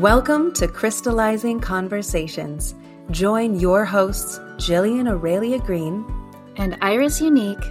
[0.00, 2.74] Welcome to Crystallizing Conversations.
[3.10, 6.06] Join your hosts, Jillian Aurelia Green
[6.56, 7.62] and Iris Unique,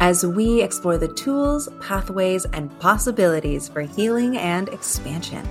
[0.00, 5.48] as we explore the tools, pathways, and possibilities for healing and expansion.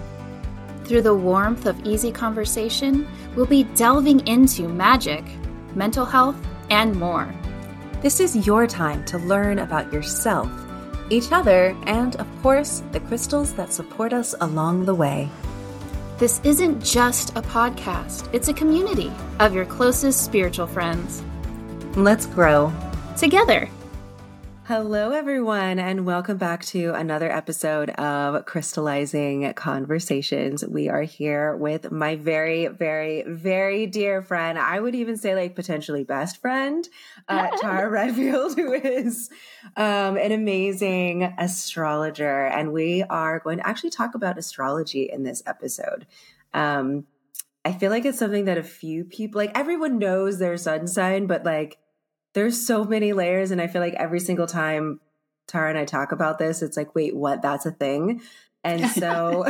[0.84, 5.24] Through the warmth of easy conversation, we'll be delving into magic,
[5.74, 6.36] mental health,
[6.70, 7.34] and more.
[8.02, 10.52] This is your time to learn about yourself,
[11.10, 15.30] each other, and of course, the crystals that support us along the way.
[16.18, 19.12] This isn't just a podcast, it's a community
[19.42, 21.22] of your closest spiritual friends.
[21.98, 22.72] Let's grow
[23.18, 23.70] together.
[24.68, 30.66] Hello, everyone, and welcome back to another episode of Crystallizing Conversations.
[30.66, 34.58] We are here with my very, very, very dear friend.
[34.58, 36.90] I would even say, like, potentially best friend,
[37.28, 39.30] uh, Tara Redfield, who is
[39.78, 42.48] um, an amazing astrologer.
[42.48, 46.08] And we are going to actually talk about astrology in this episode.
[46.56, 47.06] Um,
[47.64, 51.28] I feel like it's something that a few people, like, everyone knows their sun sign,
[51.28, 51.78] but like,
[52.36, 55.00] there's so many layers and i feel like every single time
[55.48, 58.22] tara and i talk about this it's like wait what that's a thing
[58.64, 59.44] and so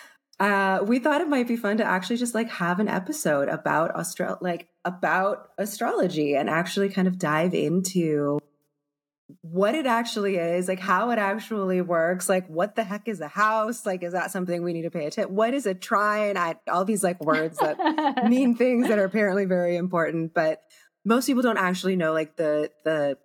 [0.40, 3.96] uh we thought it might be fun to actually just like have an episode about
[3.98, 8.38] astro like about astrology and actually kind of dive into
[9.40, 13.28] what it actually is, like how it actually works, like what the heck is a
[13.28, 13.86] house?
[13.86, 15.34] Like, is that something we need to pay attention?
[15.34, 16.36] What is a trine?
[16.36, 20.62] I all these like words that mean things that are apparently very important, but
[21.04, 23.18] most people don't actually know like the the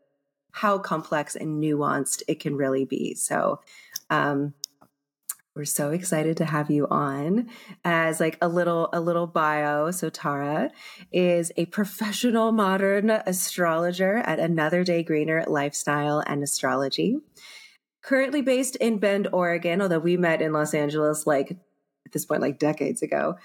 [0.52, 3.14] how complex and nuanced it can really be.
[3.14, 3.60] So
[4.10, 4.54] um
[5.56, 7.50] we're so excited to have you on.
[7.84, 10.72] As like a little a little bio so tara
[11.12, 17.20] is a professional modern astrologer at another day greener lifestyle and astrology.
[18.02, 22.42] Currently based in bend oregon although we met in los angeles like at this point
[22.42, 23.36] like decades ago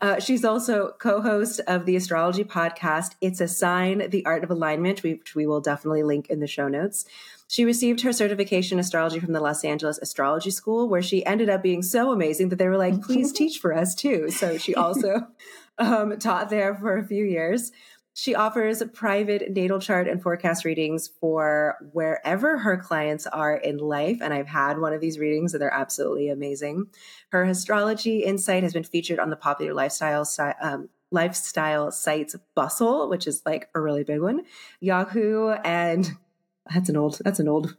[0.00, 3.14] uh, she's also co-host of the astrology podcast.
[3.20, 6.68] It's a sign the art of alignment which we will definitely link in the show
[6.68, 7.04] notes.
[7.48, 11.48] She received her certification in astrology from the los angeles astrology school where she ended
[11.48, 14.30] up being so amazing that they were like please teach for us too.
[14.30, 15.26] So she also
[15.78, 17.72] um, taught there for a few years
[18.18, 24.18] she offers private natal chart and forecast readings for wherever her clients are in life.
[24.20, 26.86] And I've had one of these readings and they're absolutely amazing.
[27.28, 30.28] Her astrology insight has been featured on the popular lifestyle
[30.60, 34.42] um, lifestyle sites Bustle, which is like a really big one,
[34.80, 36.10] Yahoo, and
[36.74, 37.76] that's an old that's an old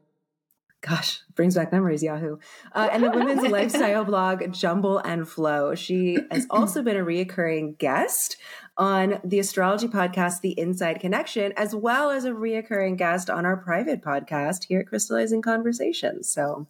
[0.82, 2.38] gosh, brings back memories, Yahoo.
[2.74, 5.76] Uh, and the women's lifestyle blog, Jumble and Flow.
[5.76, 8.38] She has also been a reoccurring guest
[8.78, 13.58] on the astrology podcast, The Inside Connection, as well as a reoccurring guest on our
[13.58, 16.30] private podcast here at Crystallizing Conversations.
[16.30, 16.68] So,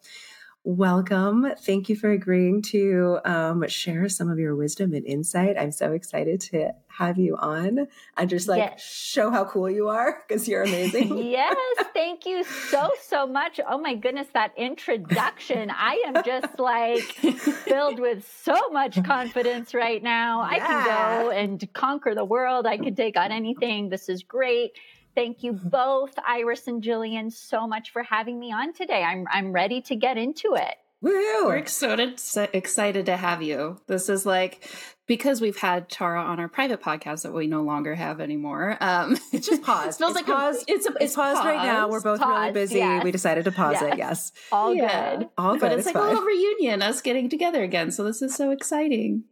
[0.64, 1.48] welcome.
[1.60, 5.58] Thank you for agreeing to um, share some of your wisdom and insight.
[5.58, 7.88] I'm so excited to have you on
[8.18, 8.82] and just like yes.
[8.82, 11.18] show how cool you are because you're amazing.
[11.30, 11.56] yes,
[11.94, 13.60] thank you so so much.
[13.68, 15.72] Oh my goodness, that introduction.
[15.72, 20.42] I am just like filled with so much confidence right now.
[20.42, 20.50] Yeah.
[20.50, 22.68] I can go and conquer the world.
[22.68, 23.90] I can take on anything.
[23.90, 24.72] This is great.
[25.16, 29.04] Thank you both, Iris and Jillian, so much for having me on today.
[29.04, 30.76] I'm I'm ready to get into it.
[31.02, 31.46] Woo!
[31.46, 32.20] We're excited
[32.54, 33.80] excited to have you.
[33.88, 34.70] This is like
[35.08, 38.78] because we've had Tara on our private podcast that we no longer have anymore.
[38.82, 40.02] Um, it's just paused.
[40.02, 40.70] it feels it's like paused.
[40.70, 41.88] A, it's a, it's, it's paused, paused, right now.
[41.88, 42.80] We're both paused, really busy.
[42.80, 43.04] Yes.
[43.04, 43.94] We decided to pause yes.
[43.94, 43.98] it.
[43.98, 45.16] Yes, all yeah.
[45.16, 45.30] good.
[45.38, 45.62] All good.
[45.62, 46.04] But it's, it's like fine.
[46.04, 47.92] a little reunion, us getting together again.
[47.92, 49.24] So this is so exciting.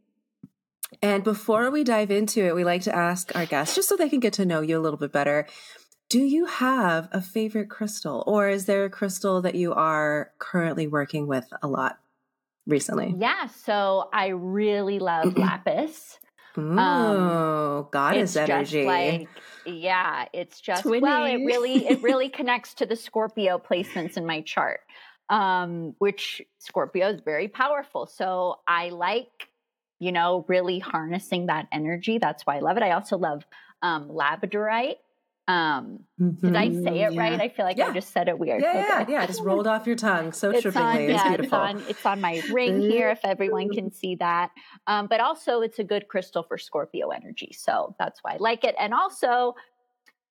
[1.02, 4.10] And before we dive into it, we like to ask our guests just so they
[4.10, 5.48] can get to know you a little bit better.
[6.10, 10.88] Do you have a favorite crystal, or is there a crystal that you are currently
[10.88, 12.00] working with a lot
[12.66, 13.14] recently?
[13.18, 16.18] Yeah, so I really love lapis.
[16.56, 18.86] Um, oh, um, goddess energy!
[18.86, 19.28] like,
[19.66, 21.02] yeah, it's just Twinning.
[21.02, 24.80] well, it really it really connects to the Scorpio placements in my chart,
[25.30, 28.08] um, which Scorpio is very powerful.
[28.08, 29.50] So I like,
[30.00, 32.18] you know, really harnessing that energy.
[32.18, 32.84] That's why I love it.
[32.84, 33.46] I also love
[33.82, 34.98] um, labradorite
[35.50, 36.46] um, mm-hmm.
[36.46, 37.20] did I say it yeah.
[37.22, 37.40] right?
[37.40, 37.88] I feel like yeah.
[37.88, 38.62] I just said it weird.
[38.62, 39.26] Yeah, yeah, yeah.
[39.26, 40.76] Just rolled off your tongue so it's trippingly.
[40.76, 41.64] On, it's yeah, beautiful.
[41.64, 44.52] It's on, it's on my ring here if everyone can see that.
[44.88, 47.52] Um, but also, it's a good crystal for Scorpio energy.
[47.58, 48.76] So that's why I like it.
[48.78, 49.56] And also,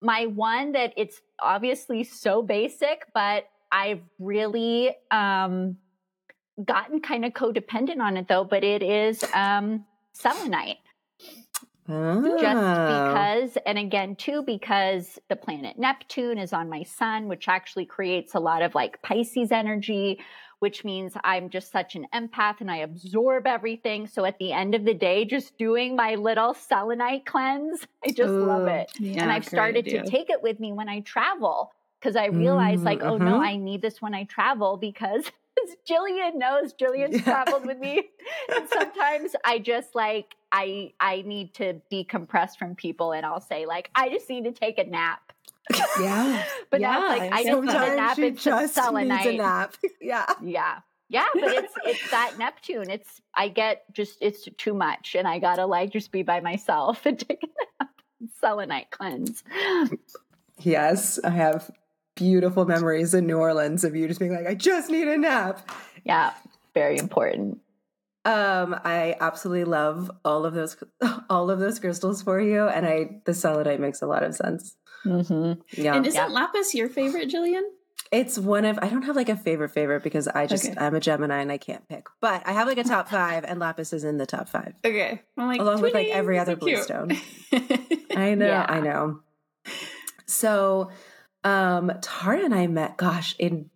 [0.03, 5.79] my one that it's obviously so basic, but I've really um,
[6.65, 10.79] gotten kind of codependent on it though, but it is um, selenite.
[11.89, 12.39] Oh.
[12.41, 17.87] Just because, and again, too, because the planet Neptune is on my sun, which actually
[17.87, 20.19] creates a lot of like Pisces energy,
[20.59, 24.09] which means I'm just such an empath and I absorb everything.
[24.09, 28.31] So at the end of the day, just doing my little selenite cleanse, I just
[28.31, 28.91] Ooh, love it.
[28.99, 32.81] Yeah, and I've started to take it with me when I travel because I realize,
[32.81, 33.25] mm, like, oh uh-huh.
[33.25, 35.25] no, I need this when I travel because
[35.89, 37.23] Jillian knows Jillian's yeah.
[37.23, 38.09] traveled with me.
[38.55, 43.67] And sometimes I just like I I need to decompress from people and I'll say
[43.67, 45.33] like I just need to take a nap.
[46.01, 46.45] Yeah.
[46.71, 49.25] but yeah, that's like I just need a nap and just selenite.
[49.25, 49.77] Needs a nap.
[50.01, 50.27] Yeah.
[50.43, 50.79] Yeah.
[51.09, 52.91] Yeah, but it's it's that Neptune.
[52.91, 57.07] It's I get just it's too much and I gotta like just be by myself
[57.07, 57.47] and take a
[57.83, 57.91] nap.
[58.41, 59.45] Selenite cleanse.
[60.59, 61.71] Yes, I have
[62.17, 65.71] beautiful memories in New Orleans of you just being like, I just need a nap.
[66.05, 66.33] Yeah,
[66.75, 67.61] very important.
[68.25, 70.77] Um, I absolutely love all of those
[71.31, 74.77] all of those crystals for you, and I the selenite makes a lot of sense.
[75.05, 75.81] Mm-hmm.
[75.81, 76.27] Yeah, and isn't yeah.
[76.27, 77.63] lapis your favorite, Jillian?
[78.11, 80.75] It's one of I don't have like a favorite favorite because I just okay.
[80.77, 83.61] I'm a Gemini and I can't pick, but I have like a top five, and
[83.61, 84.75] lapis is in the top five.
[84.85, 87.13] Okay, I'm like along with like every other blue stone.
[88.17, 88.67] I know, yeah.
[88.69, 89.21] I know.
[90.27, 90.91] So
[91.47, 93.71] um, Tara and I met, gosh, in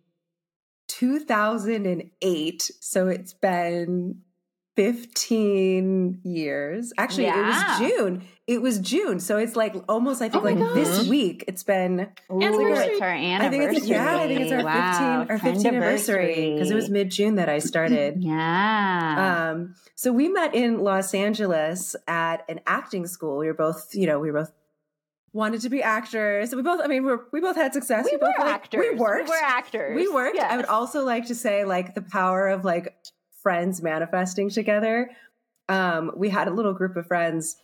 [0.89, 2.71] 2008.
[2.81, 4.21] So it's been
[4.75, 6.91] 15 years.
[6.97, 7.39] Actually, yeah.
[7.39, 8.27] it was June.
[8.45, 9.21] It was June.
[9.21, 10.73] So it's like almost, I think, oh like gosh.
[10.73, 11.45] this week.
[11.47, 12.09] It's been.
[12.29, 13.35] Ooh, it's our anniversary.
[13.35, 15.25] I think it's, yeah, I think it's our wow.
[15.25, 18.21] 15, our 15 anniversary because it was mid June that I started.
[18.23, 19.51] yeah.
[19.53, 23.37] Um, so we met in Los Angeles at an acting school.
[23.37, 24.51] We were both, you know, we were both
[25.33, 26.53] wanted to be actors.
[26.53, 28.05] We both, I mean, we're, we both had success.
[28.05, 28.79] We, we both were like, actors.
[28.79, 29.29] We worked.
[29.29, 29.95] We were actors.
[29.95, 30.35] We worked.
[30.35, 30.51] Yes.
[30.51, 32.95] I would also like to say like the power of like
[33.41, 35.11] friends manifesting together.
[35.69, 37.55] Um, we had a little group of friends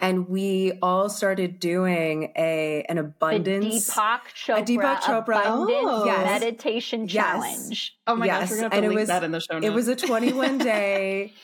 [0.00, 6.04] and we all started doing a an abundance the Deepak Chopra, a Deepak Chopra oh.
[6.04, 6.40] yes.
[6.40, 7.96] meditation challenge.
[8.06, 8.40] Oh my yes.
[8.40, 9.66] gosh, we're gonna have to and link it was, that in the show notes.
[9.66, 11.34] It was a 21 day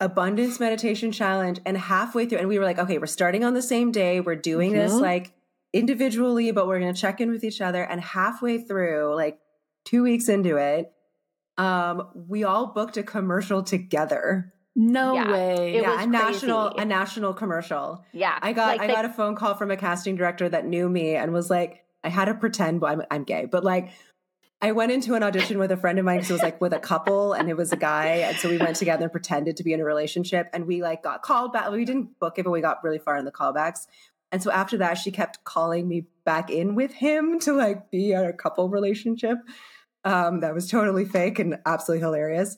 [0.00, 3.62] abundance meditation challenge and halfway through and we were like okay we're starting on the
[3.62, 4.80] same day we're doing mm-hmm.
[4.80, 5.32] this like
[5.72, 9.38] individually but we're going to check in with each other and halfway through like
[9.86, 10.92] 2 weeks into it
[11.56, 15.74] um we all booked a commercial together no yeah, way.
[15.74, 18.04] It yeah, was a national a national commercial.
[18.12, 18.38] Yeah.
[18.40, 21.16] I got like I got a phone call from a casting director that knew me
[21.16, 23.90] and was like I had to pretend I'm I'm gay, but like
[24.60, 26.72] I went into an audition with a friend of mine because it was like with
[26.72, 28.06] a couple and it was a guy.
[28.06, 31.02] And so we went together and pretended to be in a relationship and we like
[31.02, 31.70] got called back.
[31.70, 33.86] We didn't book it, but we got really far in the callbacks.
[34.32, 38.12] And so after that, she kept calling me back in with him to like be
[38.12, 39.38] in a couple relationship.
[40.04, 42.56] Um, that was totally fake and absolutely hilarious.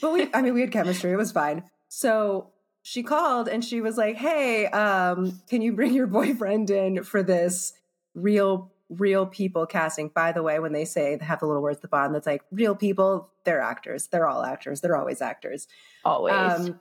[0.00, 1.12] But we, I mean, we had chemistry.
[1.12, 1.64] It was fine.
[1.88, 2.50] So
[2.82, 7.22] she called and she was like, Hey, um, can you bring your boyfriend in for
[7.22, 7.72] this
[8.14, 10.08] real real people casting.
[10.08, 12.26] By the way, when they say they have the little words at the bottom that's
[12.26, 14.08] like real people, they're actors.
[14.08, 14.80] They're all actors.
[14.80, 15.68] They're always actors.
[16.04, 16.34] Always.
[16.34, 16.80] Um,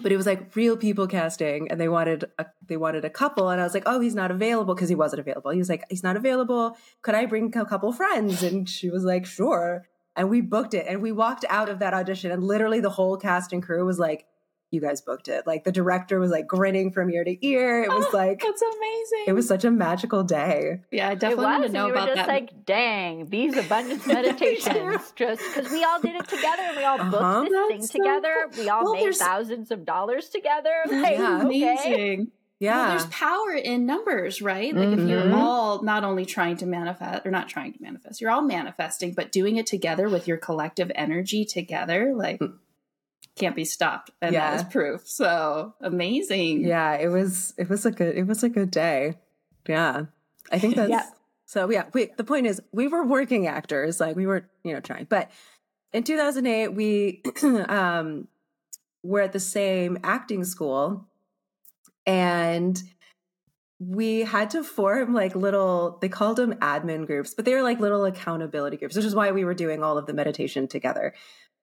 [0.00, 3.48] but it was like real people casting, and they wanted a, they wanted a couple,
[3.48, 5.50] and I was like, oh, he's not available because he wasn't available.
[5.50, 6.76] He was like, he's not available.
[7.02, 8.42] Could I bring a couple friends?
[8.42, 9.86] And she was like, sure.
[10.14, 13.16] And we booked it, and we walked out of that audition, and literally the whole
[13.16, 14.26] cast and crew was like,
[14.70, 15.46] you guys booked it.
[15.46, 17.84] Like the director was like grinning from ear to ear.
[17.84, 19.24] It was oh, like that's amazing.
[19.26, 20.80] It was such a magical day.
[20.90, 22.28] Yeah, I definitely want to know we about were just that.
[22.28, 25.12] Like, dang, these abundance meditations.
[25.16, 28.34] just because we all did it together, we all booked uh-huh, this thing so together.
[28.52, 28.64] Cool.
[28.64, 30.74] We all well, made thousands of dollars together.
[30.90, 32.32] Like, yeah, amazing.
[32.60, 32.76] Yeah.
[32.76, 34.74] Well, there's power in numbers, right?
[34.74, 35.00] Like mm-hmm.
[35.00, 35.34] if you're mm-hmm.
[35.34, 39.30] all not only trying to manifest or not trying to manifest, you're all manifesting, but
[39.30, 42.52] doing it together with your collective energy together, like mm
[43.38, 44.50] can't be stopped and yeah.
[44.50, 45.02] that is proof.
[45.06, 46.64] So amazing.
[46.64, 49.18] Yeah it was it was a good it was a good day.
[49.68, 50.06] Yeah.
[50.50, 51.06] I think that's yeah.
[51.46, 54.80] so yeah wait the point is we were working actors like we weren't, you know
[54.80, 55.30] trying but
[55.92, 57.22] in 2008 we
[57.68, 58.28] um
[59.02, 61.06] were at the same acting school
[62.06, 62.82] and
[63.80, 67.78] we had to form like little they called them admin groups but they were like
[67.78, 71.14] little accountability groups which is why we were doing all of the meditation together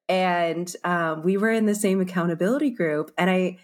[0.08, 3.58] and um, we were in the same accountability group and i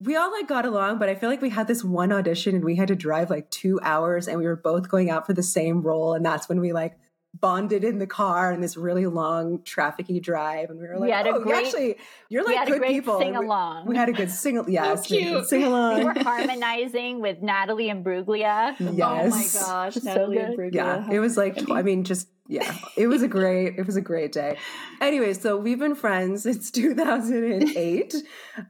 [0.00, 2.64] we all like got along but i feel like we had this one audition and
[2.64, 5.42] we had to drive like two hours and we were both going out for the
[5.42, 6.98] same role and that's when we like
[7.40, 11.10] bonded in the car in this really long trafficy drive and we were like we
[11.10, 11.96] had oh great, actually
[12.28, 15.64] you're like good people sing along we, we, had a good sing yes so sing
[15.64, 20.74] along we were harmonizing with natalie Imbruglia yes oh my gosh natalie so Imbruglia.
[20.74, 24.00] yeah it was like i mean just yeah, it was a great it was a
[24.00, 24.56] great day.
[25.00, 28.14] Anyway, so we've been friends since 2008.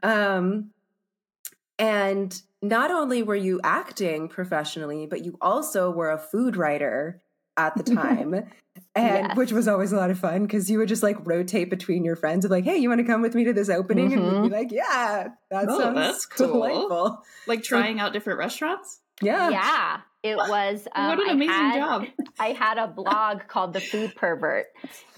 [0.02, 0.70] um
[1.78, 7.22] and not only were you acting professionally, but you also were a food writer
[7.56, 8.34] at the time.
[8.94, 9.36] and Yes.
[9.36, 12.16] which was always a lot of fun because you would just like rotate between your
[12.16, 14.12] friends of like, hey, you want to come with me to this opening?
[14.12, 16.48] And we'd be like, yeah, that Oh, sounds that's cool.
[16.48, 17.22] delightful.
[17.46, 19.00] Like trying out different restaurants.
[19.22, 19.48] Yeah.
[19.50, 20.86] Yeah, it was.
[20.94, 22.04] Um, what an I amazing had- job.
[22.38, 24.66] I had a blog called The Food Pervert.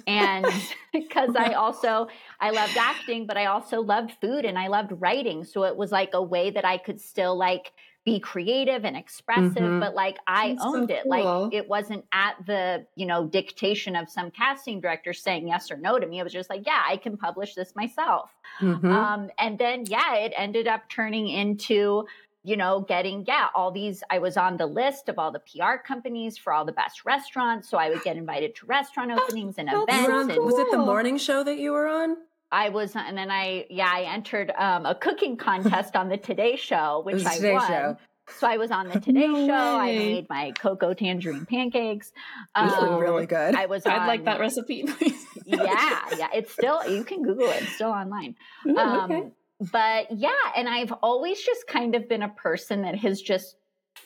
[0.06, 0.46] And
[0.92, 2.06] because I also
[2.40, 5.44] I loved acting, but I also loved food and I loved writing.
[5.44, 7.72] So it was like a way that I could still like
[8.04, 9.80] be creative and expressive, Mhm.
[9.80, 11.02] but like I That's so owned it.
[11.02, 11.10] cool.
[11.44, 15.76] Like it wasn't at the, you know, dictation of some casting director saying yes or
[15.76, 16.18] no to me.
[16.18, 18.30] It was just like, yeah, I can publish this myself.
[18.60, 18.90] Mhm.
[18.90, 22.06] Um, and then, yeah, it ended up turning into,
[22.44, 24.02] you know, getting, yeah, all these.
[24.08, 27.68] I was on the list of all the PR companies for all the best restaurants.
[27.68, 29.10] So I would get invited to restaurant
[29.44, 30.08] openings and that's events.
[30.08, 32.16] were on- And was it the morning show that you were on?
[32.50, 36.56] I was, and then I, yeah, I entered um, a cooking contest on the Today
[36.56, 37.68] Show, which I Today won.
[37.68, 37.96] Show.
[38.38, 39.52] So I was on the Today No Show.
[39.54, 42.12] I made my cocoa tangerine pancakes.
[42.54, 43.54] Those Um, look really good.
[43.54, 43.84] I was.
[43.86, 45.24] I'd like that recipe, please.
[45.46, 46.28] yeah, yeah.
[46.34, 47.62] It's still you can Google it.
[47.62, 48.34] It's still online.
[48.66, 49.28] Ooh, Um, okay.
[49.72, 53.56] But yeah, and I've always just kind of been a person that has just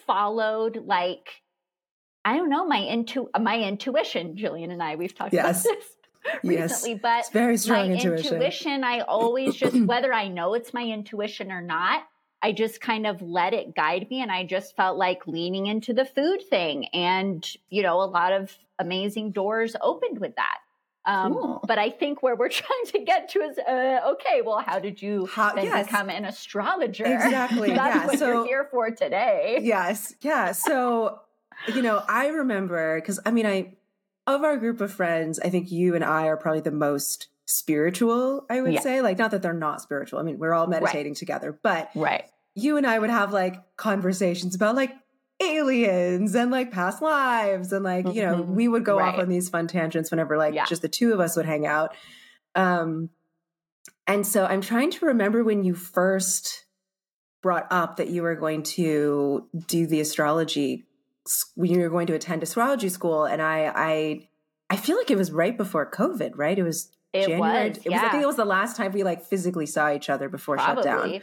[0.06, 1.28] followed like
[2.24, 4.36] I don't know my intu my intuition.
[4.36, 5.64] Jillian and I we've talked Yes.
[5.64, 5.86] about this
[6.42, 6.70] Yes.
[6.70, 8.84] recently, but it's very strong my intuition.
[8.84, 12.04] I always just whether I know it's my intuition or not,
[12.42, 15.92] I just kind of let it guide me, and I just felt like leaning into
[15.92, 20.58] the food thing, and you know, a lot of amazing doors opened with that.
[21.04, 21.64] Um, Cool.
[21.66, 24.42] But I think where we're trying to get to is uh, okay.
[24.44, 25.86] Well, how did you How- then yes.
[25.86, 27.04] become an astrologer?
[27.04, 27.70] Exactly.
[27.74, 28.06] That's yeah.
[28.06, 29.58] what So you're here for today.
[29.62, 30.52] yes, yeah.
[30.52, 31.18] So
[31.74, 33.74] you know, I remember because I mean, I
[34.26, 38.46] of our group of friends, I think you and I are probably the most spiritual.
[38.48, 38.80] I would Yeah.
[38.80, 40.18] say, like, not that they're not spiritual.
[40.18, 42.24] I mean, we're all meditating together, but Right.
[42.54, 44.92] you and I would have like conversations about like
[45.40, 48.46] aliens and like past lives and like you know Mhm.
[48.48, 50.66] we would go off on these fun tangents whenever like Yeah.
[50.66, 51.96] just the two of us would hang out
[52.54, 53.10] um
[54.06, 56.64] and so i'm trying to remember when you first
[57.42, 60.86] brought up that you were going to do the astrology
[61.54, 64.28] when you were going to attend astrology school and i i
[64.70, 67.68] i feel like it was right before covid right it was It January.
[67.68, 67.78] was.
[67.84, 70.28] it was I think it was the last time we like physically saw each other
[70.28, 70.82] before Probably.
[70.82, 71.20] shutdown.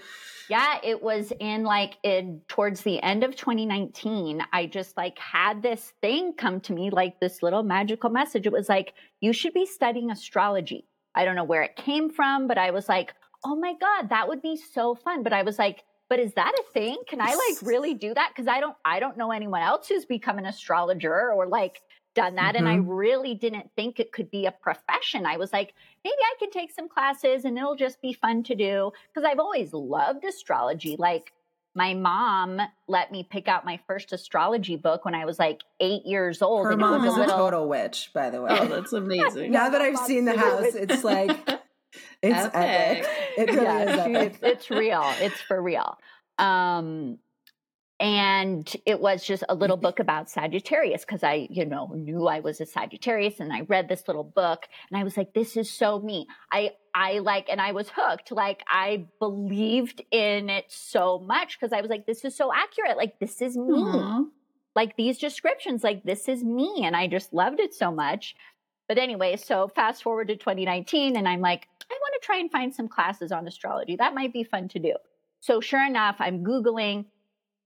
[0.50, 4.41] Yeah, it was in like in towards the end of 2019.
[4.53, 8.46] I just like had this thing come to me, like this little magical message.
[8.48, 10.86] It was like, you should be studying astrology.
[11.13, 13.13] I don't know where it came from, but I was like,
[13.44, 15.22] oh my God, that would be so fun.
[15.24, 16.98] But I was like, but is that a thing?
[17.08, 18.32] Can I like really do that?
[18.36, 21.82] Because I don't I don't know anyone else who's become an astrologer or like
[22.16, 22.56] done that.
[22.56, 22.89] And I mm-hmm.
[22.89, 25.25] really didn't think it could be a profession.
[25.25, 25.74] I was like,
[26.04, 28.92] maybe I can take some classes and it'll just be fun to do.
[29.13, 30.96] Because I've always loved astrology.
[30.98, 31.32] Like
[31.75, 36.06] my mom let me pick out my first astrology book when I was like eight
[36.06, 36.66] years old.
[36.66, 38.50] Her and mom it is was a a little total witch, by the way.
[38.51, 39.51] Oh, that's amazing.
[39.51, 41.38] now that I've seen the house, it's like
[42.22, 42.53] it's epic.
[42.55, 43.10] Epic.
[43.38, 44.39] It really yeah, is epic.
[44.41, 45.03] it's, real.
[45.19, 45.98] It's for real.
[46.38, 47.19] Um,
[48.00, 52.39] and it was just a little book about Sagittarius because I, you know, knew I
[52.39, 55.69] was a Sagittarius, and I read this little book, and I was like, "This is
[55.69, 58.31] so me." I, I like, and I was hooked.
[58.31, 62.96] Like I believed in it so much because I was like, "This is so accurate.
[62.96, 64.24] Like this is me." Aw.
[64.75, 66.84] like these descriptions, like this is me.
[66.86, 68.34] And I just loved it so much.
[68.89, 72.51] But anyway, so fast forward to 2019, and I'm like, I want to try and
[72.51, 73.96] find some classes on astrology.
[73.96, 74.96] That might be fun to do.
[75.41, 77.05] So sure enough, I'm Googling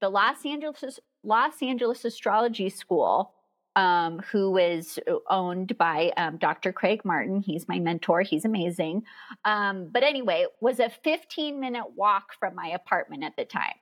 [0.02, 3.32] the Los Angeles Los Angeles Astrology School,
[3.74, 5.00] um, who is
[5.30, 6.72] owned by um, Dr.
[6.74, 7.40] Craig Martin.
[7.40, 8.20] He's my mentor.
[8.20, 9.04] He's amazing.
[9.46, 13.74] Um, but anyway, it was a 15 minute walk from my apartment at the time.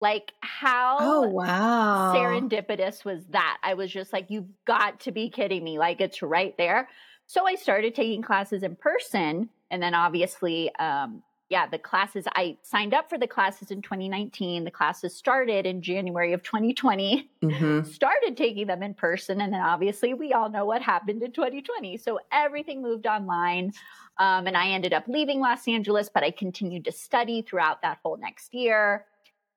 [0.00, 2.12] Like how Oh wow.
[2.14, 3.58] serendipitous was that?
[3.62, 5.78] I was just like, you've got to be kidding me.
[5.78, 6.88] Like, it's right there.
[7.26, 9.48] So I started taking classes in person.
[9.70, 14.64] And then obviously, um, yeah, the classes, I signed up for the classes in 2019.
[14.64, 17.30] The classes started in January of 2020.
[17.42, 17.86] Mhm.
[17.86, 19.40] Started taking them in person.
[19.40, 21.96] And then obviously, we all know what happened in 2020.
[21.96, 23.72] So everything moved online.
[24.18, 27.98] Um, and I ended up leaving Los Angeles, but I continued to study throughout that
[28.02, 29.06] whole next year.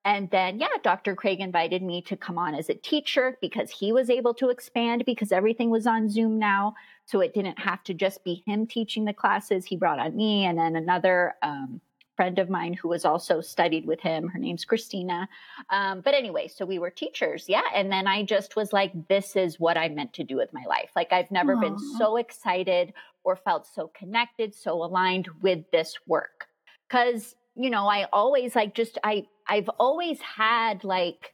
[0.06, 1.16] And then, yeah, Dr.
[1.16, 5.04] Craig invited me to come on as a teacher because he was able to expand
[5.06, 6.76] because everything was on Zoom now.
[7.06, 9.66] So it didn't have to just be him teaching the classes.
[9.66, 11.82] He brought on me and then another um,
[12.18, 14.28] friend of mine who was also studied with him.
[14.28, 15.30] Her name's Christina.
[15.70, 17.46] Um, but anyway, so we were teachers.
[17.48, 17.62] Yeah.
[17.74, 20.64] And then I just was like, this is what I meant to do with my
[20.68, 20.90] life.
[20.96, 26.48] Like, I've never been so excited or felt so connected, so aligned with this work.
[26.90, 31.34] Cause, you know, I always like just, I, I've always had like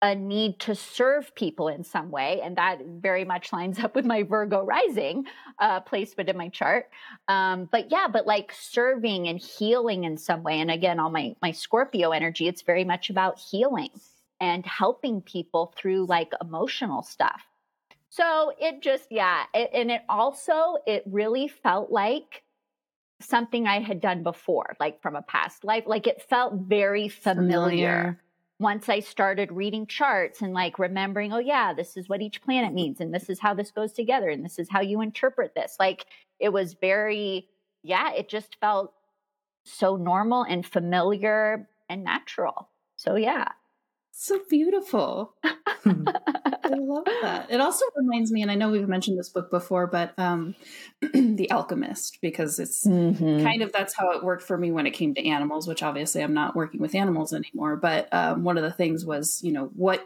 [0.00, 2.40] a need to serve people in some way.
[2.40, 5.24] And that very much lines up with my Virgo rising
[5.58, 6.88] uh, placement in my chart.
[7.26, 10.60] Um, but yeah, but like serving and healing in some way.
[10.60, 13.90] And again, all my, my Scorpio energy, it's very much about healing
[14.40, 17.42] and helping people through like emotional stuff.
[18.08, 19.44] So it just, yeah.
[19.52, 22.44] It, and it also, it really felt like
[23.20, 25.84] something I had done before, like from a past life.
[25.86, 27.48] Like it felt very familiar.
[27.48, 28.20] familiar.
[28.60, 32.74] Once I started reading charts and like remembering, oh, yeah, this is what each planet
[32.74, 35.76] means, and this is how this goes together, and this is how you interpret this.
[35.78, 36.06] Like
[36.40, 37.48] it was very,
[37.82, 38.92] yeah, it just felt
[39.64, 42.68] so normal and familiar and natural.
[42.96, 43.48] So, yeah.
[44.12, 45.34] So beautiful.
[45.84, 46.06] Hmm.
[46.72, 47.50] I love that.
[47.50, 50.54] It also reminds me, and I know we've mentioned this book before, but um,
[51.00, 53.42] The Alchemist, because it's mm-hmm.
[53.42, 56.22] kind of that's how it worked for me when it came to animals, which obviously
[56.22, 57.76] I'm not working with animals anymore.
[57.76, 60.04] But um, one of the things was, you know, what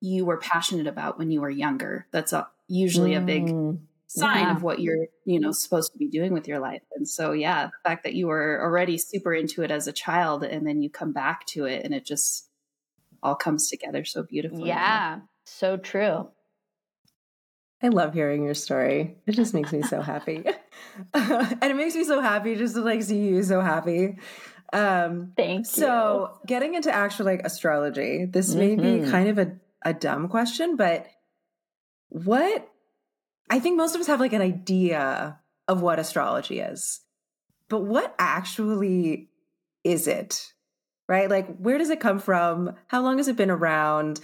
[0.00, 2.06] you were passionate about when you were younger.
[2.10, 3.18] That's a, usually mm.
[3.18, 4.56] a big mm, sign yeah.
[4.56, 6.82] of what you're, you know, supposed to be doing with your life.
[6.94, 10.44] And so, yeah, the fact that you were already super into it as a child
[10.44, 12.46] and then you come back to it and it just,
[13.22, 14.68] all comes together so beautifully.
[14.68, 16.28] Yeah, so true.
[17.82, 19.16] I love hearing your story.
[19.26, 20.44] It just makes me so happy.
[21.14, 24.18] and it makes me so happy just to like see you so happy.
[24.72, 25.64] Um Thank you.
[25.64, 28.58] So getting into actual like astrology, this mm-hmm.
[28.58, 29.10] may be mm-hmm.
[29.10, 31.06] kind of a, a dumb question, but
[32.08, 32.68] what
[33.50, 35.38] I think most of us have like an idea
[35.68, 37.00] of what astrology is.
[37.68, 39.28] But what actually
[39.84, 40.52] is it?
[41.08, 41.30] right?
[41.30, 42.74] Like, where does it come from?
[42.88, 44.20] How long has it been around?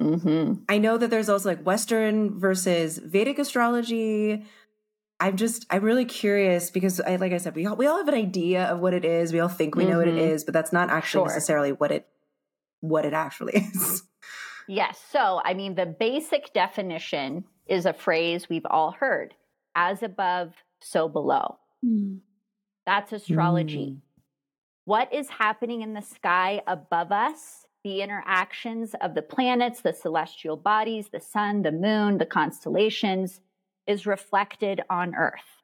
[0.00, 0.64] Mm-hmm.
[0.68, 4.44] I know that there's also like Western versus Vedic astrology.
[5.20, 8.08] I'm just, I'm really curious because, I, like I said, we all, we all have
[8.08, 9.32] an idea of what it is.
[9.32, 9.92] We all think we mm-hmm.
[9.92, 10.44] know what it mm-hmm.
[10.44, 11.28] but that's not actually sure.
[11.28, 12.06] necessarily what it,
[12.80, 14.02] what it actually is.
[14.66, 15.00] Yes.
[15.12, 19.34] So, I mean, the basic definition is a phrase we've all heard:
[19.74, 22.20] "As above, so below." Mm.
[22.86, 23.96] That's astrology.
[23.96, 24.00] Mm
[24.84, 30.56] what is happening in the sky above us, the interactions of the planets, the celestial
[30.56, 33.40] bodies, the sun, the moon, the constellations,
[33.86, 35.62] is reflected on Earth.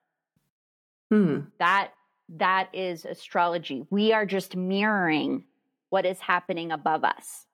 [1.11, 1.41] Hmm.
[1.59, 1.93] That
[2.37, 3.85] that is astrology.
[3.91, 5.45] We are just mirroring
[5.89, 7.47] what is happening above us.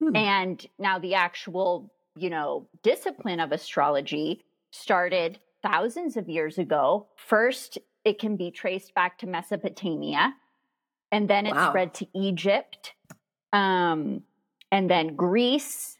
[0.00, 0.14] Hmm.
[0.14, 7.08] And now the actual, you know, discipline of astrology started thousands of years ago.
[7.16, 10.34] First, it can be traced back to Mesopotamia
[11.10, 11.70] and then it wow.
[11.70, 12.92] spread to Egypt,
[13.52, 14.22] um,
[14.70, 15.98] and then Greece,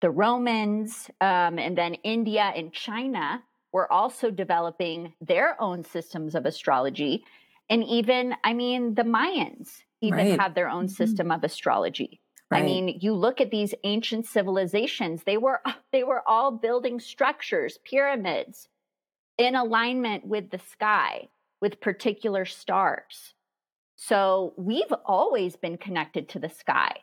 [0.00, 6.46] the Romans, um, and then India and China were also developing their own systems of
[6.46, 7.24] astrology.
[7.68, 10.40] And even, I mean, the Mayans even right.
[10.40, 10.94] have their own mm-hmm.
[10.94, 12.20] system of astrology.
[12.50, 12.62] Right.
[12.62, 15.60] I mean, you look at these ancient civilizations, they were
[15.92, 18.68] they were all building structures, pyramids
[19.38, 21.28] in alignment with the sky,
[21.60, 23.34] with particular stars.
[23.96, 26.96] So we've always been connected to the sky.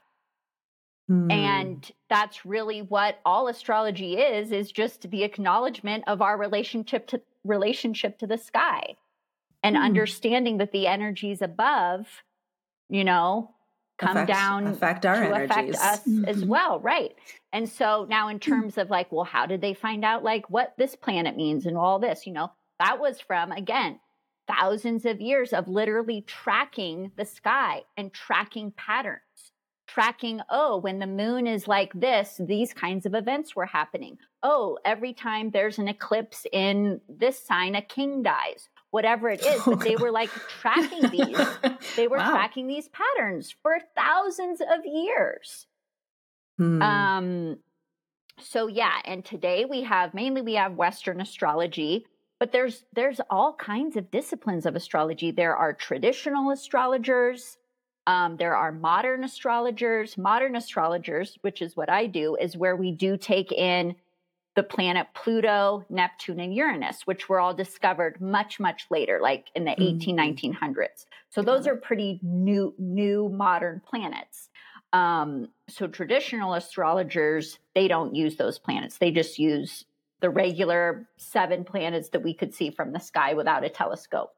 [1.09, 1.31] Mm.
[1.31, 7.21] And that's really what all astrology is is just the acknowledgement of our relationship to
[7.43, 8.95] relationship to the sky
[9.63, 9.81] and mm.
[9.81, 12.07] understanding that the energies above,
[12.89, 13.51] you know,
[13.97, 15.49] come affect, down affect our to energies.
[15.49, 16.25] affect us mm-hmm.
[16.25, 17.15] as well, right?
[17.51, 20.73] And so now in terms of like, well, how did they find out like what
[20.77, 23.99] this planet means and all this, you know, that was from again
[24.55, 29.21] thousands of years of literally tracking the sky and tracking patterns.
[29.87, 34.17] Tracking, oh, when the moon is like this, these kinds of events were happening.
[34.41, 39.61] Oh, every time there's an eclipse in this sign, a king dies whatever it is.
[39.65, 41.37] But they were like tracking these.
[41.95, 42.29] They were wow.
[42.31, 45.65] tracking these patterns for thousands of years.
[46.57, 46.81] Hmm.
[46.81, 47.57] Um,
[48.39, 52.05] so yeah, and today we have mainly we have Western astrology,
[52.41, 55.29] but there's there's all kinds of disciplines of astrology.
[55.29, 57.57] There are traditional astrologers
[58.07, 60.17] um, there are modern astrologers.
[60.17, 63.95] Modern astrologers which is what i do is where we do take in
[64.55, 69.63] the planet pluto neptune and uranus which were all discovered much much later like in
[69.63, 70.01] the mm-hmm.
[70.01, 74.49] 18 1900s so those are pretty new new modern planets.
[74.93, 78.97] Um, so traditional astrologers they don't use those planets.
[78.97, 79.85] They just use
[80.21, 84.33] the regular seven planets that we could see from the sky without a telescope.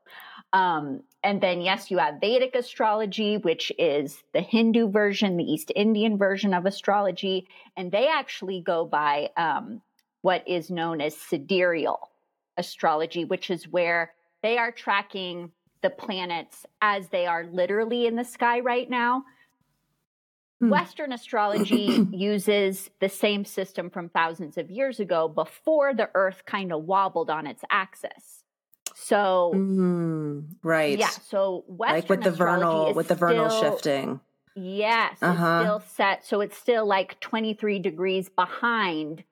[0.53, 5.71] Um, and then, yes, you have Vedic astrology, which is the Hindu version, the East
[5.75, 7.47] Indian version of astrology.
[7.75, 9.81] And they actually go by um,
[10.21, 12.09] what is known as sidereal
[12.57, 18.23] astrology, which is where they are tracking the planets as they are literally in the
[18.23, 19.23] sky right now.
[20.63, 20.69] Hmm.
[20.69, 26.71] Western astrology uses the same system from thousands of years ago before the earth kind
[26.71, 28.43] of wobbled on its axis.
[28.95, 30.97] So mm, right.
[30.97, 31.09] Yeah.
[31.09, 34.19] So Western like with the vernal with the vernal still, shifting.
[34.55, 35.57] Yes, uh-huh.
[35.57, 36.25] it's still set.
[36.25, 39.23] So it's still like 23 degrees behind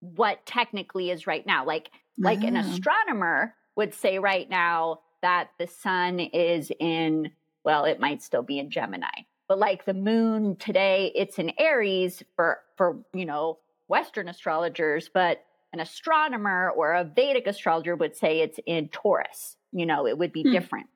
[0.00, 1.64] what technically is right now.
[1.64, 7.30] Like like an astronomer would say right now that the sun is in
[7.64, 9.06] well, it might still be in Gemini
[9.50, 13.58] but like the moon today it's in aries for for you know
[13.88, 19.56] western astrologers but an astronomer or a vedic astrologer would say it's in taurus.
[19.72, 20.52] You know it would be hmm.
[20.52, 20.86] different.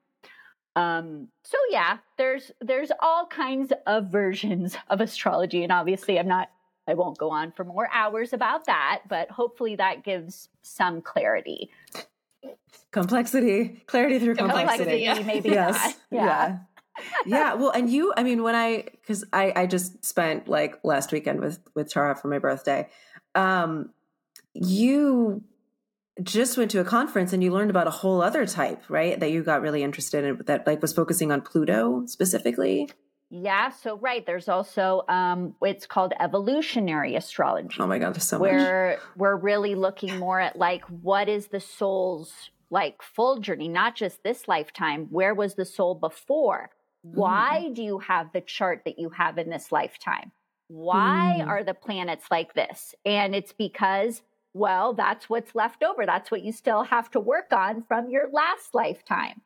[0.76, 6.48] Um so yeah there's there's all kinds of versions of astrology and obviously i'm not
[6.86, 11.70] i won't go on for more hours about that but hopefully that gives some clarity.
[12.92, 13.82] Complexity.
[13.86, 15.24] Clarity through complexity, complexity.
[15.24, 15.96] maybe yes.
[16.10, 16.24] yeah.
[16.24, 16.58] yeah
[17.26, 21.12] yeah well and you i mean when i because i i just spent like last
[21.12, 22.88] weekend with with tara for my birthday
[23.34, 23.90] um
[24.54, 25.42] you
[26.22, 29.30] just went to a conference and you learned about a whole other type right that
[29.30, 32.88] you got really interested in that like was focusing on pluto specifically
[33.30, 38.38] yeah so right there's also um it's called evolutionary astrology oh my god there's so
[38.38, 39.16] where much.
[39.16, 42.32] we're really looking more at like what is the soul's
[42.70, 46.70] like full journey not just this lifetime where was the soul before
[47.04, 47.74] why mm.
[47.74, 50.32] do you have the chart that you have in this lifetime?
[50.68, 51.46] Why mm.
[51.46, 52.94] are the planets like this?
[53.04, 54.22] And it's because,
[54.54, 56.06] well, that's what's left over.
[56.06, 59.42] That's what you still have to work on from your last lifetime.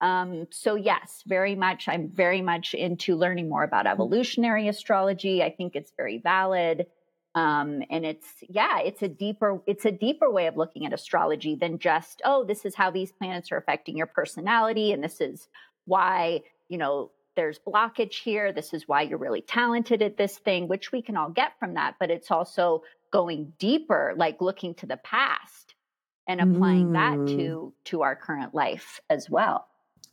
[0.00, 1.86] Um, so yes, very much.
[1.86, 5.42] I'm very much into learning more about evolutionary astrology.
[5.42, 6.86] I think it's very valid.
[7.34, 11.54] Um, and it's yeah, it's a deeper it's a deeper way of looking at astrology
[11.54, 15.48] than just oh, this is how these planets are affecting your personality, and this is
[15.86, 16.42] why
[16.72, 18.50] you know, there's blockage here.
[18.50, 21.74] This is why you're really talented at this thing, which we can all get from
[21.74, 21.96] that.
[22.00, 25.74] But it's also going deeper, like looking to the past
[26.26, 26.92] and applying mm.
[26.94, 29.66] that to to our current life as well.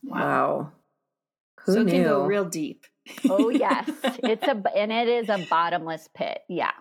[0.04, 0.72] Wow.
[1.64, 1.88] Who so knew?
[1.88, 2.84] it can go real deep.
[3.28, 3.88] oh yes.
[4.22, 6.42] It's a and it is a bottomless pit.
[6.46, 6.72] Yeah.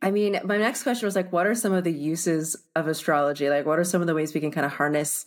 [0.00, 3.50] I mean, my next question was like, what are some of the uses of astrology?
[3.50, 5.26] Like, what are some of the ways we can kind of harness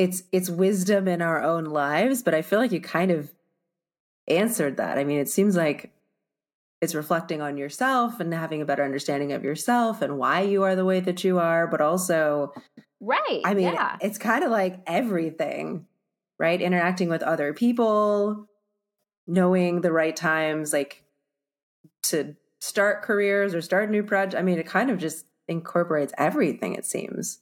[0.00, 3.30] it's it's wisdom in our own lives but i feel like you kind of
[4.28, 4.96] answered that.
[4.96, 5.92] I mean it seems like
[6.80, 10.74] it's reflecting on yourself and having a better understanding of yourself and why you are
[10.74, 12.54] the way that you are but also
[13.00, 13.96] right i mean yeah.
[14.00, 15.86] it's kind of like everything
[16.38, 16.62] right?
[16.62, 18.48] Interacting with other people
[19.26, 21.04] knowing the right times like
[22.04, 26.74] to start careers or start new projects i mean it kind of just incorporates everything
[26.74, 27.40] it seems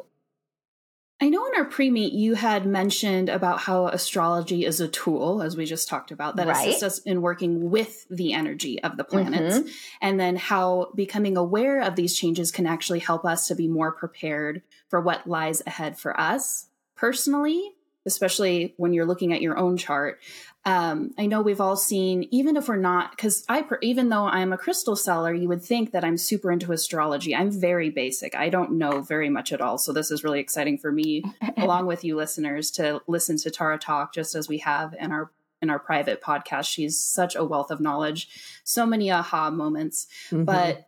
[1.20, 5.42] I know in our pre meet you had mentioned about how astrology is a tool,
[5.42, 6.68] as we just talked about, that right.
[6.68, 9.68] assists us in working with the energy of the planets, mm-hmm.
[10.00, 13.90] and then how becoming aware of these changes can actually help us to be more
[13.90, 17.74] prepared for what lies ahead for us personally,
[18.08, 20.20] especially when you're looking at your own chart.
[20.64, 24.52] Um, I know we've all seen, even if we're not, because I, even though I'm
[24.52, 27.34] a crystal seller, you would think that I'm super into astrology.
[27.34, 28.34] I'm very basic.
[28.34, 29.78] I don't know very much at all.
[29.78, 31.22] So this is really exciting for me,
[31.56, 35.30] along with you listeners, to listen to Tara talk just as we have in our
[35.60, 36.66] in our private podcast.
[36.66, 38.28] She's such a wealth of knowledge,
[38.64, 40.06] so many aha moments.
[40.30, 40.44] Mm-hmm.
[40.44, 40.87] But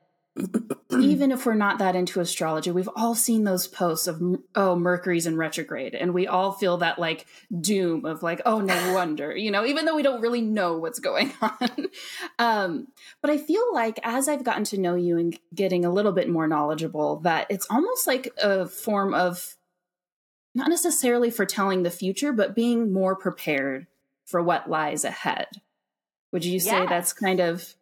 [0.98, 4.20] even if we're not that into astrology, we've all seen those posts of,
[4.54, 5.94] oh, Mercury's in retrograde.
[5.94, 7.26] And we all feel that like
[7.60, 10.98] doom of like, oh, no wonder, you know, even though we don't really know what's
[10.98, 11.86] going on.
[12.38, 12.88] um,
[13.22, 16.28] but I feel like as I've gotten to know you and getting a little bit
[16.28, 19.56] more knowledgeable, that it's almost like a form of
[20.54, 23.86] not necessarily foretelling the future, but being more prepared
[24.26, 25.46] for what lies ahead.
[26.32, 27.74] Would you say that's kind of,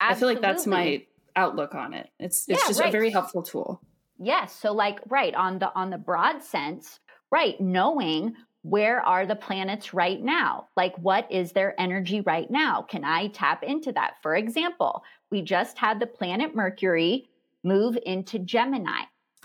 [0.00, 0.06] Absolutely.
[0.08, 1.02] I feel like that's my
[1.36, 2.08] outlook on it.
[2.18, 2.88] It's it's yeah, just right.
[2.88, 3.80] a very helpful tool.
[4.18, 4.54] Yes.
[4.54, 9.94] So like right on the on the broad sense, right, knowing where are the planets
[9.94, 10.68] right now?
[10.76, 12.82] Like what is their energy right now?
[12.82, 14.14] Can I tap into that?
[14.22, 17.30] For example, we just had the planet Mercury
[17.64, 19.02] move into Gemini.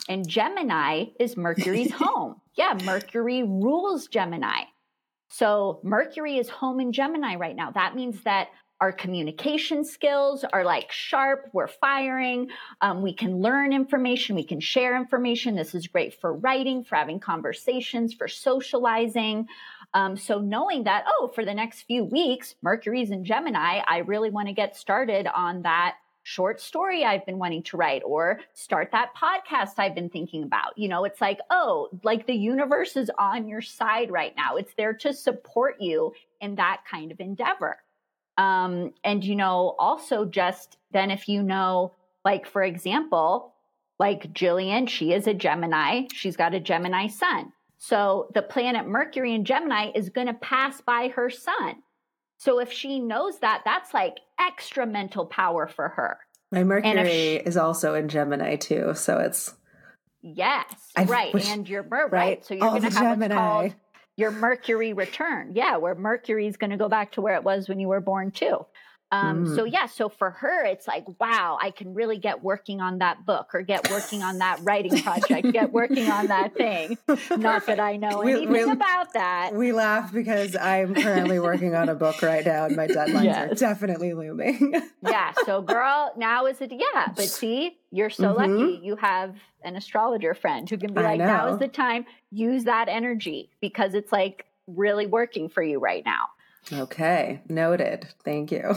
[0.09, 2.41] And Gemini is Mercury's home.
[2.55, 4.63] Yeah, Mercury rules Gemini.
[5.29, 7.71] So Mercury is home in Gemini right now.
[7.71, 8.49] That means that
[8.81, 12.49] our communication skills are like sharp we're firing
[12.81, 16.95] um, we can learn information we can share information this is great for writing for
[16.95, 19.47] having conversations for socializing
[19.93, 24.29] um, so knowing that oh for the next few weeks mercury's in gemini i really
[24.29, 28.89] want to get started on that short story I've been wanting to write or start
[28.91, 30.75] that podcast I've been thinking about.
[30.75, 34.55] You know, it's like, oh, like the universe is on your side right now.
[34.55, 37.77] It's there to support you in that kind of endeavor.
[38.37, 41.93] Um, and, you know, also just then if you know,
[42.23, 43.53] like, for example,
[43.99, 47.53] like Jillian, she is a Gemini, she's got a Gemini sun.
[47.77, 51.75] So the planet Mercury in Gemini is going to pass by her sun.
[52.37, 56.17] So if she knows that, that's like extra mental power for her.
[56.51, 58.93] My Mercury she, is also in Gemini too.
[58.95, 59.53] So it's.
[60.21, 61.33] Yes, I, right.
[61.33, 62.11] Which, and your Mer, right?
[62.11, 62.45] right?
[62.45, 63.35] So you're going to have Gemini.
[63.35, 63.73] what's called
[64.17, 65.51] your Mercury return.
[65.53, 68.01] Yeah, where Mercury is going to go back to where it was when you were
[68.01, 68.65] born too.
[69.11, 69.55] Um, mm.
[69.55, 73.25] So yeah, so for her, it's like, wow, I can really get working on that
[73.25, 76.97] book or get working on that writing project, get working on that thing.
[77.37, 79.53] Not that I know we, anything we, about that.
[79.53, 83.51] We laugh because I'm currently working on a book right now, and my deadlines yes.
[83.51, 84.73] are definitely looming.
[85.03, 85.33] yeah.
[85.45, 86.71] So, girl, now is it?
[86.71, 88.57] Yeah, but see, you're so mm-hmm.
[88.57, 88.79] lucky.
[88.83, 92.05] You have an astrologer friend who can be like, now is the time.
[92.31, 96.29] Use that energy because it's like really working for you right now.
[96.71, 98.07] Okay, noted.
[98.23, 98.75] Thank you.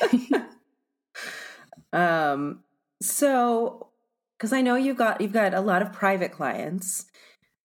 [1.92, 2.60] um,
[3.00, 3.88] so
[4.36, 7.06] because I know you've got you've got a lot of private clients,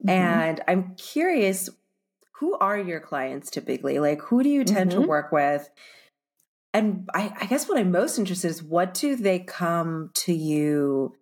[0.01, 0.09] mm-hmm.
[0.09, 1.69] and I'm curious,
[2.39, 3.99] who are your clients typically?
[3.99, 5.01] Like, who do you tend mm-hmm.
[5.01, 5.69] to work with?
[6.73, 11.15] And I, I guess what I'm most interested is what do they come to you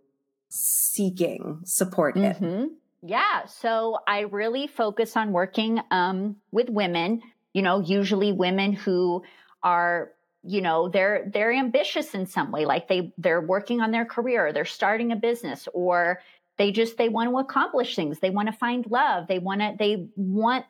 [0.50, 2.24] seeking support in?
[2.24, 2.66] Mm-hmm.
[3.06, 7.22] Yeah, so I really focus on working um, with women.
[7.54, 9.24] You know, usually women who
[9.62, 10.12] are
[10.44, 14.52] you know they're they're ambitious in some way like they they're working on their career
[14.52, 16.20] they're starting a business or
[16.58, 19.74] they just they want to accomplish things they want to find love they want to
[19.80, 20.66] they want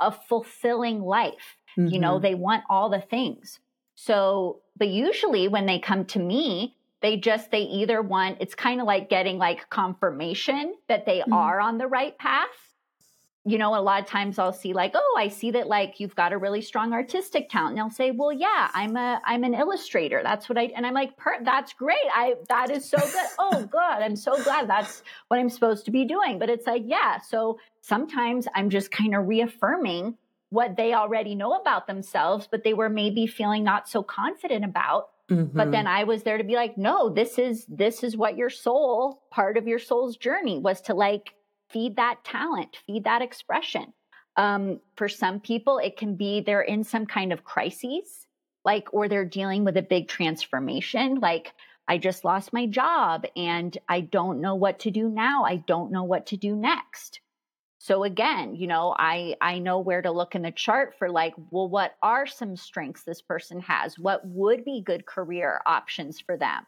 [0.00, 1.88] a fulfilling life mm-hmm.
[1.88, 2.22] you know mm-hmm.
[2.22, 3.60] they want all the things
[3.94, 8.80] so but usually when they come to me they just they either want it's kind
[8.80, 11.32] of like getting like confirmation that they mm-hmm.
[11.32, 12.48] are on the right path
[13.44, 16.14] you know, a lot of times I'll see like, oh, I see that like you've
[16.14, 17.72] got a really strong artistic talent.
[17.72, 20.20] And I'll say, well, yeah, I'm a, I'm an illustrator.
[20.22, 21.96] That's what I, and I'm like, per, that's great.
[22.14, 23.26] I, that is so good.
[23.40, 23.78] oh, good.
[23.80, 26.38] I'm so glad that's what I'm supposed to be doing.
[26.38, 27.18] But it's like, yeah.
[27.18, 30.16] So sometimes I'm just kind of reaffirming
[30.50, 35.08] what they already know about themselves, but they were maybe feeling not so confident about.
[35.30, 35.56] Mm-hmm.
[35.56, 38.50] But then I was there to be like, no, this is, this is what your
[38.50, 41.34] soul, part of your soul's journey was to like,
[41.72, 43.92] feed that talent, feed that expression.
[44.36, 48.26] Um, for some people, it can be they're in some kind of crises,
[48.64, 51.52] like, or they're dealing with a big transformation, like,
[51.88, 55.44] I just lost my job and I don't know what to do now.
[55.44, 57.20] I don't know what to do next.
[57.78, 61.34] So again, you know, I I know where to look in the chart for like,
[61.50, 63.98] well, what are some strengths this person has?
[63.98, 66.64] What would be good career options for them?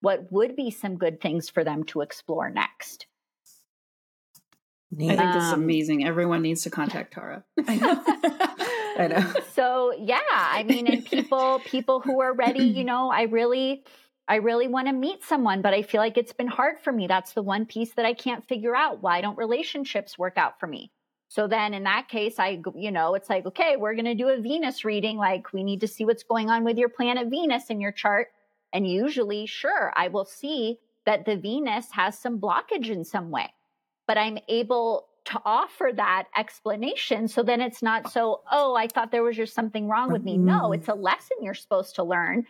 [0.00, 3.06] What would be some good things for them to explore next?
[4.90, 5.12] Neat.
[5.12, 6.06] I think this is um, amazing.
[6.06, 7.44] Everyone needs to contact Tara.
[7.66, 8.02] I know.
[8.98, 9.32] I know.
[9.54, 13.84] So yeah, I mean, and people, people who are ready, you know, I really,
[14.26, 17.06] I really want to meet someone, but I feel like it's been hard for me.
[17.06, 19.02] That's the one piece that I can't figure out.
[19.02, 20.90] Why don't relationships work out for me?
[21.28, 24.28] So then in that case, I, you know, it's like, okay, we're going to do
[24.28, 25.18] a Venus reading.
[25.18, 28.28] Like we need to see what's going on with your planet Venus in your chart.
[28.72, 33.52] And usually, sure, I will see that the Venus has some blockage in some way,
[34.08, 37.28] but I'm able to offer that explanation.
[37.28, 40.38] So then it's not so, oh, I thought there was just something wrong with me.
[40.38, 40.74] No, mm-hmm.
[40.74, 42.46] it's a lesson you're supposed to learn.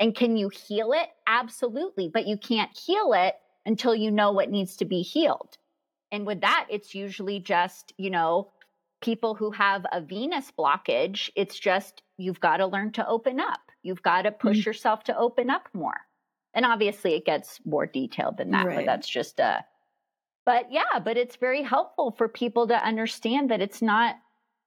[0.00, 1.08] And can you heal it?
[1.26, 2.08] Absolutely.
[2.08, 3.34] But you can't heal it
[3.66, 5.58] until you know what needs to be healed.
[6.10, 8.50] And with that, it's usually just, you know,
[9.02, 13.60] people who have a Venus blockage, it's just you've got to learn to open up.
[13.82, 14.70] You've got to push mm-hmm.
[14.70, 16.00] yourself to open up more.
[16.54, 18.76] And obviously it gets more detailed than that, right.
[18.76, 19.64] but that's just a
[20.44, 24.16] but yeah, but it's very helpful for people to understand that it's not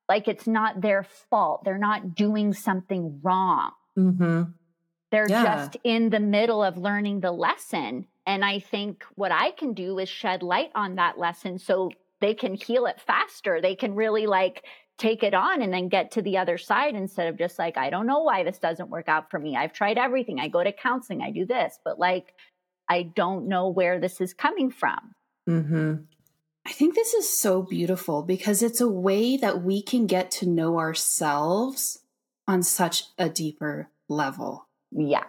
[0.08, 1.64] like it's not their fault.
[1.64, 3.72] They're not doing something wrong.
[3.98, 4.44] Mm-hmm.
[5.12, 5.44] They're yeah.
[5.44, 8.08] just in the middle of learning the lesson.
[8.26, 12.34] And I think what I can do is shed light on that lesson so they
[12.34, 13.62] can heal it faster.
[13.62, 14.66] They can really like
[14.98, 17.90] take it on and then get to the other side instead of just like, I
[17.90, 19.56] don't know why this doesn't work out for me.
[19.56, 20.40] I've tried everything.
[20.40, 22.34] I go to counseling, I do this, but like,
[22.90, 25.16] I don't know where this is coming from.
[25.48, 25.96] Mm-hmm.
[26.66, 30.48] I think this is so beautiful because it's a way that we can get to
[30.48, 32.00] know ourselves
[32.48, 34.68] on such a deeper level.
[34.92, 35.26] Yeah.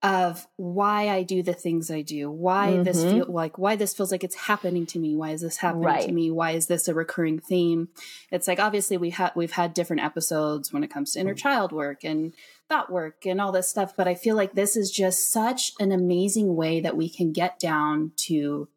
[0.00, 2.82] Of why I do the things I do, why mm-hmm.
[2.84, 5.86] this feel like why this feels like it's happening to me, why is this happening
[5.86, 6.06] right.
[6.06, 7.88] to me, why is this a recurring theme?
[8.30, 11.38] It's like obviously we had we've had different episodes when it comes to inner mm.
[11.38, 12.32] child work and
[12.68, 15.90] thought work and all this stuff, but I feel like this is just such an
[15.90, 18.68] amazing way that we can get down to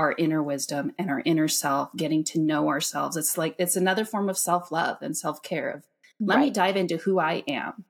[0.00, 3.16] our inner wisdom and our inner self, getting to know ourselves.
[3.18, 5.70] It's like it's another form of self love and self care.
[5.70, 5.82] Of
[6.18, 6.44] let right.
[6.44, 7.84] me dive into who I am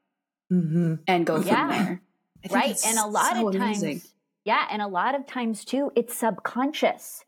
[0.53, 0.95] mm-hmm.
[1.07, 1.67] and go yeah.
[1.67, 2.03] from there.
[2.51, 4.03] Right, and a lot so of times, amazing.
[4.45, 7.23] yeah, and a lot of times too, it's subconscious.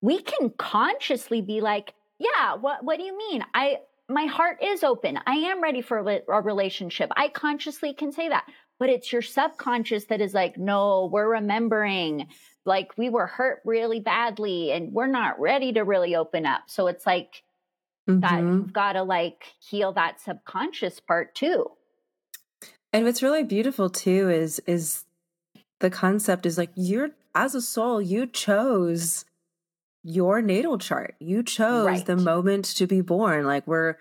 [0.00, 3.44] We can consciously be like, yeah, what what do you mean?
[3.54, 5.18] I my heart is open.
[5.26, 7.10] I am ready for a relationship.
[7.16, 8.46] I consciously can say that.
[8.78, 12.26] But it's your subconscious that is like, no, we're remembering
[12.64, 16.62] like we were hurt really badly and we're not ready to really open up.
[16.66, 17.42] So it's like
[18.08, 18.20] mm-hmm.
[18.20, 21.70] that you've got to like heal that subconscious part too.
[22.92, 25.04] And what's really beautiful too is is
[25.80, 29.24] the concept is like you're as a soul you chose
[30.04, 31.14] your natal chart.
[31.18, 32.06] You chose right.
[32.06, 33.44] the moment to be born.
[33.44, 33.96] Like we're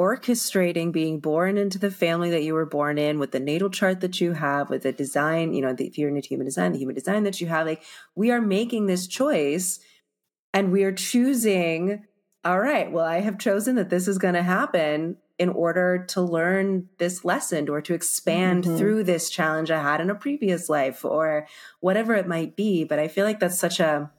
[0.00, 4.00] orchestrating being born into the family that you were born in with the natal chart
[4.00, 6.78] that you have with the design you know the, if you're into human design the
[6.78, 7.82] human design that you have like
[8.14, 9.78] we are making this choice
[10.54, 12.02] and we are choosing
[12.46, 16.22] all right well i have chosen that this is going to happen in order to
[16.22, 18.78] learn this lesson or to expand mm-hmm.
[18.78, 21.46] through this challenge i had in a previous life or
[21.80, 24.10] whatever it might be but i feel like that's such a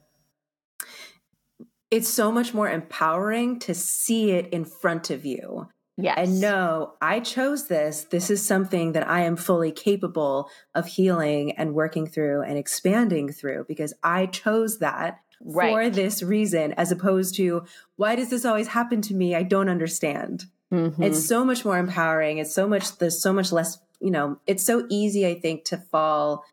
[1.92, 5.68] it's so much more empowering to see it in front of you.
[5.98, 6.16] Yes.
[6.16, 8.04] And no, I chose this.
[8.04, 13.30] This is something that I am fully capable of healing and working through and expanding
[13.30, 15.70] through because I chose that right.
[15.70, 17.64] for this reason, as opposed to
[17.96, 19.34] why does this always happen to me?
[19.34, 20.46] I don't understand.
[20.72, 21.02] Mm-hmm.
[21.02, 22.38] It's so much more empowering.
[22.38, 25.76] It's so much, there's so much less, you know, it's so easy, I think, to
[25.76, 26.44] fall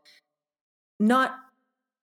[0.99, 1.33] not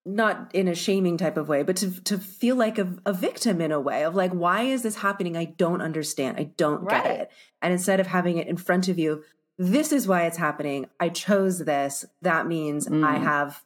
[0.07, 3.61] not in a shaming type of way, but to to feel like a, a, victim
[3.61, 5.37] in a way of like, why is this happening?
[5.37, 6.39] I don't understand.
[6.39, 7.03] I don't right.
[7.03, 7.31] get it.
[7.61, 9.25] And instead of having it in front of you,
[9.59, 10.87] this is why it's happening.
[11.01, 12.05] I chose this.
[12.23, 13.05] That means mm.
[13.05, 13.65] I have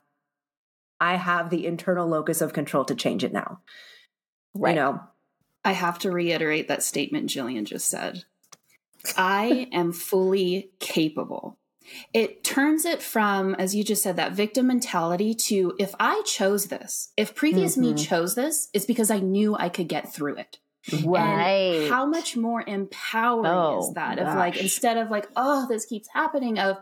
[0.99, 3.61] I have the internal locus of control to change it now.
[4.55, 4.71] Right.
[4.71, 5.01] You know.
[5.63, 8.25] I have to reiterate that statement Jillian just said.
[9.15, 11.59] I am fully capable
[12.13, 16.67] it turns it from, as you just said, that victim mentality to if I chose
[16.67, 17.95] this, if previous mm-hmm.
[17.95, 20.59] me chose this, it's because I knew I could get through it.
[21.05, 21.83] Right.
[21.83, 24.17] And how much more empowering oh, is that?
[24.17, 24.29] Gosh.
[24.29, 26.79] Of like, instead of like, oh, this keeps happening, of,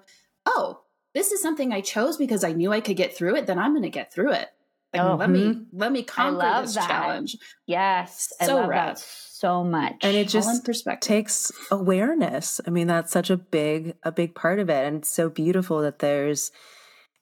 [0.46, 0.80] oh,
[1.14, 3.72] this is something I chose because I knew I could get through it, then I'm
[3.72, 4.48] going to get through it.
[4.92, 5.60] Like, oh, let mm-hmm.
[5.60, 6.88] me let me conquer this that.
[6.88, 7.36] challenge.
[7.66, 8.98] Yes, so rad
[9.38, 9.94] so much.
[10.02, 10.68] And it just
[11.00, 12.60] takes awareness.
[12.66, 14.84] I mean, that's such a big, a big part of it.
[14.84, 16.50] And it's so beautiful that there's,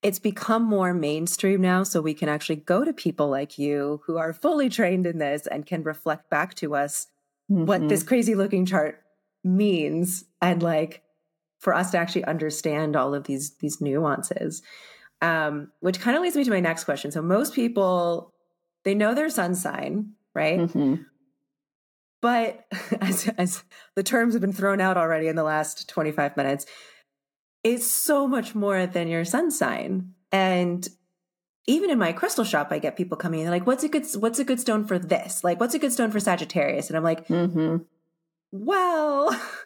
[0.02, 1.82] it's become more mainstream now.
[1.82, 5.46] So we can actually go to people like you who are fully trained in this
[5.46, 7.06] and can reflect back to us
[7.50, 7.66] mm-hmm.
[7.66, 8.08] what this mm-hmm.
[8.08, 9.02] crazy looking chart
[9.44, 10.24] means.
[10.40, 11.02] And like,
[11.58, 14.62] for us to actually understand all of these, these nuances.
[15.22, 17.10] Um, which kind of leads me to my next question.
[17.10, 18.34] So most people,
[18.84, 20.60] they know their sun sign, right?
[20.60, 20.94] Mm-hmm
[22.26, 22.64] but
[23.00, 23.62] as, as
[23.94, 26.66] the terms have been thrown out already in the last 25 minutes,
[27.62, 30.12] it's so much more than your sun sign.
[30.32, 30.86] And
[31.66, 34.38] even in my crystal shop, I get people coming in like, "What's a good What's
[34.38, 35.42] a good stone for this?
[35.42, 37.76] Like, what's a good stone for Sagittarius?" And I'm like, Mm-hmm.
[38.52, 39.40] "Well,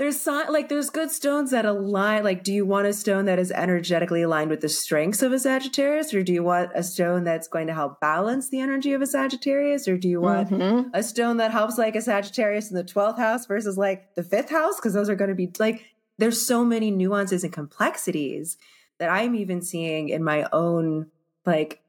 [0.00, 2.24] there's like there's good stones that align.
[2.24, 5.38] Like, do you want a stone that is energetically aligned with the strengths of a
[5.38, 9.02] Sagittarius, or do you want a stone that's going to help balance the energy of
[9.02, 10.90] a Sagittarius, or do you want Mhm.
[10.94, 14.48] a stone that helps like a Sagittarius in the twelfth house versus like the fifth
[14.48, 14.76] house?
[14.76, 15.84] Because those are going to be like
[16.16, 18.56] there's so many nuances and complexities
[19.00, 21.10] that I'm even seeing in my own
[21.44, 21.82] like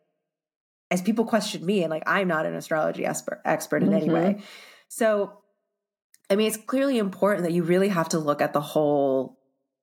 [0.90, 4.14] as people question me and like I'm not an astrology expert expert in any Mhm.
[4.14, 4.38] way.
[4.90, 5.41] So
[6.32, 9.38] I mean it's clearly important that you really have to look at the whole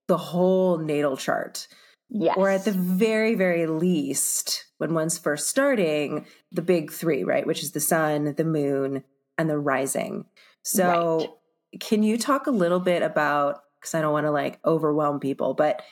[0.09, 1.69] the whole natal chart
[2.11, 2.37] Yes.
[2.39, 7.63] or at the very very least when one's first starting the big 3, right, which
[7.63, 9.05] is the sun, the moon
[9.37, 10.25] and the rising.
[10.63, 11.39] So
[11.81, 15.53] can you talk a little bit about cuz I don't want to like overwhelm people,
[15.53, 15.83] but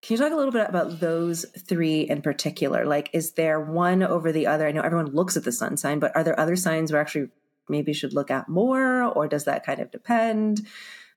[0.00, 2.86] can you talk a little bit about those three in particular?
[2.86, 4.68] Like, is there one over the other?
[4.68, 7.30] I know everyone looks at the sun sign, but are there other signs we actually
[7.68, 10.66] maybe should look at more, or does that kind of depend?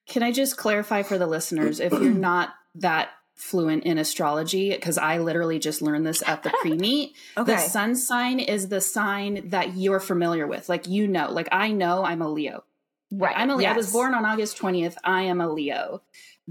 [0.07, 3.09] Can I just clarify for the listeners if you're not that
[3.41, 7.15] fluent in astrology, because I literally just learned this at the pre meet.
[7.35, 7.55] Okay.
[7.55, 10.69] The sun sign is the sign that you're familiar with.
[10.69, 12.63] Like, you know, like I know I'm a Leo.
[13.11, 13.35] right.
[13.35, 13.69] I'm a Leo.
[13.69, 14.95] I was born on August 20th.
[15.03, 16.03] I am a Leo.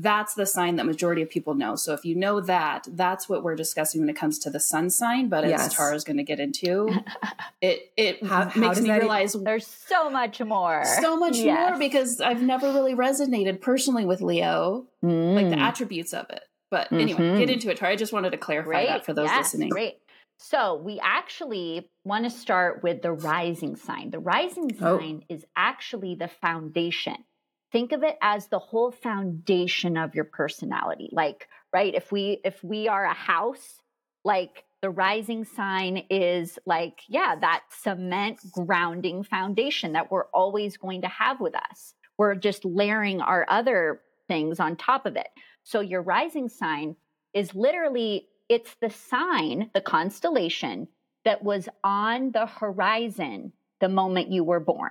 [0.02, 1.76] That's the sign that majority of people know.
[1.76, 4.88] So if you know that, that's what we're discussing when it comes to the sun
[4.90, 5.28] sign.
[5.28, 5.66] But Yes.
[5.66, 6.88] as Tara's going to get into,
[7.60, 10.84] it it How- how makes does me realize There's so much more.
[11.00, 11.70] so much Yes.
[11.70, 15.60] more because I've never really resonated personally with Leo, like the Mm.
[15.60, 16.42] attributes of it.
[16.70, 17.38] But anyway, Mhm.
[17.38, 17.92] get into it, Tara.
[17.92, 18.86] I just wanted to clarify Great.
[18.88, 19.70] that for those yes, listening.
[19.70, 19.98] Great.
[20.38, 24.10] So we actually want to start with the rising sign.
[24.10, 24.98] The rising Oh.
[24.98, 27.24] sign is actually the foundation.
[27.72, 31.08] Think of it as the whole foundation of your personality.
[31.12, 33.82] Like, right, if we if we are a house,
[34.24, 41.02] like the rising sign is like, yeah, that cement grounding foundation that we're always going
[41.02, 41.94] to have with us.
[42.18, 45.28] We're just layering our other things on top of it.
[45.62, 46.96] So your rising sign
[47.34, 50.88] is literally it's the sign, the constellation
[51.24, 54.90] that was on the horizon the moment you were born.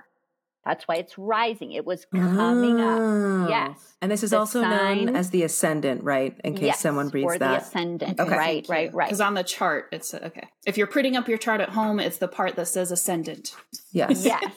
[0.64, 1.72] That's why it's rising.
[1.72, 2.98] It was coming up.
[3.00, 3.46] Oh.
[3.48, 3.94] Yes.
[4.02, 6.38] And this is The also sign- known as the ascendant, right?
[6.44, 7.62] In case Yes, someone reads or the that.
[7.62, 8.20] ascendant.
[8.20, 8.36] Okay.
[8.36, 9.08] Right, right, right.
[9.08, 10.48] Because on the chart, it's okay.
[10.66, 13.54] If you're printing up your chart at home, it's the part that says ascendant.
[13.92, 14.24] yes.
[14.24, 14.52] yes.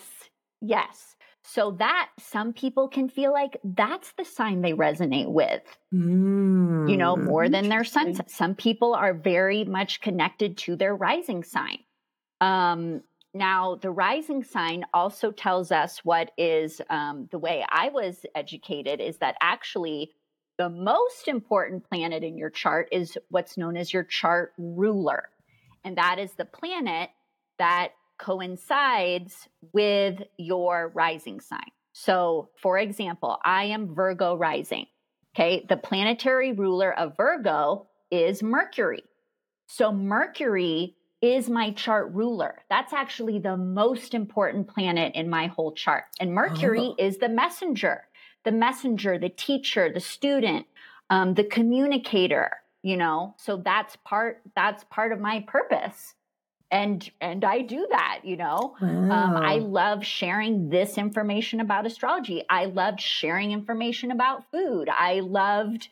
[0.62, 1.16] Yes.
[1.46, 5.62] So that some people can feel like that's the sign they resonate with.
[5.94, 6.90] Mm.
[6.90, 8.16] you know, more than their sun.
[8.28, 11.80] Some people are very much connected to their rising sign.
[12.42, 13.02] Um,
[13.34, 19.02] now, the rising sign also tells us what is um, the way I was educated
[19.02, 20.12] is that actually
[20.60, 25.30] the most important planet in your chart is what's known as your chart ruler.
[25.84, 27.10] And that is the planet
[27.58, 31.72] that coincides with your rising sign.
[31.94, 34.86] So, for example, I am Virgo rising.
[35.36, 35.66] Okay.
[35.68, 39.04] The planetary ruler of Virgo is Mercury.
[39.66, 42.60] So Mercury is my chart ruler.
[42.70, 46.04] That's actually the most important planet in my whole chart.
[46.20, 46.96] And Mercury Oh.
[47.00, 48.04] is the messenger,
[48.44, 50.68] the messenger, the teacher, the student,
[51.10, 52.52] um, the communicator,
[52.84, 56.14] you know, so that's part, that's part of my purpose.
[56.72, 62.44] And, and I do that, you know, um, I love sharing this information about astrology.
[62.50, 64.90] I loved sharing information about food.
[64.90, 65.90] I loved,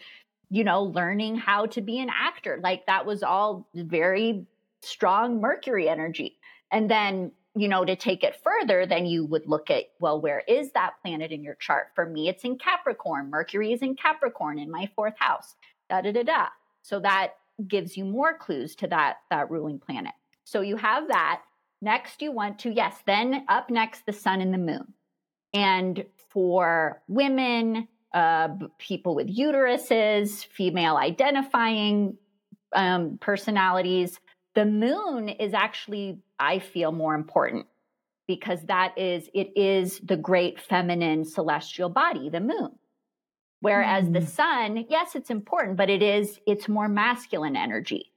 [0.50, 2.60] you know, learning how to be an actor.
[2.64, 4.48] Like that was all very
[4.82, 6.38] strong Mercury energy.
[6.72, 10.42] And then, you know, to take it further, then you would look at, well, where
[10.48, 11.88] is that planet in your chart?
[11.96, 13.30] For me, it's in Capricorn.
[13.30, 15.56] Mercury is in Capricorn in my fourth house.
[15.90, 16.48] Da da da da.
[16.82, 17.34] So that
[17.68, 20.14] gives you more clues to that that ruling planet.
[20.46, 21.42] So you have that.
[21.82, 24.94] Next, you want to, yes, then up next, the sun and the moon.
[25.54, 32.18] And for women, uh, people with uteruses, female identifying
[32.74, 34.20] um, personalities,
[34.54, 37.68] the moon is actually, I feel, more important
[38.28, 42.72] because that is, it is the great feminine celestial body, the moon.
[43.60, 44.28] Whereas the Mm.
[44.28, 48.12] sun, yes, it's important, but it is, it's more masculine energy.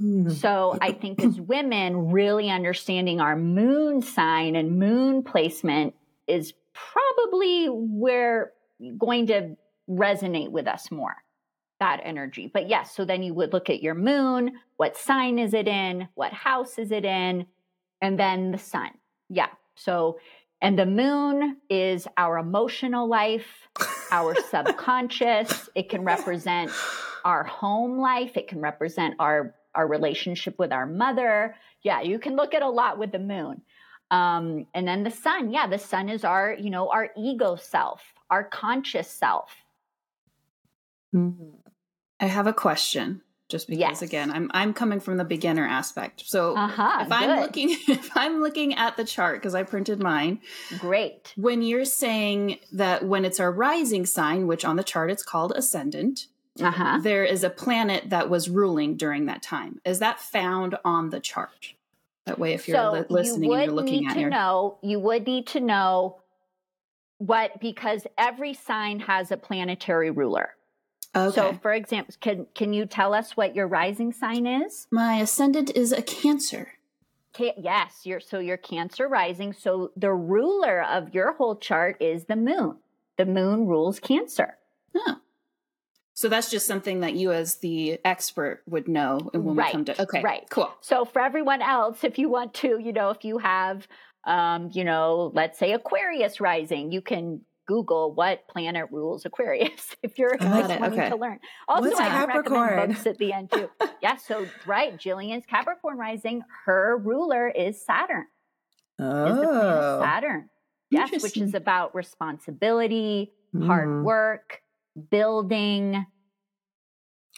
[0.00, 0.30] Mm.
[0.30, 5.94] So I think as women, really understanding our moon sign and moon placement
[6.26, 8.52] is probably where
[8.98, 9.56] going to
[9.88, 11.16] resonate with us more
[11.80, 12.50] that energy.
[12.52, 16.08] But yes, so then you would look at your moon, what sign is it in,
[16.14, 17.46] what house is it in,
[18.00, 18.90] and then the sun.
[19.28, 19.48] Yeah.
[19.74, 20.18] So
[20.62, 23.68] and the moon is our emotional life,
[24.10, 25.68] our subconscious.
[25.74, 26.70] It can represent
[27.24, 31.54] our home life, it can represent our our relationship with our mother.
[31.82, 33.60] Yeah, you can look at a lot with the moon.
[34.10, 38.02] Um, and then the sun, yeah, the sun is our, you know, our ego self,
[38.30, 39.50] our conscious self.
[41.16, 41.50] Mm-hmm.
[42.20, 44.02] I have a question just because yes.
[44.02, 47.40] again i'm i'm coming from the beginner aspect so uh-huh, if i'm good.
[47.40, 50.40] looking if i'm looking at the chart because i printed mine
[50.78, 55.22] great when you're saying that when it's our rising sign which on the chart it's
[55.22, 56.26] called ascendant
[56.60, 56.98] uh-huh.
[57.02, 61.20] there is a planet that was ruling during that time is that found on the
[61.20, 61.74] chart
[62.24, 64.78] that way if you're so li- listening you and you're looking at to your know
[64.82, 66.18] you would need to know
[67.18, 70.50] what because every sign has a planetary ruler
[71.14, 71.34] Okay.
[71.34, 74.86] So, for example, can can you tell us what your rising sign is?
[74.90, 76.72] My ascendant is a Cancer.
[77.38, 79.52] yes, you're so you're Cancer rising.
[79.52, 82.76] So the ruler of your whole chart is the moon.
[83.16, 84.56] The moon rules Cancer.
[84.94, 85.16] Oh.
[86.16, 89.72] So that's just something that you, as the expert, would know and when right, we
[89.72, 90.02] come to.
[90.02, 90.72] Okay, right, cool.
[90.80, 93.86] So for everyone else, if you want to, you know, if you have,
[94.24, 100.18] um, you know, let's say Aquarius rising, you can Google what planet rules Aquarius if
[100.18, 101.08] you're wanting okay.
[101.08, 101.40] to learn.
[101.68, 102.60] Also, What's I Capricorn?
[102.62, 103.68] recommend books at the end too.
[104.02, 108.26] yeah, so right, Jillian's Capricorn rising, her ruler is Saturn.
[108.98, 110.02] Oh, is the planet.
[110.02, 110.48] Saturn.
[110.90, 113.66] Yes, which is about responsibility, mm.
[113.66, 114.04] hard hmm.
[114.04, 114.62] work,
[115.10, 116.06] building,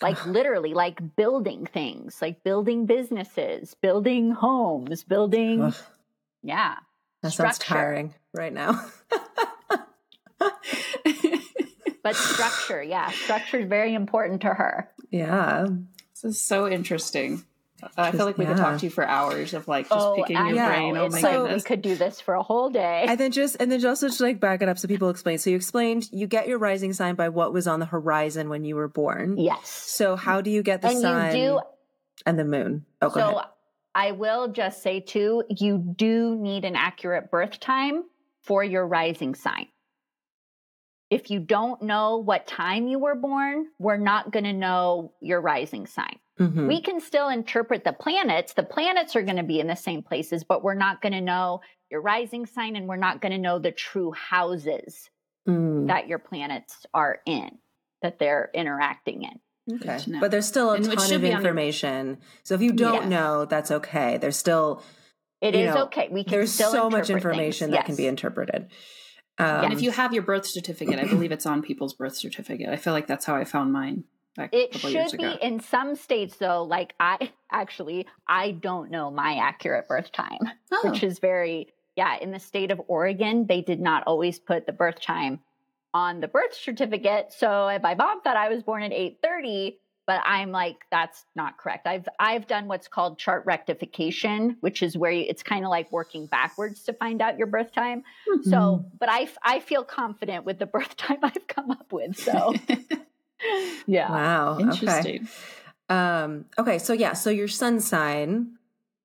[0.03, 5.63] like literally like building things, like building businesses, building homes, building.
[5.63, 5.75] Ugh.
[6.43, 6.77] Yeah.
[7.23, 7.55] That structure.
[7.55, 8.81] sounds tiring right now.
[12.03, 14.91] but structure, yeah, structure is very important to her.
[15.11, 15.67] Yeah.
[16.13, 17.45] This is so interesting.
[17.97, 18.55] I feel like we yeah.
[18.55, 20.69] could talk to you for hours of like just oh, picking your yeah.
[20.69, 20.97] brain.
[20.97, 21.63] Oh my so, goodness.
[21.63, 23.05] We could do this for a whole day.
[23.07, 25.39] And then just and then just to like back it up so people explain.
[25.39, 28.65] So you explained you get your rising sign by what was on the horizon when
[28.65, 29.39] you were born.
[29.39, 29.69] Yes.
[29.69, 31.61] So how do you get the and sun do,
[32.27, 32.85] and the moon?
[33.01, 33.45] Oh, so ahead.
[33.95, 38.05] I will just say too, you do need an accurate birth time
[38.43, 39.67] for your rising sign
[41.11, 45.41] if you don't know what time you were born, we're not going to know your
[45.41, 46.19] rising sign.
[46.39, 46.69] Mm-hmm.
[46.69, 48.53] We can still interpret the planets.
[48.53, 51.21] The planets are going to be in the same places, but we're not going to
[51.21, 55.11] know your rising sign and we're not going to know the true houses
[55.49, 55.87] mm.
[55.89, 57.59] that your planets are in,
[58.03, 59.77] that they're interacting in.
[59.77, 59.99] Okay.
[60.21, 62.19] But there's still a and ton of information.
[62.43, 63.11] so if you don't yes.
[63.11, 64.17] know, that's okay.
[64.19, 64.83] There's still
[65.41, 66.09] It is know, okay.
[66.11, 67.73] We can there's so much information things.
[67.73, 67.87] that yes.
[67.87, 68.69] can be interpreted.
[69.39, 72.69] Um, and if you have your birth certificate, I believe it's on people's birth certificate.
[72.69, 74.05] I feel like that's how I found mine.
[74.53, 76.63] It should be in some states though.
[76.63, 80.91] Like I actually, I don't know my accurate birth time, oh.
[80.91, 82.17] which is very yeah.
[82.21, 85.41] In the state of Oregon, they did not always put the birth time
[85.93, 87.33] on the birth certificate.
[87.33, 91.59] So my mom thought I was born at eight thirty, but I'm like, that's not
[91.59, 91.87] correct.
[91.87, 95.93] I've I've done what's called chart rectification, which is where you, it's kind of like
[95.93, 98.05] working backwards to find out your birth time.
[98.27, 98.49] Mm-hmm.
[98.49, 102.19] So, but I I feel confident with the birth time I've come up with.
[102.19, 102.55] So,
[103.87, 105.29] yeah, wow, interesting.
[105.91, 105.95] Okay.
[105.95, 108.57] Um, okay, so yeah, so your sun sign,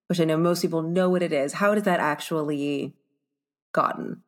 [0.08, 1.51] which I know most people know what it is.
[1.51, 2.93] How does that actually
[3.74, 4.24] gotten?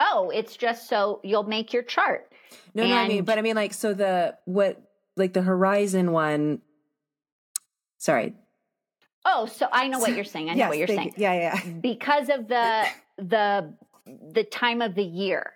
[0.00, 2.32] Oh, it's just so you'll make your chart.
[2.74, 4.82] No, and, no, I mean, but I mean, like, so the what
[5.16, 6.60] like the Horizon one.
[7.98, 8.34] Sorry.
[9.24, 10.50] Oh, so I know what you're saying.
[10.50, 11.14] I know yes, what you're saying.
[11.16, 11.24] You.
[11.24, 11.72] Yeah, yeah.
[11.80, 12.86] Because of the
[13.18, 13.74] the
[14.32, 15.52] the time of the year,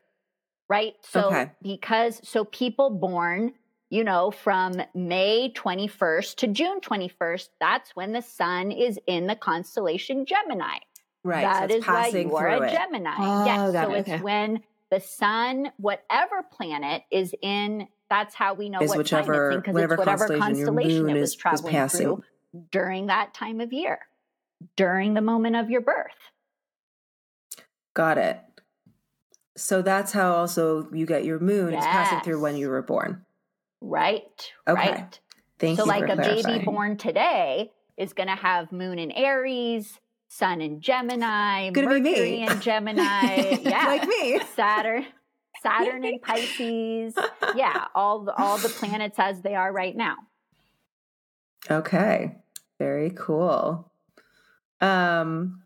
[0.69, 0.95] right?
[1.03, 1.53] So okay.
[1.63, 3.53] because so people born,
[3.89, 9.37] you know, from May 21st to June 21st, that's when the sun is in the
[9.37, 10.79] constellation Gemini.
[11.23, 11.43] Right.
[11.43, 12.73] That so is why you are a it.
[12.73, 13.15] Gemini.
[13.19, 13.73] Oh, yes.
[13.73, 13.99] So it.
[13.99, 14.23] it's okay.
[14.23, 19.63] when the sun, whatever planet is in that's how we know is what whichever, time
[19.63, 22.25] it's in because it's whatever constellation, constellation it was is, traveling through
[22.73, 24.01] during that time of year,
[24.77, 26.13] during the moment of your birth.
[27.95, 28.41] Got it.
[29.57, 31.83] So that's how also you get your moon yes.
[31.83, 33.25] is passing through when you were born.
[33.81, 34.53] Right.
[34.69, 34.93] Okay.
[34.93, 35.21] Right.
[35.59, 35.91] Thank so you.
[35.91, 36.43] So like a clarifying.
[36.43, 42.41] baby born today is going to have moon in Aries, sun in Gemini, Gonna Mercury
[42.43, 43.59] in Gemini.
[43.63, 43.87] Yeah.
[43.87, 44.41] like me.
[44.55, 45.07] Saturn.
[45.63, 47.15] Saturn and Pisces.
[47.55, 50.17] Yeah, all the, all the planets as they are right now.
[51.71, 52.37] Okay.
[52.79, 53.91] Very cool.
[54.81, 55.63] Um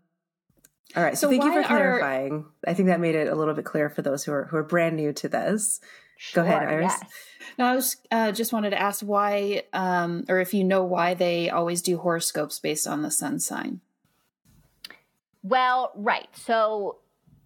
[0.95, 1.17] all right.
[1.17, 2.45] So, so thank you for clarifying.
[2.65, 2.71] Are...
[2.71, 4.63] I think that made it a little bit clearer for those who are who are
[4.63, 5.79] brand new to this.
[6.17, 6.93] Sure, Go ahead, Iris.
[7.01, 7.11] Yes.
[7.57, 11.13] No, I was uh, just wanted to ask why, um, or if you know why
[11.13, 13.81] they always do horoscopes based on the sun sign.
[15.43, 16.29] Well, right.
[16.33, 16.99] So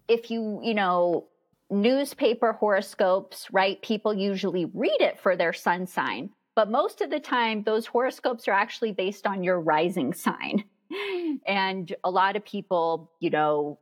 [0.06, 1.26] if you you know
[1.70, 3.80] newspaper horoscopes, right?
[3.82, 8.48] People usually read it for their sun sign, but most of the time, those horoscopes
[8.48, 10.64] are actually based on your rising sign.
[11.46, 13.78] And a lot of people, you know,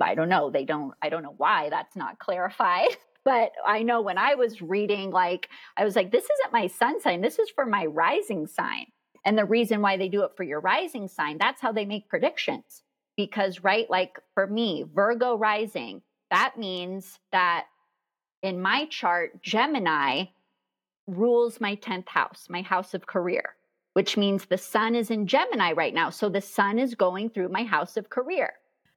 [0.00, 2.88] I don't know, they don't, I don't know why that's not clarified.
[3.24, 6.98] But I know when I was reading, like, I was like, this isn't my sun
[7.02, 8.86] sign, this is for my rising sign.
[9.22, 12.08] And the reason why they do it for your rising sign, that's how they make
[12.08, 12.82] predictions.
[13.18, 16.00] Because, right, like for me, Virgo rising,
[16.30, 17.66] that means that
[18.42, 20.24] in my chart, Gemini
[21.06, 23.54] rules my 10th house, my house of career,
[23.94, 26.10] which means the sun is in Gemini right now.
[26.10, 28.52] So the sun is going through my house of career.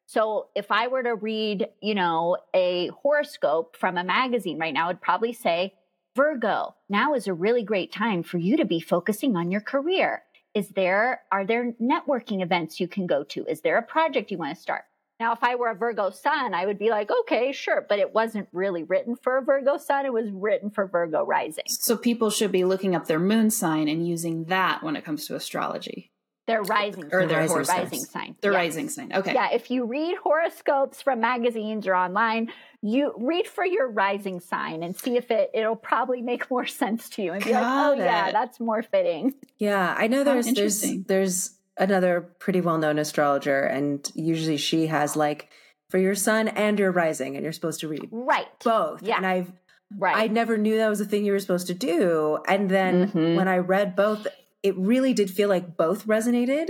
[0.05, 4.89] So if I were to read, you know, a horoscope from a magazine right now,
[4.89, 5.73] it'd probably say,
[6.15, 10.23] Virgo, now is a really great time for you to be focusing on your career.
[10.53, 13.45] Is there, are there networking events you can go to?
[13.45, 14.83] Is there a project you want to start?
[15.21, 17.85] Now, if I were a Virgo sun, I would be like, okay, sure.
[17.87, 20.07] But it wasn't really written for a Virgo sun.
[20.07, 21.65] It was written for Virgo rising.
[21.67, 25.27] So people should be looking up their moon sign and using that when it comes
[25.27, 26.11] to astrology.
[26.47, 28.35] Their rising or their rising, rising, sign.
[28.41, 28.57] Their Yes.
[28.59, 29.13] rising sign.
[29.13, 29.35] Okay.
[29.35, 32.51] Yeah, if you read horoscopes from magazines or online,
[32.81, 37.11] you read for your rising sign and see if it it'll probably make more sense
[37.11, 39.35] to you and be like, Got oh yeah, that's more fitting.
[39.59, 40.47] Yeah, I know there's there's
[40.83, 41.05] interesting.
[41.07, 45.49] there's another pretty well known astrologer, and usually she has like
[45.89, 48.47] for your sun and your rising, and you're supposed to read Right.
[48.63, 49.01] both.
[49.03, 49.17] Yeah.
[49.17, 49.51] And I've
[49.97, 50.15] Right.
[50.15, 52.39] I never knew that was a thing you were supposed to do.
[52.47, 53.35] And then Mhm.
[53.35, 54.25] when I read both,
[54.63, 56.69] it really did feel like both resonated,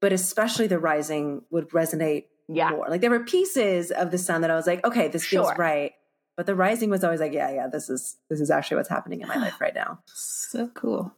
[0.00, 2.70] but especially the rising would resonate yeah.
[2.70, 2.86] more.
[2.88, 5.56] Like there were pieces of the sun that I was like, okay, this feels Sure.
[5.56, 5.92] right.
[6.38, 9.20] But the rising was always like, yeah, yeah, this is this is actually what's happening
[9.20, 9.98] in my life right now.
[10.06, 11.12] So cool.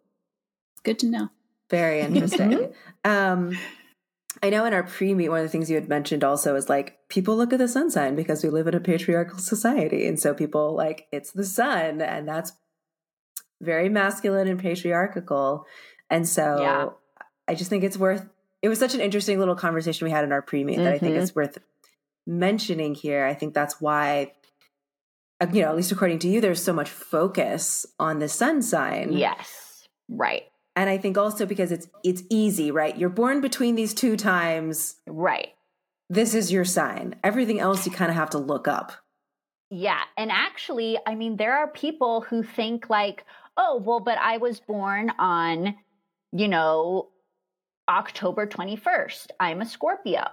[0.82, 1.28] Good to know.
[1.70, 2.72] Very interesting.
[3.04, 3.56] um,
[4.42, 6.68] I know in our pre meet, one of the things you had mentioned also is
[6.68, 10.06] like people look at the sun sign because we live in a patriarchal society.
[10.06, 12.52] And so people like it's the sun, and that's
[13.60, 15.66] very masculine and patriarchal.
[16.10, 16.88] And so Yeah.
[17.48, 18.28] I just think it's worth
[18.60, 20.98] it was such an interesting little conversation we had in our pre meet that I
[20.98, 21.58] think it's worth
[22.26, 23.24] mentioning here.
[23.24, 24.32] I think that's why.
[25.52, 29.12] You know, at least according to you, there's so much focus on the sun sign.
[29.12, 29.86] Yes.
[30.08, 30.42] Right.
[30.78, 32.96] And I think also because it's it's easy, right?
[32.96, 34.94] You're born between these two times.
[35.08, 35.48] Right.
[36.08, 37.16] This is your sign.
[37.24, 38.92] Everything else you kind of have to look up.
[39.70, 39.98] Yeah.
[40.16, 43.24] And actually, I mean, there are people who think like,
[43.56, 45.74] oh, well, but I was born on,
[46.30, 47.08] you know,
[47.88, 49.32] October 21st.
[49.40, 50.28] I'm a Scorpio.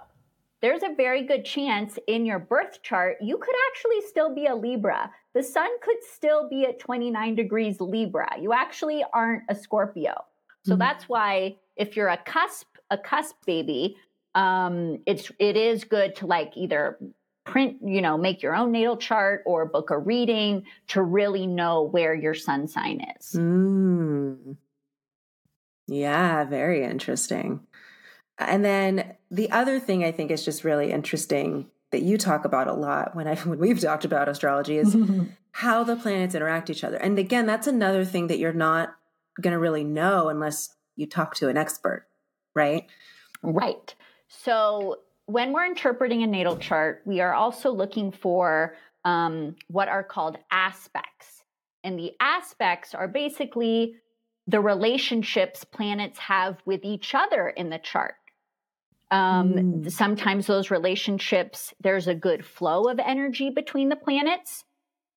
[0.62, 4.54] There's a very good chance in your birth chart, you could actually still be a
[4.54, 5.10] Libra.
[5.34, 8.28] The sun could still be at 29 degrees Libra.
[8.40, 10.14] You actually aren't a Scorpio.
[10.66, 10.78] So Mhm.
[10.78, 13.96] that's why if you're a cusp, a cusp baby,
[14.34, 16.98] um, it's it is good to like either
[17.44, 21.82] print, you know, make your own natal chart or book a reading to really know
[21.82, 23.40] where your sun sign is.
[23.40, 24.56] Mm.
[25.86, 27.66] Yeah, very interesting.
[28.38, 32.68] And then the other thing I think is just really interesting that you talk about
[32.68, 34.96] a lot when I when we've talked about astrology is
[35.52, 36.96] how the planets interact each other.
[36.98, 38.96] And again, that's another thing that you're not
[39.40, 42.06] going to really know unless you talk to an expert,
[42.54, 42.86] right?
[43.42, 43.94] Right.
[44.28, 48.74] So when we're interpreting a natal chart, we are also looking for
[49.04, 51.44] um, what are called aspects.
[51.84, 53.96] And the aspects are basically
[54.46, 58.14] the relationships planets have with each other in the chart.
[59.10, 59.90] Um, Mm.
[59.90, 64.64] Sometimes those relationships, there's a good flow of energy between the planets.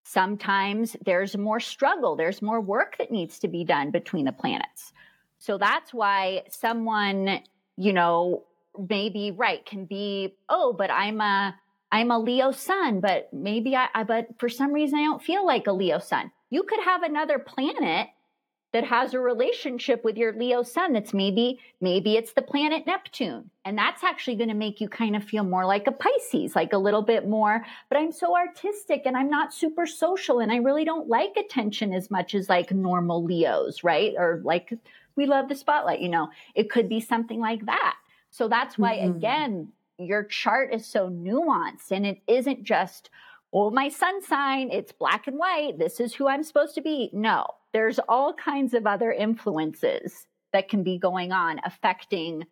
[0.10, 4.92] Sometimes there's more struggle, there's more work that needs to be done between the planets.
[5.38, 7.42] So that's why someone,
[7.78, 8.42] you know,
[8.90, 11.56] maybe right can be, oh, but I'm a
[11.92, 15.46] I'm a Leo sun, but maybe I, I but for some reason I don't feel
[15.46, 16.32] like a Leo sun.
[16.50, 18.08] You could have another planet
[18.72, 23.50] that has a relationship with your Leo sun that's maybe maybe it's the planet Neptune.
[23.66, 26.74] And that's actually going to make you kind of feel more like a Pisces like
[26.74, 27.66] a little bit more.
[27.90, 31.94] But I'm so artistic and I'm not super social and I really don't like attention
[31.94, 34.14] as much as like normal Leos right?
[34.18, 34.74] Or like
[35.16, 36.30] we love the spotlight you know?
[36.56, 37.96] It could be something like that.
[38.30, 39.16] So that's why Mhm.
[39.16, 43.10] again your chart is so nuanced and it isn't just
[43.52, 47.10] oh my sun sign it's black and white this is who I'm supposed to be.
[47.12, 52.46] No there's all kinds of other influences that can be going on affecting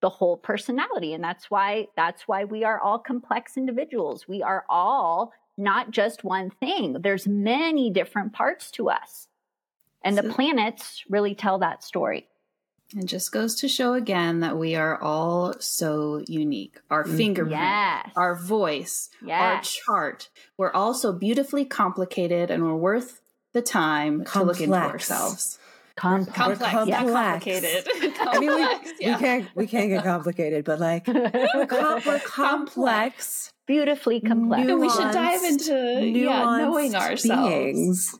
[0.00, 4.64] the whole personality and that's why that's why we are all complex individuals we are
[4.68, 9.28] all not just one thing there's many different parts to us
[10.04, 12.26] and the planets really tell that story
[12.96, 16.78] It just goes to show again that we are all so unique.
[16.90, 17.16] Our Mhm.
[17.16, 20.28] fingerprint, yes our voice, our chart.
[20.58, 23.21] We're all so beautifully complicated and we're worth
[23.52, 25.10] the time to look into Complex.
[25.10, 25.58] ourselves.
[25.94, 26.36] Complex.
[26.36, 27.86] complex, We're yeah, complicated.
[28.20, 28.60] I mean, we,
[28.98, 29.14] yeah.
[29.16, 31.06] we can't we can't get complicated, but like
[31.54, 34.68] we're, com- we're complex, Beautifully complex.
[34.68, 37.48] And we should dive into yeah, knowing ourselves.
[37.48, 38.18] beings.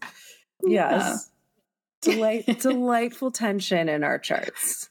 [0.63, 1.31] Yes,
[2.03, 4.91] Delight, delightful tension in our charts.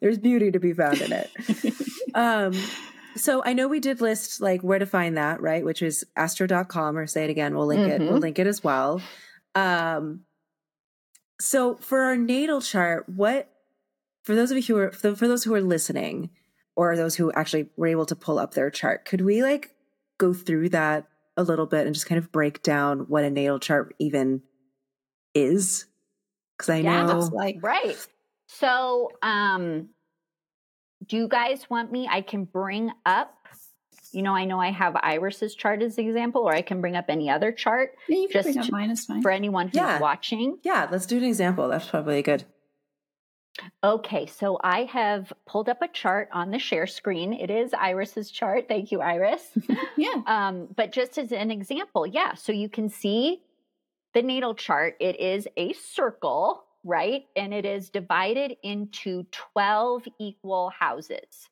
[0.00, 1.30] There's beauty to be found in it.
[2.14, 2.52] um,
[3.16, 5.64] so I know we did list like where to find that, right?
[5.64, 7.56] Which is astro.com or say it again.
[7.56, 8.02] We'll link it.
[8.06, 8.22] We'll Mhm.
[8.22, 9.02] link it as well.
[9.54, 10.24] Um,
[11.40, 13.50] so for our natal chart, what
[14.24, 16.30] for those of you who are for for those who are listening
[16.76, 19.74] or those who actually were able to pull up their chart, could we like
[20.18, 21.06] go through that
[21.36, 24.42] a little bit and just kind of break down what a natal chart even
[25.34, 25.86] is?
[26.56, 28.06] Because I Yeah, know Looks like Right.
[28.48, 29.90] So, um,
[31.08, 32.08] do you guys want me?
[32.10, 33.32] I can bring up,
[34.12, 36.96] you know, I know I have Iris's chart as an example, or I can bring
[36.96, 38.96] up any other chart Yeah, you can Just bring up mine.
[38.96, 39.22] Fine.
[39.22, 39.98] for anyone who's Yeah.
[40.00, 40.58] watching.
[40.62, 41.68] Yeah, let's do an example.
[41.68, 42.44] That's probably good.
[43.82, 47.32] Okay, so I have pulled up a chart on the share screen.
[47.32, 48.66] It is Iris's chart.
[48.68, 49.42] Thank you, Iris.
[49.96, 50.20] Yeah.
[50.26, 53.40] Um, but just as an example, yeah, so you can see
[54.12, 54.94] the natal chart.
[55.00, 57.24] It is a circle, right?
[57.34, 61.48] And it is divided into 12 equal houses.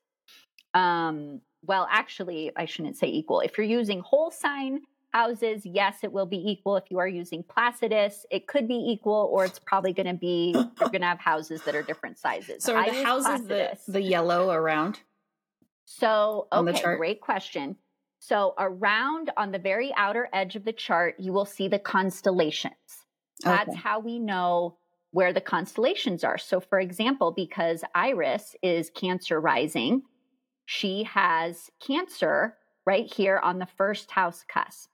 [0.73, 3.41] Um, well, actually, I shouldn't say equal.
[3.41, 4.81] If you're using whole sign
[5.13, 6.77] houses, yes, it will be equal.
[6.77, 10.51] If you are using Placidus, it could be equal, or it's probably going to be,
[10.53, 12.63] you're going to have houses that are different sizes.
[12.63, 14.99] So are the houses the, the yellow around?
[15.85, 17.75] So, okay, great question.
[18.19, 22.73] So, around on the very outer edge of the chart, you will see the constellations.
[23.43, 23.77] That's Okay.
[23.77, 24.77] how we know
[25.15, 26.37] where the constellations are.
[26.37, 30.01] So, for example, because Iris is Cancer rising,
[30.65, 34.89] she has Cancer right here on the first house cusp.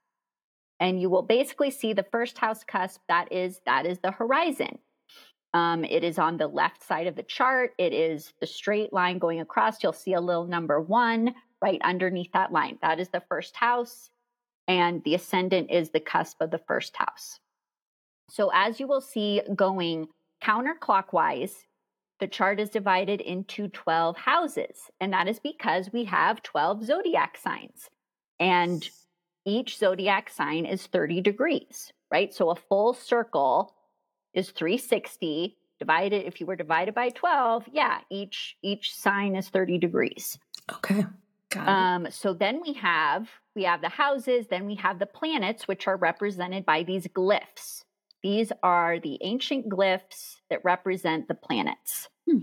[0.78, 4.78] And you will basically see the first house cusp that is that is the horizon.
[5.54, 7.72] Um, it is on the left side of the chart.
[7.76, 9.82] It is the straight line going across.
[9.82, 12.78] You'll see a little number one right underneath that line.
[12.80, 14.08] That is the first house.
[14.68, 17.40] And the ascendant is the cusp of the first house.
[18.32, 20.08] So, as you will see going
[20.42, 21.52] counterclockwise,
[22.18, 24.90] the chart is divided into 12 houses.
[25.00, 27.90] And that is because we have 12 zodiac signs.
[28.40, 28.88] And
[29.44, 32.32] each zodiac sign is 30 degrees, right?
[32.32, 33.74] So, a full circle
[34.32, 39.78] is 360 divided if you were divided by 12 yeah each each sign is 30
[39.78, 40.38] degrees
[40.72, 41.04] Okay.
[41.50, 41.68] Got it.
[41.68, 45.88] um so then we have we have the houses then we have the planets which
[45.88, 47.82] are represented by these glyphs
[48.22, 52.38] these are the ancient glyphs that represent the planets Hmm.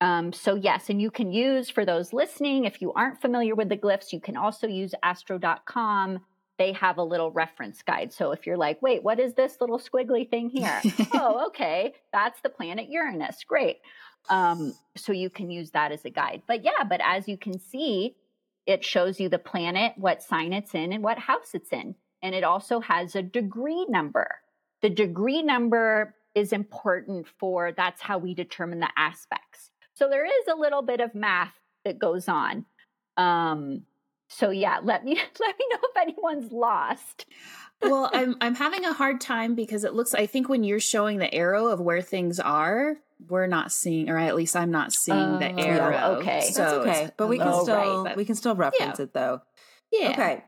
[0.00, 3.68] um, so yes and you can use for those listening if you aren't familiar with
[3.68, 6.20] the glyphs you can also use astro.com
[6.58, 9.78] they have a little reference guide so if you're like wait what is this little
[9.78, 10.80] squiggly thing here
[11.14, 13.42] oh, okay, that's the planet Uranus.
[13.44, 13.78] Great.
[14.28, 16.42] Um, so you can use that as a guide.
[16.46, 18.14] But yeah, but as you can see,
[18.66, 21.96] it shows you the planet, what sign it's in, and what house it's in.
[22.22, 24.28] And it also has a degree number.
[24.82, 29.70] The degree number is important for that's how we determine the aspects.
[29.94, 31.54] So there is a little bit of math
[31.84, 32.64] that goes on.
[33.16, 33.82] Um,
[34.28, 37.26] so yeah, let me let me know if anyone's lost.
[37.82, 40.14] well, I'm I'm having a hard time because it looks.
[40.14, 42.96] I think when you're showing the arrow of where things are,
[43.28, 46.16] we're not seeing, or at least I'm not seeing the Oh, arrow.
[46.20, 46.40] okay.
[46.40, 47.10] That's So okay.
[47.18, 49.42] But we can Oh, little- right, still but- we can still reference it though.
[49.92, 50.10] yeah.
[50.12, 50.44] Okay.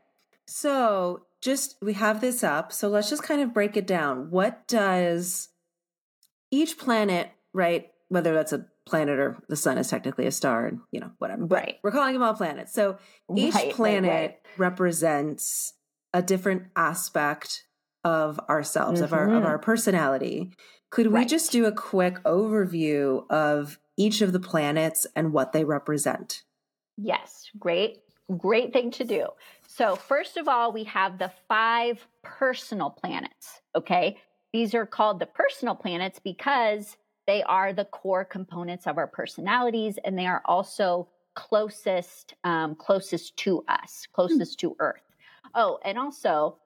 [0.47, 2.71] So just we have this up.
[2.71, 4.31] So let's just kind of break it down.
[4.31, 5.49] What does
[6.51, 7.91] each planet, right?
[8.09, 11.45] Whether that's a planet or the sun is technically a star and you know, whatever.
[11.45, 11.75] But Right.
[11.83, 12.73] We're calling them all planets.
[12.73, 12.97] So
[13.35, 14.39] each Right, right, planet right.
[14.57, 15.73] represents
[16.13, 17.65] a different aspect
[18.03, 19.45] of ourselves, of our of Mhm.
[19.45, 20.53] our personality.
[20.91, 21.27] Could we Right.
[21.27, 26.43] just do a quick overview of each of the planets and what they represent?
[26.97, 28.03] Yes, great,
[28.37, 29.27] great thing to do.
[29.75, 33.61] So, first of all, we have the five personal planets.
[33.75, 34.17] Okay.
[34.53, 36.95] These are called the personal planets because
[37.27, 43.35] they are the core components of our personalities and they are also closest um, closest
[43.35, 45.01] to us closest to earth
[45.53, 46.57] oh and also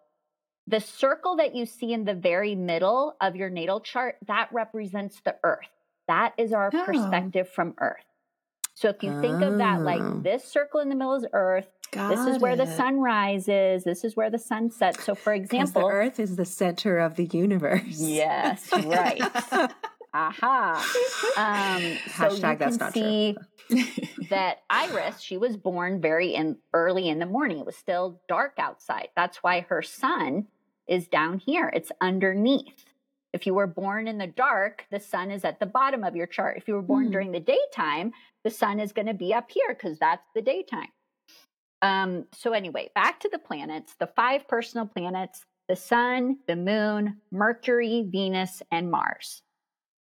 [0.67, 5.21] the circle that you see in the very middle of your natal chart that represents
[5.21, 5.69] the earth
[6.07, 6.75] that is our Oh.
[6.85, 8.05] perspective from earth
[8.79, 9.83] so if you think of that Oh.
[9.83, 13.83] like this circle in the middle is earth this is Got where the sun rises
[13.83, 16.99] this is where the sun sets so for Because the example Earth is the center
[16.99, 17.99] of the universe.
[17.99, 19.21] yes right
[20.13, 20.75] aha
[21.37, 21.81] um
[22.15, 23.35] so Hashtag you that's can not true.
[24.29, 27.59] that Iris, she was born very in early in the morning.
[27.59, 29.09] It was still dark outside.
[29.15, 30.47] That's why her sun
[30.87, 31.69] is down here.
[31.71, 32.85] It's underneath.
[33.33, 36.27] If you were born in the dark, the sun is at the bottom of your
[36.27, 36.57] chart.
[36.57, 37.11] If you were born mm.
[37.11, 38.11] during the daytime,
[38.43, 40.89] the sun is going to be up here because that's the daytime.
[41.81, 47.17] Um, so, anyway, back to the planets the five personal planets the sun, the moon,
[47.31, 49.43] Mercury, Venus, and Mars.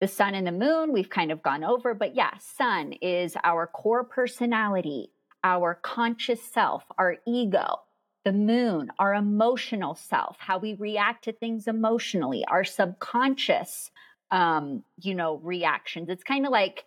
[0.00, 3.66] The sun and the moon, we've kind of gone over, but yeah, sun is our
[3.66, 5.10] core personality,
[5.42, 7.80] our conscious self, our ego.
[8.26, 13.92] The moon, our emotional self, how we react to things emotionally, our subconscious,
[14.32, 16.08] um, you know, reactions.
[16.08, 16.86] It's kind of like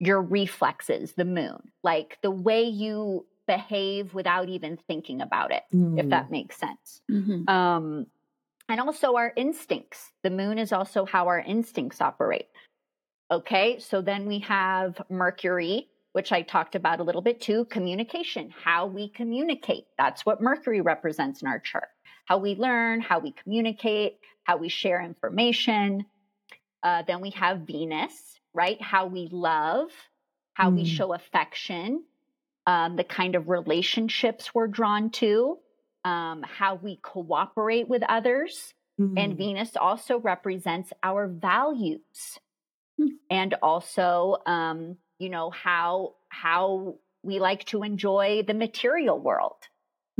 [0.00, 5.98] your reflexes, the moon, like the way you behave without even thinking about it, mm.
[5.98, 7.00] if that makes sense.
[7.10, 7.48] Mm-hmm.
[7.48, 8.06] Um,
[8.68, 10.12] and also our instincts.
[10.22, 12.48] The moon is also how our instincts operate.
[13.30, 18.54] Okay, so then we have Mercury, which I talked about a little bit too communication,
[18.64, 19.86] how we communicate.
[19.98, 21.88] That's what Mercury represents in our chart.
[22.26, 26.06] How we learn, how we communicate, how we share information.
[26.84, 28.80] Uh, then we have Venus, right?
[28.80, 29.90] How we love,
[30.52, 30.76] how mm.
[30.76, 32.04] we show affection,
[32.64, 35.58] um, the kind of relationships we're drawn to,
[36.04, 38.72] um, how we cooperate with others.
[39.00, 39.18] Mm-hmm.
[39.18, 42.38] And Venus also represents our values
[43.00, 43.16] mm-hmm.
[43.28, 49.56] and also, um, you know, how, how we like to enjoy the material world.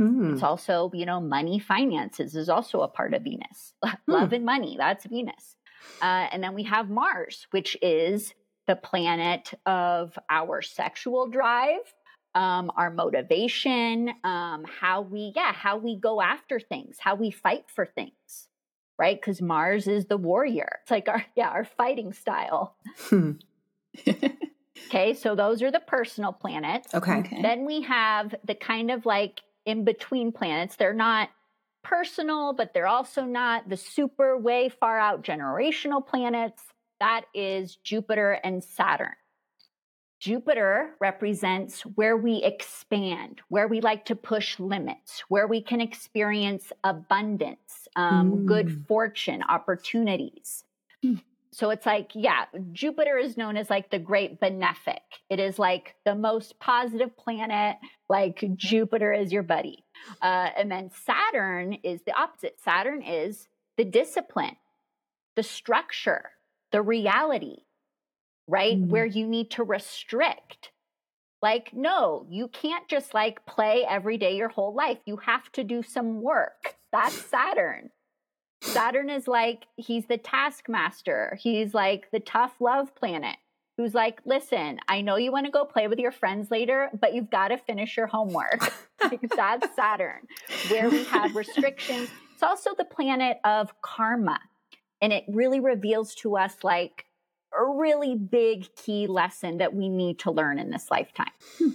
[0.01, 0.33] Mm-hmm.
[0.33, 3.73] It's also, you know, money, finances is also a part of Venus.
[4.07, 4.35] Love hmm.
[4.35, 5.55] and money, that's Venus.
[6.01, 8.33] Uh, and then we have Mars, which is
[8.67, 11.93] the planet of our sexual drive,
[12.33, 17.65] um, our motivation, um, how we, yeah, how we go after things, how we fight
[17.73, 18.49] for things,
[18.97, 19.21] right?
[19.21, 20.79] Because Mars is the warrior.
[20.81, 22.75] It's like our, yeah, our fighting style.
[22.97, 23.33] Hmm.
[24.87, 26.93] okay, so those are the personal planets.
[26.93, 27.17] Okay.
[27.17, 27.41] okay.
[27.41, 30.75] Then we have the kind of like in between planets.
[30.75, 31.29] They're not
[31.83, 36.61] personal, but they're also not the super way far out generational planets.
[36.99, 39.13] That is Jupiter and Saturn.
[40.19, 46.71] Jupiter represents where we expand, where we like to push limits, where we can experience
[46.83, 48.45] abundance, um, mm.
[48.45, 50.63] good fortune, opportunities.
[51.55, 51.59] Mm.
[51.59, 54.99] So it's like, yeah, Jupiter is known as like the great benefic.
[55.29, 57.77] It is like the most positive planet,
[58.09, 59.83] like Jupiter is your buddy.
[60.21, 62.59] Uh, and then Saturn is the opposite.
[62.63, 63.47] Saturn is
[63.77, 64.57] the discipline,
[65.35, 66.31] the structure,
[66.71, 67.57] the reality
[68.47, 68.77] right?
[68.77, 68.89] Mm-hmm.
[68.89, 70.71] Where you need to restrict.
[71.41, 74.97] Like, no, you can't just like play every day your whole life.
[75.05, 76.75] You have to do some work.
[76.91, 77.91] That's Saturn.
[78.65, 81.37] Saturn is like, he's the taskmaster.
[81.39, 83.37] He's like the tough love planet
[83.77, 87.13] who's like, listen, I know you want to go play with your friends later, but
[87.13, 88.73] you've got to finish your homework.
[89.35, 90.27] that's Saturn,
[90.69, 92.09] where we have restrictions.
[92.33, 94.39] It's also the planet of karma.
[95.01, 97.05] And it really reveals to us, like,
[97.57, 101.31] a really big key lesson that we need to learn in this lifetime.
[101.57, 101.69] Hmm.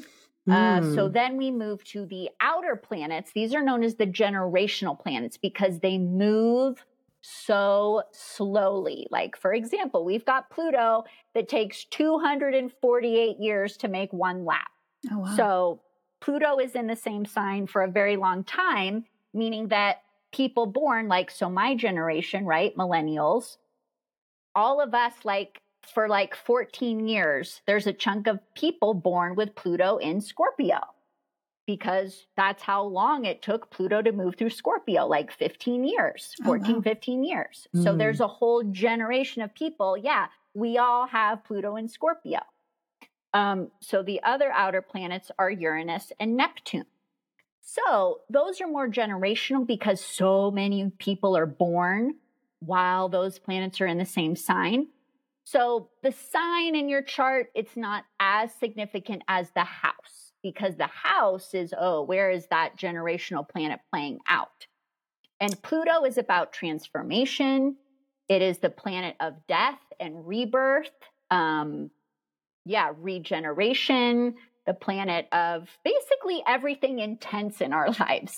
[0.50, 0.92] Mm.
[0.92, 1.12] Uh, so hmm.
[1.12, 3.32] then we move to the outer planets.
[3.32, 6.84] These are known as the generational planets because they move
[7.22, 9.06] so slowly.
[9.10, 14.70] Like, for example, we've got Pluto that takes 248 years to make one lap.
[15.10, 15.36] Oh, wow.
[15.36, 15.80] So
[16.20, 21.08] Pluto is in the same sign for a very long time, meaning that people born
[21.08, 23.56] like, so my generation, right, millennials,
[24.54, 25.60] all of us like
[25.90, 30.80] for like 14 years, there's a chunk of people born with Pluto in Scorpio
[31.66, 36.72] because that's how long it took Pluto to move through Scorpio, like 15 years, 14,
[36.72, 36.80] oh, wow.
[36.82, 37.68] 15 years.
[37.74, 37.84] Mm.
[37.84, 39.96] So there's a whole generation of people.
[39.96, 42.40] Yeah, we all have Pluto in Scorpio.
[43.32, 46.86] Um, so the other outer planets are Uranus and Neptune.
[47.60, 52.16] So those are more generational because so many people are born
[52.58, 54.88] while those planets are in the same sign.
[55.50, 60.86] So the sign in your chart, it's not as significant as the house because the
[60.86, 64.68] house is, oh, where is that generational planet playing out?
[65.40, 67.76] And Pluto is about transformation.
[68.28, 70.92] It is the planet of death and rebirth.
[71.32, 71.90] Um,
[72.64, 74.36] yeah, regeneration,
[74.66, 78.36] the planet of basically everything intense in our lives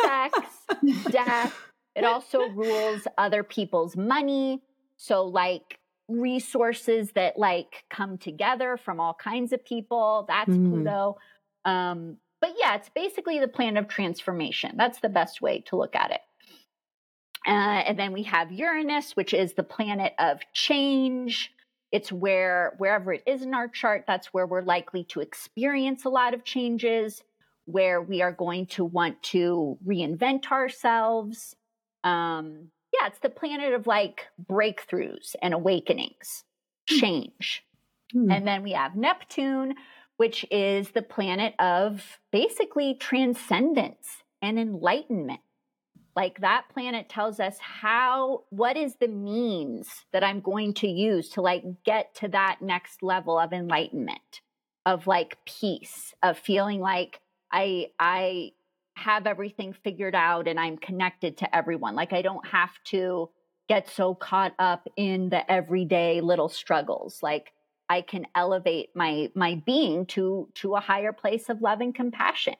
[0.00, 0.38] sex,
[1.10, 1.56] death.
[1.96, 4.62] It also rules other people's money.
[4.96, 10.24] So, like resources that like come together from all kinds of people.
[10.28, 10.70] That's mm.
[10.70, 11.16] Pluto.
[11.64, 14.74] Um, but yeah, it's basically the plan of transformation.
[14.76, 16.20] That's the best way to look at it.
[17.46, 17.50] Uh,
[17.86, 21.52] and then we have Uranus, which is the planet of change.
[21.92, 26.08] It's where, wherever it is in our chart, that's where we're likely to experience a
[26.08, 27.22] lot of changes,
[27.64, 31.54] where we are going to want to reinvent ourselves.
[32.02, 32.70] Um,
[33.00, 36.44] yeah, it's the planet of like breakthroughs and awakenings,
[36.88, 37.64] change.
[38.12, 38.30] Hmm.
[38.30, 39.74] And then we have Neptune,
[40.16, 45.40] which is the planet of basically transcendence and enlightenment.
[46.14, 51.28] Like that planet tells us how, what is the means that I'm going to use
[51.30, 54.40] to like get to that next level of enlightenment,
[54.86, 57.20] of like peace, of feeling like
[57.52, 58.52] I, I
[58.96, 61.94] have everything figured out and I'm connected to everyone.
[61.94, 63.30] Like I don't have to
[63.68, 67.22] get so caught up in the everyday little struggles.
[67.22, 67.52] Like
[67.88, 72.54] I can elevate my my being to to a higher place of love and compassion.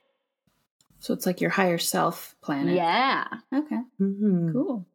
[1.00, 2.74] So it's like your higher self planet.
[2.74, 3.26] Yeah.
[3.52, 3.80] Okay.
[4.00, 4.52] Mm-hmm.
[4.52, 4.86] Cool.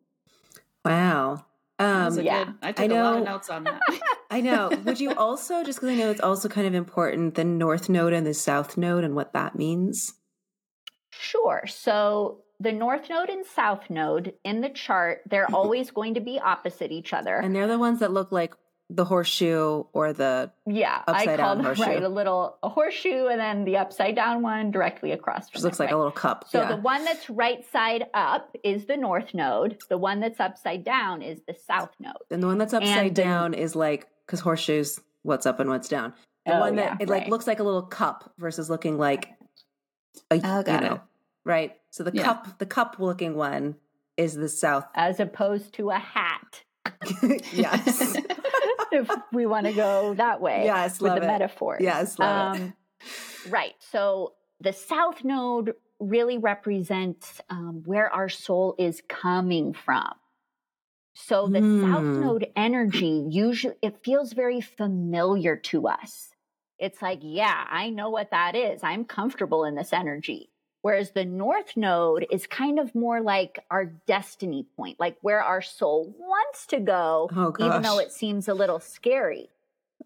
[0.86, 1.46] Wow.
[1.80, 3.82] Um, yeah, good, I took I know, a lot of notes on that.
[4.30, 4.70] I know.
[4.86, 8.14] Would you also, just because I know it's also kind of important, the North Node
[8.14, 10.14] and the South Node and what that means?
[11.32, 11.64] Sure.
[11.68, 15.56] So the North Node and South Node in the chart, they're mm-hmm.
[15.56, 17.36] always going to be opposite each other.
[17.36, 18.54] And they're the ones that look like
[18.94, 21.84] the horseshoe or the yeah upside I call down horseshoe.
[21.84, 25.64] right a little a horseshoe and then the upside down one directly across from Which
[25.64, 25.96] looks like right?
[25.96, 26.46] a little cup.
[26.50, 26.76] So yeah.
[26.76, 29.82] the one that's right side up is the north node.
[29.88, 32.16] The one that's upside down is the south node.
[32.30, 36.14] And the one that's upside down is like because horseshoes, what's up and what's down.
[36.46, 37.22] The oh, one that yeah, it right.
[37.22, 39.30] like looks like a little cup versus looking like
[40.30, 41.02] a oh, you know it.
[41.46, 41.76] Right.
[41.89, 42.24] So the Yeah.
[42.24, 43.76] cup, the cup looking one
[44.18, 44.86] is the south.
[44.96, 46.64] as opposed to a hat.
[47.54, 48.16] yes.
[48.92, 51.28] if we want to go that way Yes, with the it.
[51.28, 51.78] metaphor.
[51.80, 52.62] Yes, love it.
[52.62, 52.74] Um,
[53.50, 53.74] right.
[53.80, 60.14] So the south node really represents um, where our soul is coming from.
[61.14, 62.22] So the south Hmm.
[62.22, 66.30] node energy usually it feels very familiar to us.
[66.80, 68.82] It's like, yeah, I know what that is.
[68.84, 70.51] I'm comfortable in this energy.
[70.82, 75.62] Whereas the north node is kind of more like our destiny point, like where our
[75.62, 79.50] soul wants to go, Oh, even though it seems a little scary.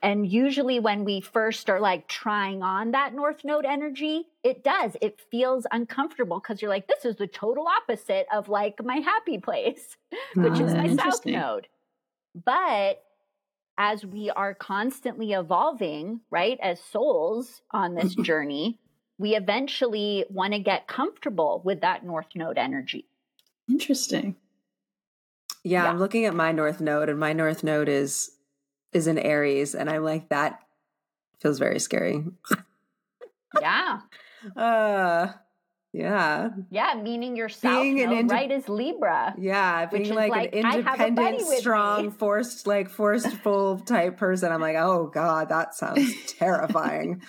[0.01, 4.97] And usually, when we first are like trying on that North Node energy, it does.
[5.01, 9.38] It feels uncomfortable because you're like, this is the total opposite of like my happy
[9.38, 9.95] place,
[10.36, 11.26] which is Ah, my South.
[11.26, 11.67] Node.
[12.43, 13.01] But
[13.78, 18.80] as we are constantly evolving, right, as souls on this journey,
[19.18, 23.05] we eventually want to get comfortable with that North Node energy.
[23.70, 24.36] Interesting.
[25.63, 25.89] Yeah, Yeah.
[25.89, 28.32] I'm looking at my north node, and my north node is
[28.93, 30.59] is in Aries, and I'm like that
[31.39, 32.24] feels very scary.
[33.61, 33.99] Yeah.
[34.55, 35.30] Uh,
[35.91, 36.93] yeah, Yeah.
[37.01, 39.34] Meaning your South Being an Node, inde- right, is Libra.
[39.39, 39.84] yeah.
[39.89, 41.57] Which Being is like, like, an I have a buddy independent, with me.
[41.57, 44.51] strong, forced, like forceful type person.
[44.51, 47.24] I'm like, oh god, that sounds terrifying.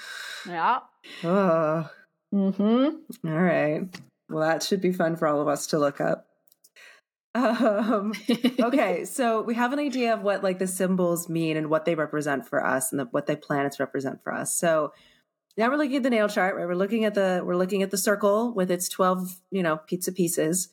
[0.47, 0.81] Yeah.
[1.25, 1.89] Oh,
[2.35, 3.29] Mm-hmm.
[3.29, 3.83] all right.
[4.29, 6.27] Well, that should be fun for all of us to look up.
[7.35, 8.13] Um,
[8.61, 11.95] okay, so we have an idea of what like the symbols mean and what they
[11.95, 14.57] represent for us and the, what the planets represent for us.
[14.57, 14.93] So
[15.57, 16.67] now we're looking at the natal chart, right?
[16.67, 20.13] We're looking at the we're looking at the circle with its 12, you know, pizza
[20.13, 20.71] pieces.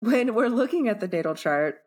[0.00, 1.80] When we're looking at the natal chart,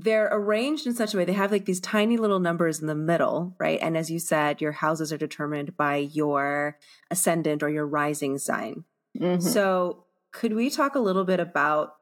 [0.00, 2.94] they're arranged in such a way they have like these tiny little numbers in the
[2.94, 3.78] middle, right?
[3.82, 6.78] And as you said, your houses are determined by your
[7.10, 8.84] ascendant or your rising sign.
[9.18, 9.42] Mhm.
[9.42, 11.94] So, could we talk a little bit about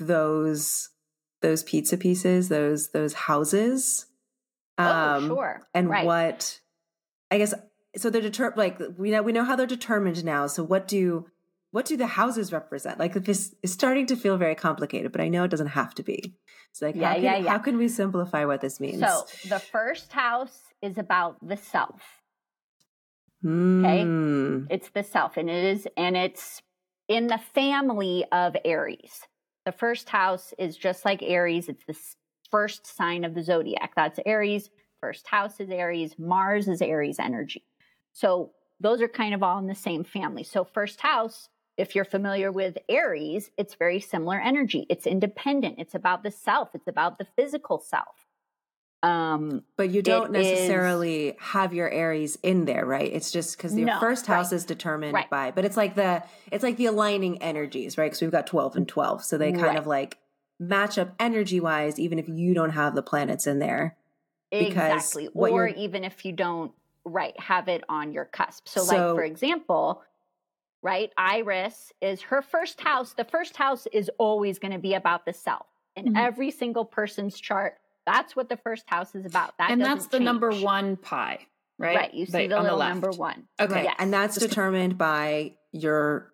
[0.00, 0.88] those
[1.42, 4.06] those pizza pieces, those those houses?
[4.78, 5.54] oh, sure.
[5.56, 6.04] Um, And right.
[6.06, 6.60] what
[7.30, 7.54] I guess
[7.96, 8.56] so they're determined.
[8.58, 10.46] like we know we know how they're determined now.
[10.46, 11.30] So what do
[11.76, 12.98] what do the houses represent?
[12.98, 16.02] Like this is starting to feel very complicated, but I know it doesn't have to
[16.02, 16.34] be.
[16.72, 17.50] So like Yeah, how, can, yeah, yeah.
[17.50, 19.00] how can we simplify what this means?
[19.00, 22.00] So the first house is about the self.
[23.44, 24.64] Okay, hmm.
[24.70, 26.62] It's the self, and it is, and it's
[27.08, 29.20] in the family of Aries.
[29.66, 31.68] The first house is just like Aries.
[31.68, 31.98] It's the
[32.50, 33.92] first sign of the zodiac.
[33.94, 34.70] That's Aries.
[35.02, 36.14] First house is Aries.
[36.18, 37.66] Mars is Aries energy.
[38.14, 40.42] So those are kind of all in the same family.
[40.42, 44.86] So first house, if you're familiar with Aries, it's very similar energy.
[44.88, 45.76] It's independent.
[45.78, 46.70] It's about the self.
[46.74, 48.26] It's about the physical self.
[49.02, 53.12] Um, But you don't It is- necessarily have your Aries in there, right?
[53.12, 54.56] It's just because your No, first house right.
[54.56, 55.28] is determined Right.
[55.30, 58.06] by, but it's like the it's like the aligning energies, right?
[58.06, 59.78] Because we've got twelve and twelve, so they kind Right.
[59.78, 60.18] of like
[60.58, 63.96] match up energy wise, even if you don't have the planets in there.
[64.50, 64.72] Because
[65.02, 65.26] exactly.
[65.34, 66.72] what Or even if you don't,
[67.04, 68.66] right, have it on your cusp.
[68.66, 70.02] So, So- like, for example,
[70.86, 73.12] right, Iris is her first house.
[73.12, 75.66] The first house is always going to be about the self
[75.96, 76.18] in Mhm.
[76.26, 77.78] every single person's chart.
[78.06, 79.58] That's what the first house is about.
[79.58, 81.40] That and that's doesn't the number one pie,
[81.78, 81.96] right?
[81.96, 82.14] Right.
[82.14, 82.94] You see Right, the little left.
[82.94, 83.48] number one.
[83.60, 83.74] Okay.
[83.74, 83.84] Right.
[83.84, 83.96] Yes.
[83.98, 86.32] And that's determined by your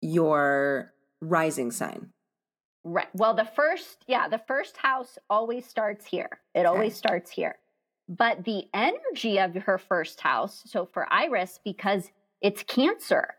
[0.00, 2.10] your rising sign.
[2.84, 3.08] Right.
[3.14, 6.28] Well, the first, yeah, the first house always starts here.
[6.54, 6.66] It okay.
[6.66, 7.56] always starts here.
[8.08, 12.12] But the energy of her first house, so for Iris, because
[12.42, 13.34] it's Cancer,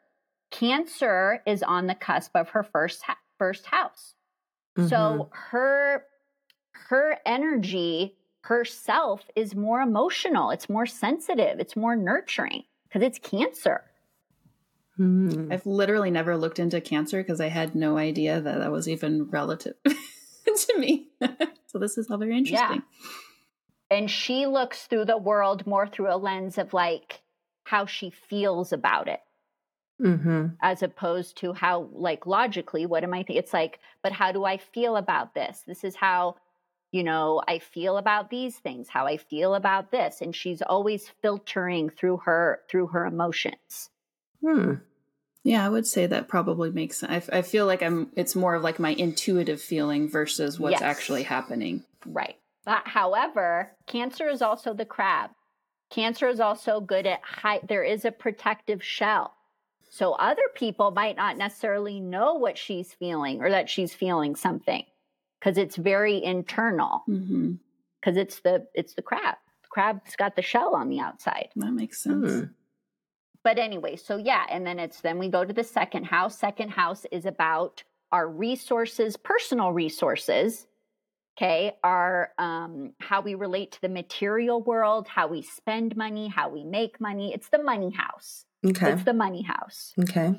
[0.59, 4.13] Cancer is on the cusp of her first ha- first house.
[4.77, 4.87] Mm-hmm.
[4.87, 6.05] So her
[6.71, 13.83] her energy herself is more emotional, it's more sensitive, it's more nurturing because it's Cancer.
[14.97, 15.51] Hmm.
[15.51, 19.25] I've literally never looked into cancer because I had no idea that that was even
[19.25, 21.07] relative to me.
[21.67, 22.81] so this is all very interesting.
[22.81, 23.97] Yeah.
[23.97, 27.19] And she looks through the world more through a lens of like
[27.65, 29.19] how she feels about it.
[30.01, 30.47] Mm-hmm.
[30.61, 33.37] As opposed to how, like, logically, what am I thinking?
[33.37, 35.63] It's like, but how do I feel about this?
[35.65, 36.35] This is how,
[36.91, 40.19] you know, I feel about these things, how I feel about this.
[40.21, 43.89] And she's always filtering through her, through her emotions.
[44.41, 44.73] Hmm.
[45.45, 47.29] Yeah, I would say that probably makes sense.
[47.31, 48.11] I, I feel like I'm.
[48.15, 50.81] It's more of like my intuitive feeling versus what's yes.
[50.81, 51.83] actually happening.
[52.03, 52.35] Right.
[52.65, 55.29] But however, Cancer is also the crab.
[55.91, 57.59] Cancer is also good at high.
[57.61, 59.34] There is a protective shell.
[59.95, 64.83] So other people might not necessarily know what she's feeling or that she's feeling something
[65.39, 67.03] because it's very internal.
[67.07, 68.17] Because mm-hmm.
[68.17, 69.35] it's the it's the crab.
[69.63, 71.49] The crab's got the shell on the outside.
[71.55, 72.31] That makes sense.
[72.31, 72.49] Mm
[73.45, 76.35] but anyway, so yeah, and then it's then we go to the second house.
[76.35, 80.65] Second house is about our resources, personal resources.
[81.37, 86.49] Okay, our um, how we relate to the material world, how we spend money, how
[86.49, 87.35] we make money.
[87.35, 88.45] It's the money house.
[88.65, 89.93] Okay, it's the money house.
[89.99, 90.33] Okay.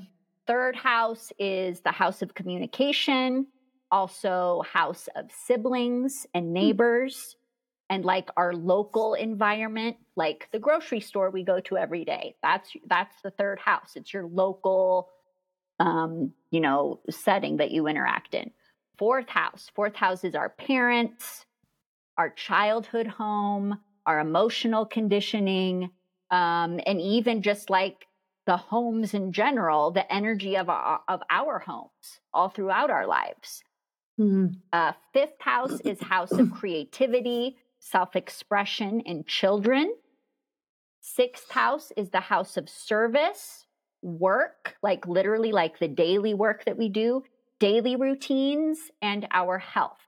[0.46, 3.46] Third house is the house of communication,
[3.90, 6.52] also house of siblings and hmm.
[6.52, 7.36] neighbors
[7.88, 12.70] and like our local environment like the grocery store we go to every day that's
[12.86, 15.08] that's the third house it's your local
[15.78, 18.50] um you know setting that you interact in
[18.98, 21.46] fourth house fourth house is our parents
[22.18, 25.90] our childhood home our emotional conditioning
[26.30, 28.06] um and even just like
[28.46, 33.62] the homes in general the energy of our, of our homes all throughout our lives
[34.20, 34.54] mm-hmm.
[34.72, 39.94] uh, fifth house is house of creativity self expression and children.
[41.00, 43.66] Sixth house is the house of service,
[44.02, 47.22] work, like literally like the daily work that we do,
[47.60, 50.00] daily routines, and our health,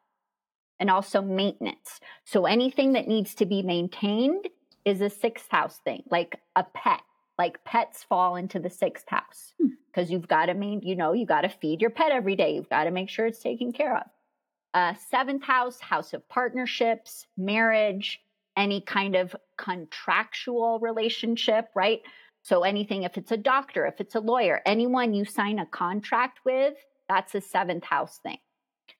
[0.80, 2.00] and also maintenance.
[2.24, 4.48] So anything that needs to be maintained
[4.84, 7.00] is a sixth house thing, like a pet.
[7.38, 9.54] Like pets fall into the sixth house
[9.92, 10.12] because hmm.
[10.12, 12.54] you've got to mean you know, you got to feed your pet every day.
[12.54, 14.04] You've got to make sure it's taken care of.
[14.74, 18.20] Uh, seventh house, house of partnerships, marriage,
[18.56, 22.02] any kind of contractual relationship, right?
[22.42, 26.40] So anything, if it's a doctor, if it's a lawyer, anyone you sign a contract
[26.44, 26.74] with,
[27.08, 28.38] that's a seventh house thing.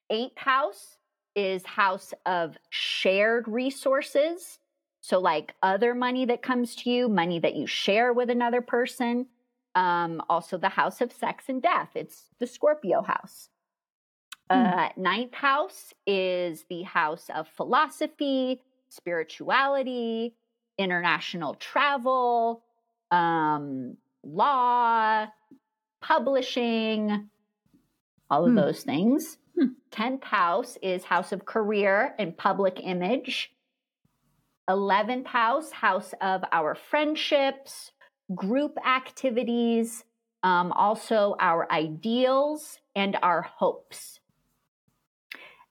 [0.09, 0.97] Eighth house
[1.35, 4.59] is house of shared resources.
[5.09, 9.25] So, like other money that comes to you, money that you share with another person.
[9.73, 11.89] Um, also, the house of sex and death.
[11.95, 13.49] It's the Scorpio house.
[14.51, 14.65] Hmm.
[14.65, 20.35] Uh, ninth house is the house of philosophy, spirituality,
[20.77, 22.61] international travel,
[23.09, 25.25] um, law,
[26.01, 27.29] publishing,
[28.29, 28.57] all of hmm.
[28.57, 29.39] those things.
[29.57, 29.69] Hmm.
[29.89, 33.51] Tenth house is house of career and public image.
[34.69, 37.91] Eleventh house, house of our friendships,
[38.35, 40.03] group activities,
[40.43, 44.19] um, also our ideals and our hopes.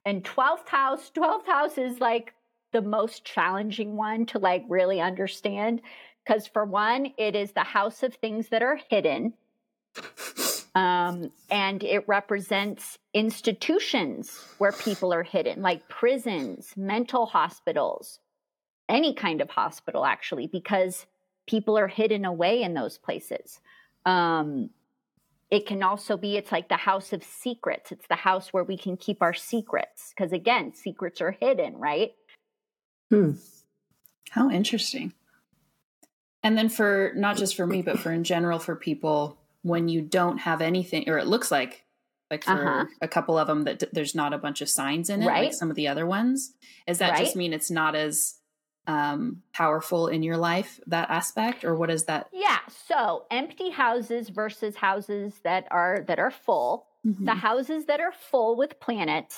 [0.05, 2.33] And 12th house, 12th house is like
[2.71, 5.81] the most challenging one to like really understand.
[6.25, 9.33] Because for one, it is the house of things that are hidden.
[10.75, 18.19] Um, and it represents institutions where people are hidden, like prisons, mental hospitals,
[18.89, 21.05] any kind of hospital, actually, because
[21.47, 23.59] people are hidden away in those places.
[24.05, 24.71] Um,
[25.51, 28.77] it can also be it's like the house of secrets it's the house where we
[28.77, 32.13] can keep our secrets because again secrets are hidden right
[33.09, 33.31] hmm
[34.31, 35.13] how interesting
[36.43, 40.01] and then for not just for me but for in general for people when you
[40.01, 41.83] don't have anything or it looks like
[42.29, 42.85] like for uh-huh.
[43.01, 45.45] a couple of them that d- there's not a bunch of signs in it right.
[45.45, 46.53] like some of the other ones
[46.87, 47.23] does that right.
[47.23, 48.35] just mean it's not as
[48.89, 52.27] um, powerful in your life, that aspect, or what is that?
[52.33, 52.59] Yeah.
[52.87, 56.87] So empty houses versus houses that are that are full.
[57.05, 57.25] Mm-hmm.
[57.25, 59.35] The houses that are full with planets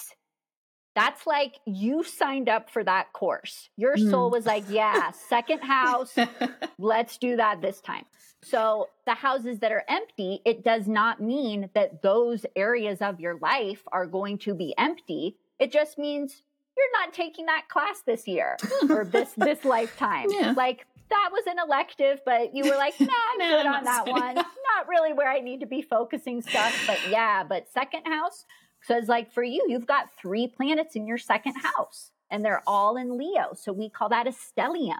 [0.93, 3.69] That's like you signed up for that course.
[3.77, 4.33] Your soul Mm.
[4.37, 6.13] was like, yeah, second house,
[6.77, 8.05] let's do that this time.
[8.43, 13.37] So the houses that are empty, it does not mean that those areas of your
[13.39, 15.37] life are going to be empty.
[15.59, 16.41] It just means
[16.81, 18.57] you're not taking that class this year
[18.89, 20.27] or this this lifetime.
[20.29, 20.53] Yeah.
[20.55, 23.83] Like that was an elective, but you were like, nah, I'm Nah, good I'm on
[23.83, 24.35] that one.
[24.35, 28.45] Not really where I need to be focusing stuff, but yeah, but second house
[28.79, 32.97] because like for you, you've got three planets in your second house and they're all
[32.97, 33.53] in Leo.
[33.53, 34.99] So we call that a stellium.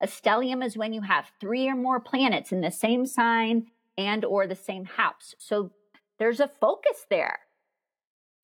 [0.00, 3.66] A stellium is when you have three or more planets in the same sign
[3.98, 5.34] and or the same house.
[5.38, 5.72] So
[6.18, 7.40] there's a focus there.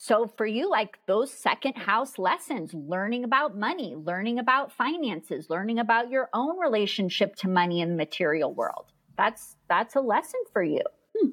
[0.06, 5.78] So for you, like those second house lessons, learning about money, learning about finances, learning
[5.78, 8.92] about your own relationship to money in the material world.
[9.16, 10.82] That's that's a lesson for you.
[11.18, 11.28] Hmm.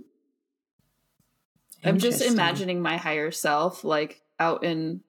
[1.83, 5.01] I'm just imagining my higher self like out in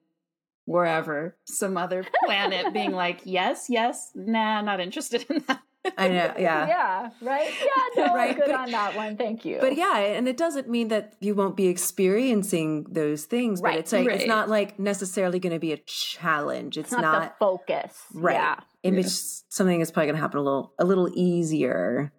[0.65, 5.61] wherever, some other planet, being like, yes, yes, nah, not interested in that.
[5.97, 6.67] I know, yeah.
[6.67, 7.51] Yeah, right?
[7.97, 9.17] Yeah, no, Right, good but- on that one.
[9.17, 9.57] Thank you.
[9.59, 13.79] But yeah, and it doesn't mean that you won't be experiencing those things, but Right.
[13.79, 16.77] it's like it's not like necessarily going to be a challenge.
[16.77, 18.03] It's, it's not, the focus.
[18.13, 18.33] right.
[18.35, 18.55] Yeah.
[18.83, 19.03] It Yeah.
[19.49, 22.11] something is probably going to happen a little a little easier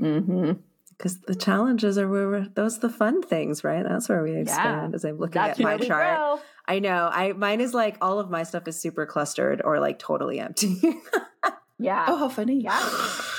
[0.00, 0.52] Mm-hmm.
[0.98, 3.84] because the challenges are where we're, those are the fun things, right?
[3.88, 4.94] That's where we expand.
[4.96, 6.40] As I'm looking That's at my chart, grow.
[6.66, 9.98] I know I mine is like all of my stuff is super clustered or like
[10.00, 10.80] totally empty.
[11.78, 12.04] Yeah.
[12.08, 12.60] Oh, how funny.
[12.60, 12.90] Yeah.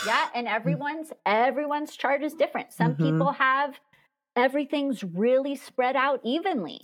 [0.02, 0.30] Yeah.
[0.34, 2.74] And everyone's everyone's chart is different.
[2.74, 2.98] Some Mhm.
[2.98, 3.80] people have
[4.36, 6.82] everything's really spread out evenly.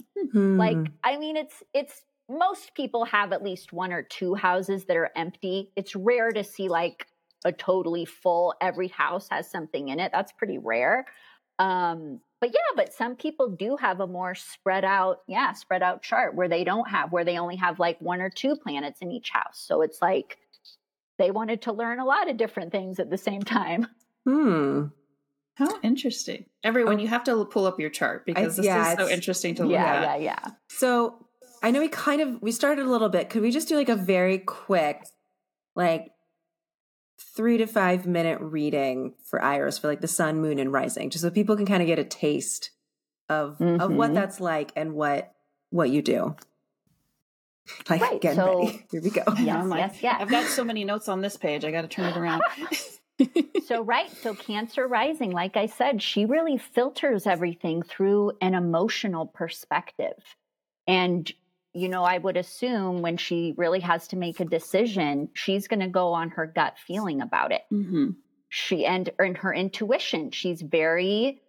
[0.57, 0.85] Like, Hmm.
[1.03, 5.11] I mean, it's it's most people have at least one or two houses that are
[5.15, 5.71] empty.
[5.75, 7.07] It's rare to see like
[7.45, 10.11] a totally full every house has something in it.
[10.13, 11.05] That's pretty rare.
[11.59, 16.01] Um, but yeah, but some people do have a more spread out, yeah, spread out
[16.03, 19.11] chart where they don't have where they only have like one or two planets in
[19.11, 19.59] each house.
[19.59, 20.39] So it's like
[21.21, 23.85] they wanted to learn a lot of different things at the same time.
[24.25, 24.85] hmm.
[25.53, 26.45] How interesting.
[26.63, 29.63] Everyone, you have to pull up your chart because this yeah, is so interesting to
[29.63, 30.01] look Yeah, at.
[30.01, 30.39] yeah, yeah.
[30.45, 30.51] yeah.
[30.69, 31.27] So
[31.61, 33.29] I know we kind of we started a little bit.
[33.29, 35.05] Could we just do like a very quick,
[35.75, 36.11] like
[37.35, 41.21] three to five minute reading for Iris for like the sun, moon, and rising, just
[41.23, 42.71] so people can kind of get a taste
[43.29, 44.15] of of what Mhm.
[44.15, 45.31] that's like and what
[45.69, 46.35] what you do.
[47.89, 48.85] Like Right, getting so- ready.
[48.91, 49.23] Here we go.
[49.27, 50.17] Yeah, Yes, I'm like, yes, yes.
[50.21, 51.65] I've got so many notes on this page.
[51.65, 52.41] I got to turn it around.
[53.67, 59.27] so right so cancer rising like i said she really filters everything through an emotional
[59.27, 60.15] perspective
[60.87, 61.31] and
[61.73, 65.81] you know i would assume when she really has to make a decision she's going
[65.81, 68.09] to go on her gut feeling about it hmm
[68.49, 71.41] she and in her intuition she's very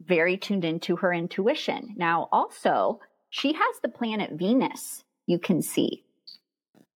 [0.00, 6.04] very tuned into her intuition now also she has the planet venus you can see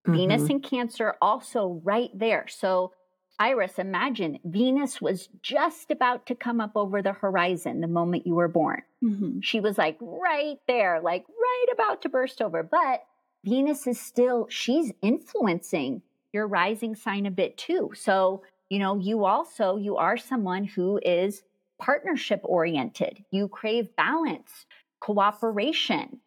[0.07, 0.51] Venus Mhm.
[0.51, 2.47] and Cancer also right there.
[2.49, 2.93] So,
[3.39, 8.35] Iris, imagine Venus was just about to come up over the horizon the moment you
[8.35, 8.83] were born.
[9.01, 12.63] hmm She was like right there, like right about to burst over.
[12.63, 13.03] But
[13.45, 16.03] Venus is still, she's influencing
[16.33, 17.91] your rising sign a bit too.
[17.95, 21.43] So, you know, you also, you are someone who is
[21.79, 23.25] partnership oriented.
[23.31, 24.67] You crave balance,
[25.01, 26.21] cooperation.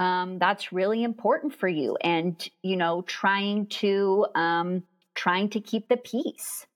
[0.00, 1.96] Um, that's really important for you.
[2.00, 4.84] And, you know, trying to, um,
[5.14, 6.66] trying to keep the peace.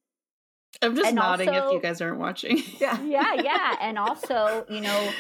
[0.81, 2.61] I'm just And nodding if you guys aren't watching.
[2.81, 3.01] Yeah.
[3.03, 3.77] yeah, yeah.
[3.81, 5.11] And also, you know,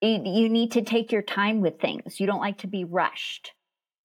[0.00, 2.20] you, you need to take your time with things.
[2.20, 3.52] You don't like to be rushed.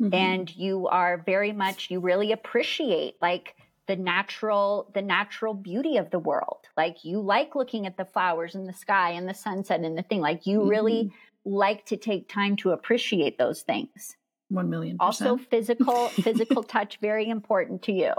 [0.02, 0.14] Mhm.
[0.14, 3.56] And you are very much, you really appreciate like
[3.88, 6.60] the natural, the natural beauty of the world.
[6.78, 10.04] Like you like looking at the flowers and the sky and the sunset and the
[10.04, 10.22] thing.
[10.22, 11.12] Like you really
[11.46, 14.16] like to take time to appreciate those things.
[14.50, 14.98] one million.
[15.00, 18.14] Also physical, physical touch, very important to you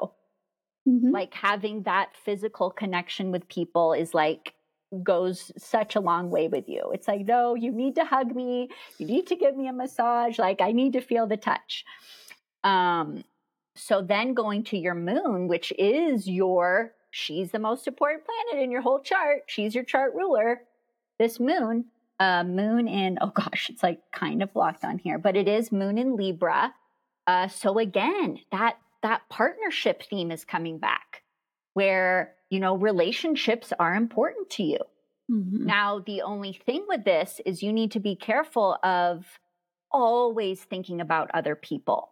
[0.89, 1.13] Mhm.
[1.13, 4.55] like having that physical connection with people is like
[5.03, 6.91] goes such a long way with you.
[6.95, 8.71] It's like, no, you need to hug me.
[8.99, 10.39] You need to give me a massage.
[10.39, 11.85] Like I need to feel the touch.
[12.65, 13.25] Um,
[13.77, 18.71] so then going to your moon, which is your, she's the most important planet in
[18.71, 19.43] your whole chart.
[19.47, 20.63] She's your chart ruler.
[21.19, 21.85] This moon,
[22.21, 25.73] uh, moon in, oh gosh, it's like kind of locked on here, but it is
[25.73, 26.73] moon in Libra.
[27.27, 31.23] Uh, so again, that that partnership theme is coming back
[31.75, 34.79] where you know relationships are important to you
[35.31, 35.61] Mhm.
[35.61, 39.39] now the only thing with this is you need to be careful of
[39.93, 42.11] always thinking about other people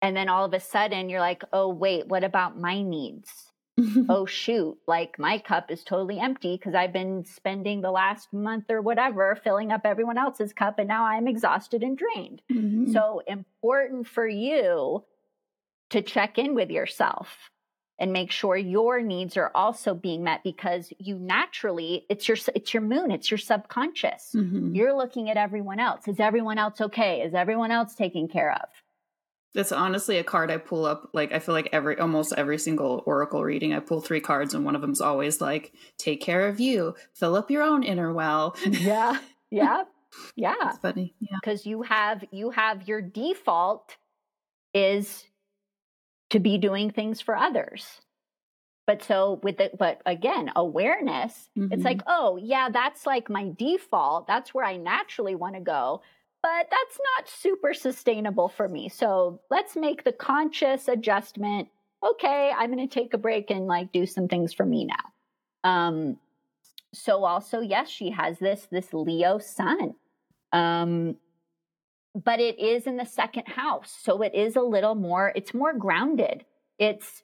[0.00, 3.47] and then all of a sudden you're like oh wait what about my needs
[4.08, 8.64] oh shoot, like my cup is totally empty because I've been spending the last month
[8.70, 12.42] or whatever filling up everyone else's cup and now I'm exhausted and drained.
[12.50, 12.92] Mhm.
[12.92, 15.04] So important for you
[15.90, 17.50] to check in with yourself
[18.00, 22.72] and make sure your needs are also being met because you naturally it's your it's
[22.74, 24.32] your moon, it's your subconscious.
[24.36, 24.74] Mhm.
[24.76, 26.06] You're looking at everyone else.
[26.08, 27.22] Is everyone else okay?
[27.22, 28.68] Is everyone else taken care of?
[29.54, 31.10] That's honestly a card I pull up.
[31.14, 34.64] Like I feel like every almost every single oracle reading, I pull three cards, and
[34.64, 38.56] one of them's always like, "Take care of you, fill up your own inner well."
[38.66, 39.18] Yeah.
[39.50, 39.84] Yeah.
[40.36, 40.54] Yeah.
[40.62, 41.14] That's funny.
[41.20, 41.38] Yeah.
[41.40, 43.96] because you have you have your default
[44.74, 45.24] is
[46.28, 48.02] to be doing things for others
[48.86, 51.84] but so with it but again awareness it's Mhm.
[51.84, 56.02] like oh yeah that's like my default that's where i naturally want to go
[56.42, 58.88] but that's not super sustainable for me.
[58.88, 61.68] So let's make the conscious adjustment.
[62.02, 65.68] Okay i'm going to take a break and like do some things for me now.
[65.68, 66.18] Um
[66.94, 69.94] so also yes she has this this leo sun.
[70.52, 71.16] Um
[72.14, 75.74] but it is in the second house so it is a little more it's more
[75.74, 76.44] grounded.
[76.78, 77.22] It's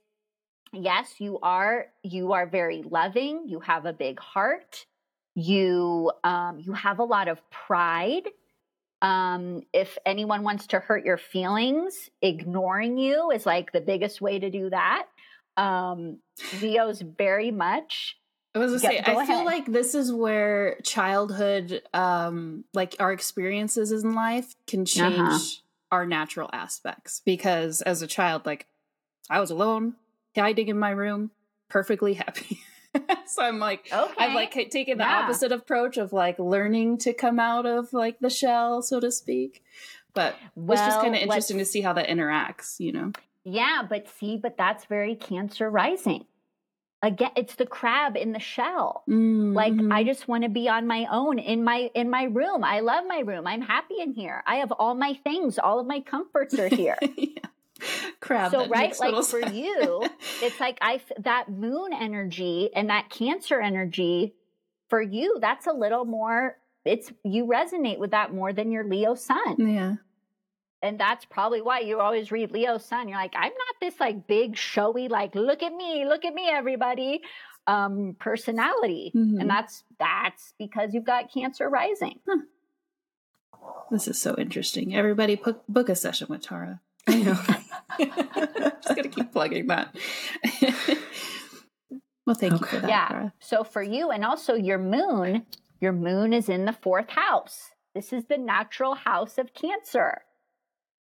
[0.73, 4.87] yes you are you are very loving you have a big heart
[5.37, 8.29] you um you have a lot of pride
[9.05, 14.39] um if anyone wants to hurt your feelings ignoring you is like the biggest way
[14.39, 15.07] to do that
[15.57, 16.19] um
[16.53, 18.17] leo's very much
[18.55, 23.13] I was gonna say, go I feel like this is where childhood, um, like our
[23.13, 25.39] experiences in life, can change Uh-huh.
[25.91, 27.21] our natural aspects.
[27.25, 28.67] Because as a child, like
[29.29, 29.95] I was alone,
[30.37, 31.33] hiding in my room,
[31.69, 32.61] perfectly happy.
[33.27, 35.21] so I'm like, okay I've like taken the Yeah.
[35.21, 39.63] opposite approach of like learning to come out of like the shell, so to speak.
[40.15, 40.37] But
[40.69, 43.13] it's just kind of interesting to see how that interacts, you know?
[43.45, 46.25] Yeah, but see, but that's very cancer rising.
[47.03, 49.03] Again, it's the crab in the shell.
[49.07, 49.93] Like Mhm.
[49.93, 52.65] I just want to be on my own in my in my room.
[52.65, 53.47] I love my room.
[53.47, 54.43] I'm happy in here.
[54.47, 55.59] I have all my things.
[55.59, 56.97] All of my comforts are here.
[57.17, 57.43] yeah.
[58.21, 58.51] Crab.
[58.53, 59.53] so right, like for sense.
[59.55, 60.09] you,
[60.43, 64.35] it's like I that moon energy and that cancer energy
[64.89, 65.39] for you.
[65.41, 66.57] That's a little more.
[66.85, 69.57] It's you resonate with that more than your Leo sun.
[69.59, 69.95] yeah.
[70.83, 73.09] and that's probably why you always read Leo Sun.
[73.09, 76.49] You're like, I'm not this like big showy, like look at me, look at me,
[76.51, 77.23] everybody,
[77.67, 79.41] um, personality, Mhm.
[79.41, 82.21] and that's that's because you've got Cancer rising.
[83.91, 84.95] This is so interesting.
[84.95, 86.81] Everybody, book, book a session with Tara.
[87.07, 87.39] I know.
[88.83, 89.95] Just gonna keep plugging that.
[92.27, 92.89] well, thank you for that.
[92.89, 93.09] yeah.
[93.09, 93.33] Tara.
[93.41, 95.47] So for you, and also your moon,
[95.81, 97.71] your moon is in the fourth house.
[97.95, 100.23] This is the natural house of Cancer.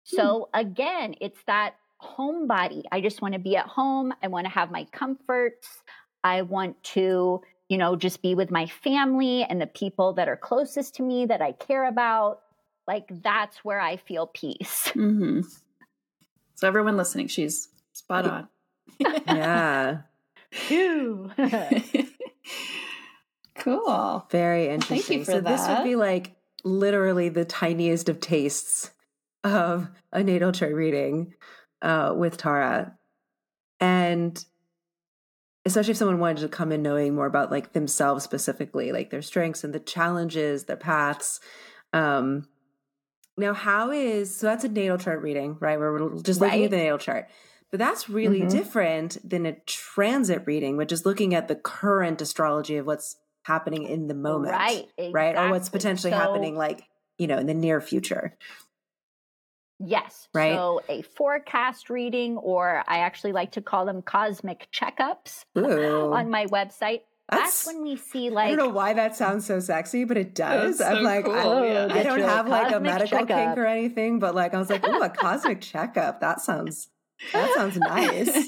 [0.03, 2.83] So again, it's that homebody.
[2.91, 4.13] I just want to be at home.
[4.21, 5.67] I want to have my comforts.
[6.23, 10.37] I want to, you know, just be with my family and the people that are
[10.37, 12.41] closest to me that I care about.
[12.87, 14.89] Like that's where I feel peace.
[14.89, 15.41] hmm
[16.63, 18.47] So everyone listening, she's spot on.
[19.27, 19.97] yeah.
[23.57, 24.25] cool.
[24.31, 25.25] Very Thank you interesting.
[25.25, 28.91] for so this would be like literally the tiniest of tastes
[29.43, 31.33] of a natal chart reading
[31.81, 32.97] uh, with Tara.
[33.81, 34.41] And
[35.65, 39.21] especially if someone wanted to come in knowing more about like themselves specifically, like their
[39.21, 41.41] strengths and the challenges, their paths.
[41.91, 42.47] Um
[43.37, 45.79] now how is so that's a natal chart reading, right?
[45.79, 46.65] Where we're just looking Right.
[46.65, 47.27] at the natal chart.
[47.71, 48.51] But that's really Mhm.
[48.51, 53.83] different than a transit reading, which is looking at the current astrology of what's happening
[53.83, 54.53] in the moment.
[54.53, 54.87] Right.
[55.11, 55.35] Right.
[55.35, 56.83] Or what's potentially So- happening like,
[57.17, 58.37] you know, in the near future.
[59.79, 60.29] Yes.
[60.33, 60.53] Right?
[60.55, 66.13] So a forecast reading, or I actually like to call them cosmic checkups Ooh.
[66.13, 67.01] on my website.
[67.35, 70.17] That's, That's- when we see like I don't know why that sounds so sexy, but
[70.17, 70.77] it does.
[70.77, 71.87] That's I'm so like, cool, I, yeah.
[71.91, 73.27] I don't have like a medical checkup.
[73.27, 76.21] kink or anything, but like I was like, oh, a cosmic checkup.
[76.21, 76.89] That sounds
[77.31, 78.33] that sounds nice.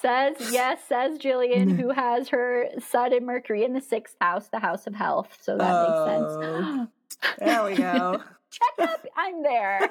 [0.00, 4.58] says yes, says Jillian, who has her Sun and Mercury in the sixth house, the
[4.58, 5.38] house of health.
[5.40, 6.06] So that Oh.
[6.06, 6.32] makes sense.
[6.34, 6.88] Oh.
[7.38, 8.20] There we go.
[8.50, 9.90] Checkup, I'm there.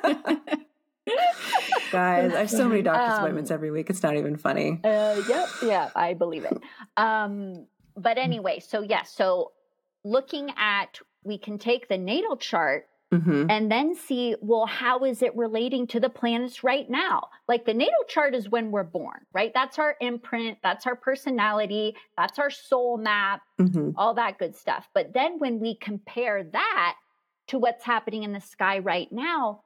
[1.91, 3.89] Guys, I have so many doctor's Um, appointments every week.
[3.89, 4.79] It's not even funny.
[4.83, 6.57] Uh, yep, yeah, I believe it.
[6.97, 7.65] Um,
[7.97, 9.51] but anyway, so yes, so
[10.03, 15.21] looking at we can take the natal chart hmm and then see well how is
[15.21, 19.19] it relating to the planets right now like the natal chart is when we're born
[19.33, 24.55] right that's our imprint that's our personality that's our soul map hmm all that good
[24.55, 26.95] stuff but then when we compare that
[27.47, 29.61] to what's happening in the sky right now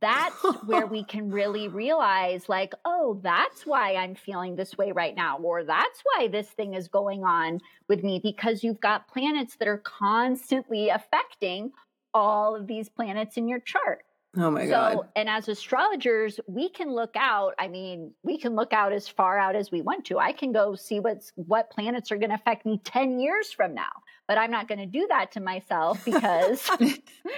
[0.00, 5.14] that's where we can really realize like oh that's why i'm feeling this way right
[5.14, 9.56] now or that's why this thing is going on with me because you've got planets
[9.56, 11.70] that are constantly affecting
[12.14, 14.04] all of these planets in your chart
[14.36, 15.08] Oh my so, god.
[15.14, 17.54] and as astrologers, we can look out.
[17.58, 20.18] I mean, we can look out as far out as we want to.
[20.18, 23.74] I can go see what's what planets are going to affect me 10 years from
[23.74, 23.90] now.
[24.26, 26.68] But I'm not going to do that to myself because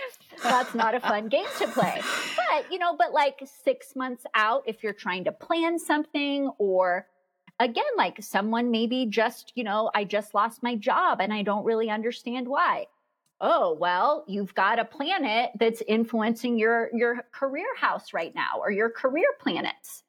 [0.42, 2.00] that's not a fun game to play.
[2.36, 7.06] But, you know, but like 6 months out if you're trying to plan something or
[7.60, 11.64] again like someone maybe just, you know, I just lost my job and I don't
[11.64, 12.86] really understand why
[13.40, 18.70] oh well you've got a planet that's influencing your your career house right now or
[18.70, 20.02] your career planets.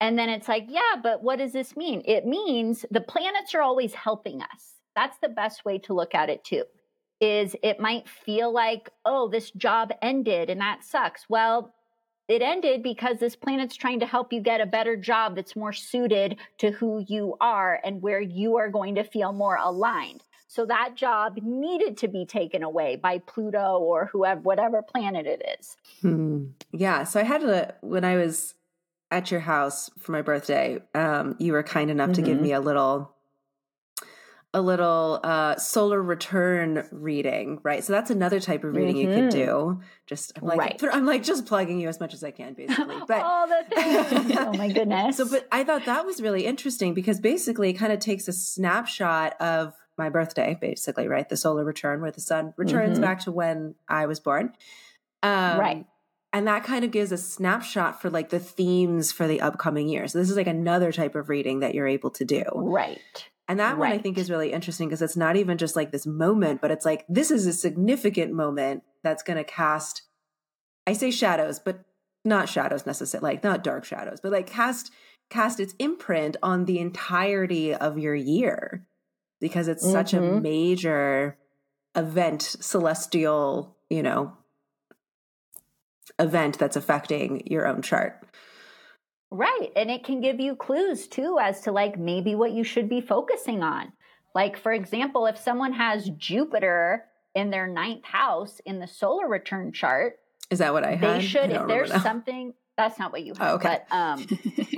[0.00, 2.02] And then it's like yeah but what does this mean?
[2.04, 4.76] It means the planets are always helping us.
[4.94, 6.64] That's the best way to look at it too
[7.20, 11.26] is it might feel like oh this job ended and that sucks.
[11.28, 11.74] Well
[12.28, 15.72] it ended because this planet's trying to help you get a better job that's more
[15.72, 20.64] suited to who you are and where you are going to feel more aligned so
[20.64, 25.76] that job needed to be taken away by Pluto or whoever, whatever planet it is.
[26.00, 26.46] Hmm.
[26.72, 27.04] Yeah.
[27.04, 28.54] So I had to, when I was
[29.10, 32.14] at your house for my birthday, um, you were kind enough mm-hmm.
[32.14, 32.44] to give mm-hmm.
[32.44, 33.14] me a little,
[34.54, 37.84] a little uh, solar return reading, right?
[37.84, 39.18] So that's another type of reading mm-hmm.
[39.18, 39.80] you could do.
[40.06, 40.82] Just I'm like, right.
[40.92, 42.96] I'm like just plugging you as much as I can, basically.
[43.06, 45.18] But oh, the oh my goodness.
[45.18, 48.32] So, but I thought that was really interesting because basically, it kind of takes a
[48.32, 51.28] snapshot of my birthday, basically, right?
[51.28, 53.02] The solar return, where the sun returns mm-hmm.
[53.02, 54.52] back to when I was born.
[55.22, 55.86] Um, right.
[56.32, 60.06] And that kind of gives a snapshot for like the themes for the upcoming year.
[60.06, 62.44] So this is like another type of reading that you're able to do.
[62.54, 63.00] Right.
[63.48, 63.90] And that right.
[63.90, 66.70] one I think is really interesting because it's not even just like this moment, but
[66.70, 70.02] it's like this is a significant moment that's going to cast,
[70.86, 71.80] I say shadows, but
[72.26, 74.92] not shadows necessarily, like not dark shadows, but like cast
[75.30, 78.86] cast its imprint on the entirety of your year
[79.40, 79.92] because it's mm-hmm.
[79.92, 80.42] such a mm-hmm.
[80.42, 81.36] major
[81.94, 84.32] event, celestial, you know,
[86.18, 88.26] event that's affecting your own chart.
[89.30, 89.70] Right.
[89.76, 93.00] And it can give you clues too as to like maybe what you should be
[93.00, 93.92] focusing on.
[94.34, 97.04] Like, for example, if someone has Jupiter
[97.34, 100.16] in their ninth house in the solar return chart,
[100.50, 101.20] is that what I had?
[101.20, 103.50] They should, if there's something, that's not what you had.
[103.50, 103.80] Oh, okay.
[103.90, 104.26] But um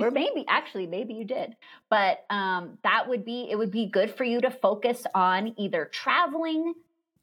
[0.01, 1.55] or maybe actually maybe you did.
[1.89, 5.85] But um that would be it would be good for you to focus on either
[5.85, 6.73] traveling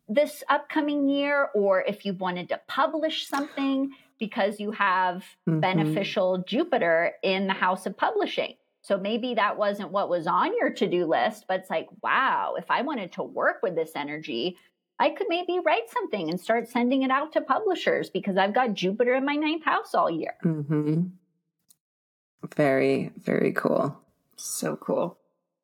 [0.09, 5.61] this upcoming year or if you wanted to publish something because you have mm-hmm.
[5.61, 8.55] beneficial Jupiter in the house of publishing.
[8.81, 12.71] So maybe that wasn't what was on your to-do list, but it's like, wow, if
[12.71, 14.57] I wanted to work with this energy,
[14.99, 18.75] I could maybe write something and start sending it out to publishers because I've got
[18.75, 20.35] Jupiter in my ninth house all year.
[20.45, 21.03] Mm-hmm.
[22.57, 23.97] Very, very cool.
[24.37, 25.19] So cool.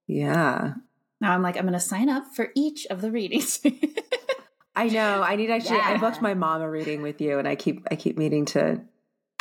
[0.07, 0.75] Yeah.
[1.21, 3.61] Now I'm like, I'm going to sign up for each of the readings.
[4.77, 5.23] I know.
[5.23, 5.77] I need actually.
[5.77, 5.91] Yeah.
[5.91, 8.81] I booked my mom a reading with you, and I keep I keep meaning to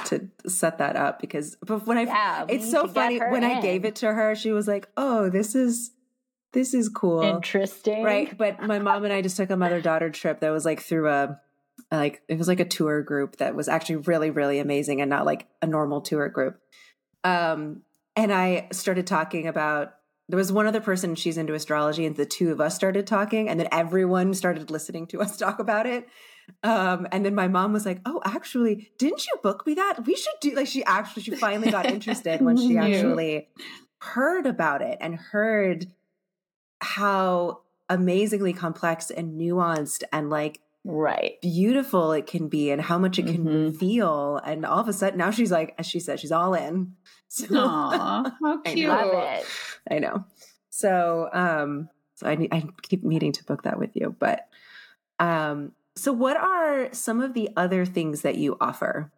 [0.06, 3.52] to set that up because but when I yeah, it's so funny when in.
[3.52, 5.91] I gave it to her, she was like, "Oh, this is
[6.54, 7.22] this is cool.
[7.22, 8.04] Interesting.
[8.04, 8.36] Right.
[8.38, 11.10] But my mom and I just took a mother daughter trip that was like through
[11.10, 11.40] a,
[11.92, 15.26] like, it was like a tour group that was actually really, really amazing and not
[15.26, 16.60] like a normal tour group.
[17.24, 17.82] Um,
[18.16, 19.96] and I started talking about,
[20.30, 23.50] there was one other person, she's into astrology, and the two of us started talking,
[23.50, 26.08] and then everyone started listening to us talk about it.
[26.62, 30.06] Um, and then my mom was like, "Oh, actually, didn't you book me that?
[30.06, 33.48] We should do." Like, she actually, she finally got interested when she actually
[34.00, 35.88] heard about it and heard
[36.84, 41.39] how amazingly complex and nuanced and like right.
[41.41, 43.77] beautiful it can be and how much it can mm-hmm.
[43.77, 44.38] feel.
[44.38, 46.93] And all of a sudden now she's like as she said she's all in.
[47.34, 49.43] So Aww, how cute I know.
[49.89, 50.26] I know.
[50.69, 54.47] So um so I, I keep needing to book that with you but
[55.18, 59.11] um so what are some of the other things that you offer?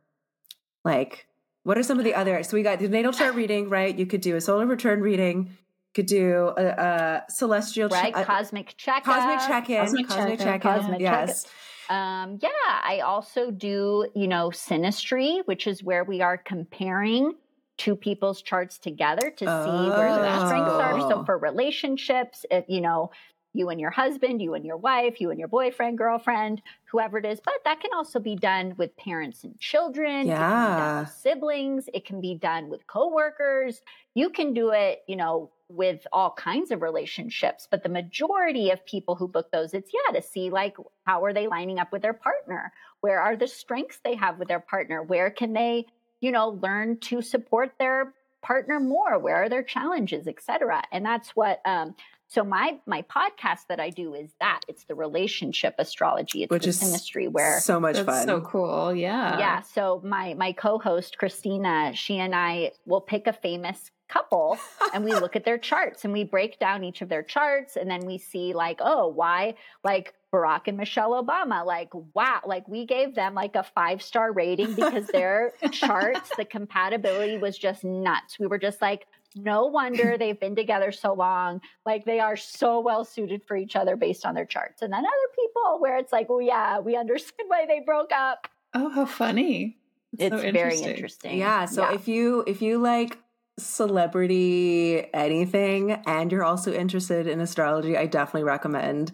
[0.86, 1.28] Like
[1.64, 3.94] what are some of the other so we got the natal chart reading right?
[4.00, 5.58] You could do a solar return reading
[5.96, 11.00] could do a, a celestial right che- cosmic check cosmic check-in cosmic, cosmic check-in, cosmic
[11.00, 11.48] yes
[11.90, 12.50] um, yeah
[12.84, 17.34] i also do you know synastry which is where we are comparing
[17.78, 19.66] two people's charts together to oh.
[19.66, 21.26] see where their strengths are so oh.
[21.26, 23.10] for relationships if you know
[23.56, 26.62] you and your husband, you and your wife, you and your boyfriend, girlfriend,
[26.92, 27.40] whoever it is.
[27.44, 30.28] But that can also be done with parents and children.
[30.28, 31.06] Yeah.
[31.06, 31.88] siblings.
[31.94, 33.82] It can be done with coworkers.
[34.14, 38.86] You can do it, you know, with all kinds of relationships, but the majority of
[38.86, 42.02] people who book those, it's yeah, to see like how are they lining up with
[42.02, 42.72] their partner?
[43.02, 45.02] Where are the strengths they have with their partner?
[45.02, 45.86] Where can they,
[46.22, 49.18] you know, learn to support their partner more?
[49.18, 50.84] Where are their challenges, etc.
[50.92, 51.96] And that's what um
[52.28, 56.44] so my my podcast that I do is that it's the relationship astrology.
[56.44, 58.28] It's Which the is synastry where so much That's fun.
[58.28, 58.96] so cool.
[58.96, 59.38] Yeah.
[59.40, 59.62] yeah.
[59.62, 64.58] So my my co-host Christina, she and I will pick a famous couple
[64.94, 67.90] and we look at their charts and we break down each of their charts and
[67.90, 72.86] then we see like, oh, why like Barack and Michelle Obama, like wow, like we
[72.86, 78.38] gave them like a five star rating because their charts, the compatibility was just nuts.
[78.40, 81.62] We were just like, no wonder they've been together so long.
[81.86, 84.82] Like they are so well suited for each other based on their charts.
[84.82, 88.48] And then other people where it's like, oh yeah, we understand why they broke up.
[88.74, 89.78] Oh, how funny.
[90.14, 91.40] That's It's so very interesting.
[91.40, 91.66] Yeah.
[91.66, 93.18] So if you if you like
[93.58, 99.12] celebrity anything and you're also interested in astrology, I definitely recommend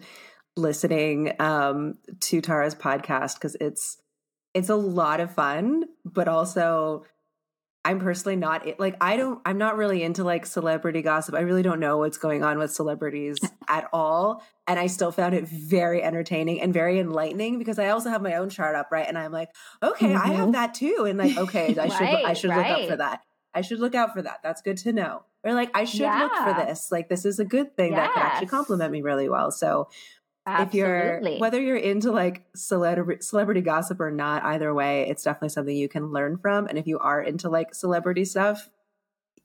[0.56, 3.98] listening um to Tara's podcast because it's
[4.54, 7.04] it's a lot of fun, but also
[7.84, 11.34] I'm personally not like I don't I'm not really into like celebrity gossip.
[11.34, 13.38] I really don't know what's going on with celebrities
[13.68, 18.10] at all, and I still found it very entertaining and very enlightening because I also
[18.10, 19.06] have my own chart up, right?
[19.08, 19.48] And I'm like,
[19.82, 20.52] okay, I have Mhm.
[20.52, 22.24] that too, and like, okay, I should I Mm-hmm.
[22.26, 23.20] Right, should look up for that.
[23.54, 24.40] I should look out for that.
[24.42, 25.24] That's good to know.
[25.44, 26.90] Or like I should look for this.
[26.90, 28.50] Like this is a good thing that could actually Yes.
[28.50, 29.50] complement me really well.
[29.50, 29.88] So
[30.46, 35.48] if you're whether you're into like celebrity celebrity gossip or not either way it's definitely
[35.50, 38.68] something you can learn from and if you are into like celebrity stuff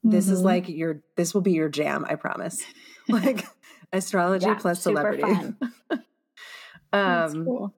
[0.03, 0.45] this is Mhm.
[0.45, 2.63] like your this will be your jam i promise
[3.09, 3.45] like
[3.93, 5.23] astrology Yeah, plus celebrity
[6.93, 7.73] um cool.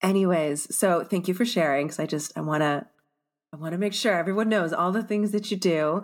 [0.00, 2.86] anyways so thank you for sharing because i just i want to
[3.52, 6.02] i want to make sure everyone knows all the things that you do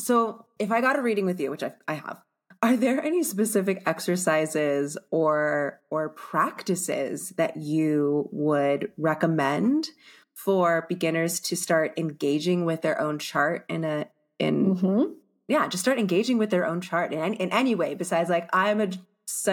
[0.00, 2.20] so if i got a reading with you which i, I have
[2.62, 9.90] are there any specific exercises or or practices that you would recommend
[10.34, 14.06] for beginners to start engaging with their own chart in a
[14.38, 15.14] in Mhm.
[15.48, 18.48] yeah just start engaging with their own chart in, any- in any way besides like
[18.52, 18.88] i'm a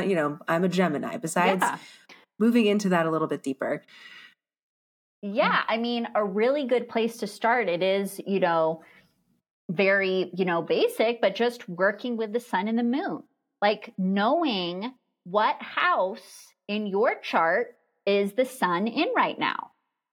[0.05, 1.77] you know i'm a gemini besides Yeah.
[2.39, 3.83] moving into that a little bit deeper
[5.21, 7.67] Yeah, I mean, a really good place to start.
[7.67, 8.83] It is, you know,
[9.69, 13.23] very, you know, basic, but just working with the sun and the moon.
[13.61, 14.93] Like knowing
[15.25, 17.75] what house in your chart
[18.05, 19.71] is the sun in right now.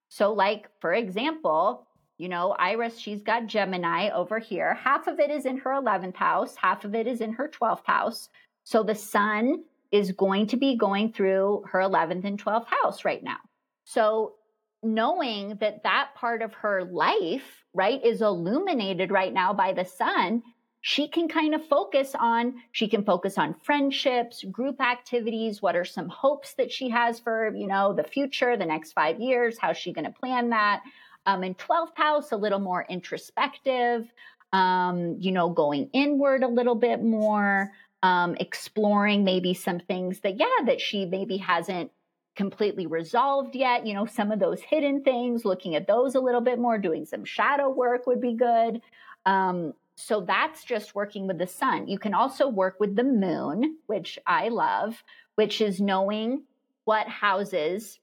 [0.09, 4.73] So, like, for example, you know, Iris, she's got Gemini over here.
[4.73, 7.85] Half of it is in her 11th house, half of it is in her 12th
[7.85, 8.29] house.
[8.63, 13.23] So the sun is going to be going through her 11th and 12th house right
[13.23, 13.37] now.
[13.85, 14.33] So
[14.83, 20.43] knowing that that part of her life, right, is illuminated right now by the sun,
[20.81, 25.61] she can kind of focus on, she can focus on friendships, group activities.
[25.61, 29.19] What are some hopes that she has for, you know, the future, the next five
[29.19, 29.57] years?
[29.59, 30.83] How's she going to plan that?
[31.25, 34.09] Um, in 12th house, a little more introspective,
[34.53, 37.71] um, you know, going inward a little bit more,
[38.01, 41.91] um, exploring maybe some things that, yeah, that she maybe hasn't
[42.37, 43.85] completely resolved yet.
[43.85, 47.05] You know, some of those hidden things, looking at those a little bit more, doing
[47.05, 48.81] some shadow work would be good.
[49.25, 51.87] Um, so that's just working with the sun.
[51.87, 55.03] You can also work with the moon, which I love,
[55.35, 56.43] which is knowing
[56.85, 57.99] what houses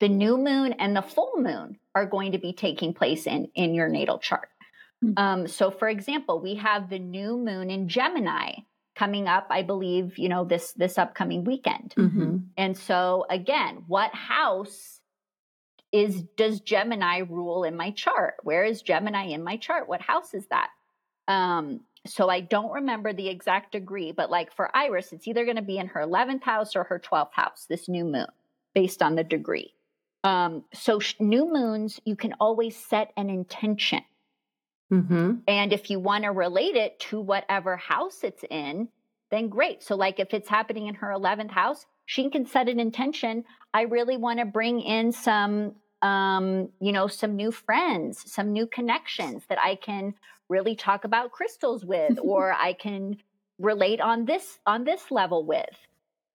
[0.00, 3.74] the new moon and the full moon are going to be taking place in in
[3.74, 4.48] your natal chart.
[5.00, 5.12] Hmm.
[5.16, 8.56] Um, so, for example, we have the new moon in Gemini
[8.94, 9.46] coming up.
[9.50, 11.94] I believe you know this this upcoming weekend.
[11.96, 12.36] mm-hmm.
[12.56, 15.00] And so again, what house
[15.92, 18.34] is does Gemini rule in my chart?
[18.42, 19.88] Where is Gemini in my chart?
[19.88, 20.70] What house is that?
[21.28, 25.56] Um so I don't remember the exact degree, but like for Iris, it's either going
[25.56, 28.26] to be in her 11th house or her 12th house, this new moon,
[28.74, 29.72] based on the degree.
[30.22, 34.02] Um, so sh- new moons, you can always set an intention.
[34.94, 35.32] Mm-hmm.
[35.48, 38.88] And if you want to relate it to whatever house it's in,
[39.30, 39.82] then great.
[39.82, 43.44] So, like if it's happening in her 11th house, she can set an intention.
[43.72, 48.66] I really want to bring in some, um, you know, some new friends, some new
[48.66, 50.14] connections that I can
[50.48, 53.16] really talk about crystals with, or I can
[53.58, 55.76] relate on this on this level with.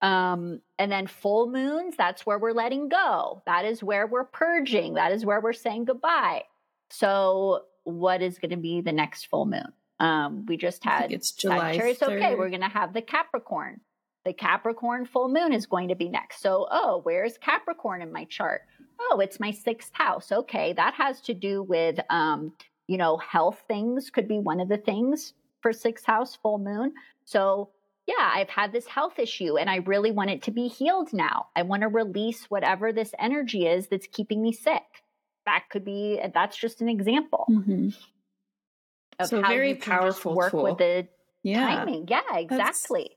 [0.01, 3.41] Um, and then full moons, that's where we're letting go.
[3.45, 4.93] That is where we're purging.
[4.93, 6.43] That is where we're saying goodbye.
[6.89, 9.73] So, what is going to be the next full moon?
[9.99, 11.73] Um, we just had it's July.
[11.73, 12.01] Sagittarius.
[12.01, 13.81] Okay, we're going to have the Capricorn.
[14.25, 16.41] The Capricorn full moon is going to be next.
[16.41, 18.61] So, oh, where's Capricorn in my chart?
[18.99, 20.31] Oh, it's my sixth house.
[20.31, 22.53] Okay, that has to do with, um,
[22.87, 25.33] you know, health things could be one of the things.
[25.61, 26.93] for sixth house full moon.
[27.25, 27.69] So,
[28.07, 31.47] yeah, I've had this health issue and I really want it to be healed now.
[31.55, 35.03] I want to release whatever this energy is that's keeping me sick.
[35.49, 37.45] That could be, that's just an example.
[37.49, 37.89] Mm-hmm.
[39.19, 39.89] Of So how very you can just
[40.21, 40.63] powerful work tool.
[40.63, 41.07] with the
[41.43, 41.65] Yeah.
[41.75, 42.07] timing.
[42.07, 43.11] Yeah, exactly.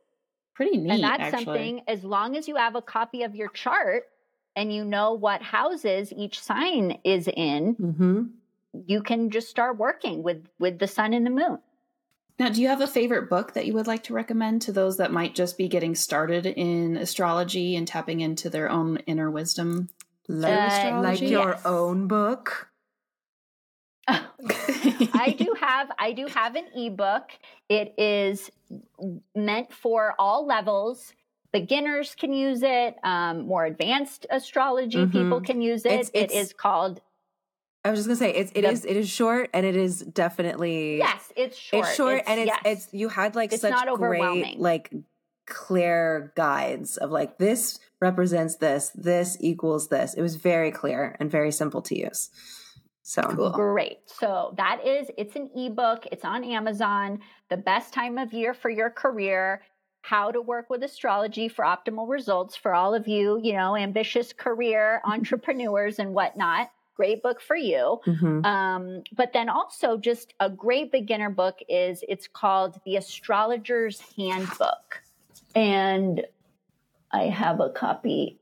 [0.54, 0.90] Pretty neat.
[0.92, 1.44] and that's actually.
[1.44, 4.04] something, as long as you have a copy of your chart
[4.56, 8.22] and you know what houses each sign is in, Mm-hmm.
[8.86, 11.58] you can just start working with with the sun and the moon.
[12.38, 14.96] Now, do you have a favorite book that you would like to recommend to those
[14.96, 19.90] that might just be getting started in astrology and tapping into their own inner wisdom?
[20.32, 21.66] Like, Uh, like your yes.
[21.66, 22.68] own book.
[24.08, 27.30] I do have I do have an ebook.
[27.68, 28.50] It is
[29.34, 31.12] meant for all levels.
[31.52, 32.96] Beginners can use it.
[33.04, 35.12] Um, more advanced astrology Mhm.
[35.12, 35.92] people can use it.
[35.92, 37.00] It's- it it's- called
[37.84, 40.00] I was just gonna say it's it The- is it is short and it is
[40.00, 41.32] definitely yes.
[41.36, 41.84] It's short.
[41.86, 42.60] It's short and it's yes.
[42.64, 44.90] it's you had like It's such not great like
[45.46, 50.14] clear guides of like this represents this, this equals this.
[50.14, 52.30] It was very clear and very simple to use.
[53.02, 53.50] So Cool.
[53.50, 53.98] Great.
[54.06, 56.06] So that is it's an ebook.
[56.12, 57.20] It's on Amazon.
[57.50, 59.62] The best time of year for your career.
[60.02, 64.32] How to work with astrology for optimal results for all of you, you know, ambitious
[64.32, 66.70] career entrepreneurs and whatnot.
[66.96, 68.00] Great book for you.
[68.06, 68.44] mhm.
[68.44, 75.02] Um, but then also just a great beginner book is it's called The Astrologer's Handbook.
[75.54, 76.22] And
[77.10, 78.40] I have a copy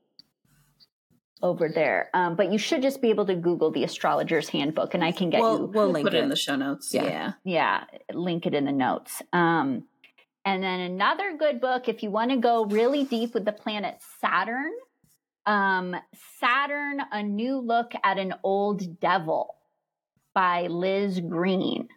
[1.43, 2.11] over there.
[2.15, 5.31] Um, but you should just be able to Google The Astrologer's Handbook and I can
[5.31, 6.23] get we'll you we'll link Put it it.
[6.25, 6.93] in the show notes.
[6.93, 7.05] Yeah.
[7.05, 7.33] Yeah.
[7.45, 9.23] yeah, link it in the notes.
[9.33, 9.85] Um,
[10.45, 13.97] and then another good book, if you want to go really deep with the planet
[14.21, 14.73] Saturn,
[15.47, 15.97] um,
[16.39, 19.55] Saturn, A New Look at an Old Devil
[20.35, 21.89] by Liz Greene.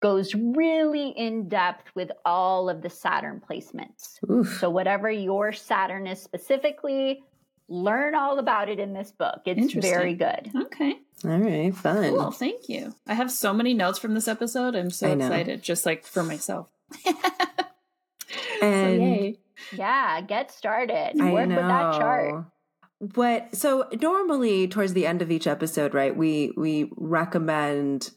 [0.00, 4.18] Goes really in depth with all of the Saturn placements.
[4.30, 4.58] Oof.
[4.58, 7.22] So, whatever your Saturn is specifically,
[7.68, 9.42] learn all about it in this book.
[9.44, 10.50] It's very good.
[10.56, 10.94] Okay.
[11.24, 12.08] All right, fun.
[12.08, 12.30] Cool.
[12.30, 12.94] Thank you.
[13.06, 14.74] I have so many notes from this episode.
[14.74, 15.26] I'm so I know.
[15.26, 16.68] excited, just like for myself.
[18.62, 19.38] And- yay.
[19.72, 21.20] Yeah, get started.
[21.20, 22.28] I Work with that chart.
[22.32, 22.46] know.
[23.14, 26.14] What so normally towards the end of each episode, right?
[26.14, 28.10] We we recommend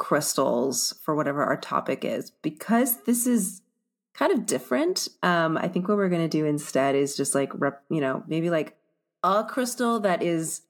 [0.00, 3.60] crystals for whatever our topic is because this is
[4.14, 5.08] kind of different.
[5.22, 8.24] Um, I think what we're going to do instead is just like rep, you know,
[8.26, 8.78] maybe like
[9.22, 10.62] a crystal that is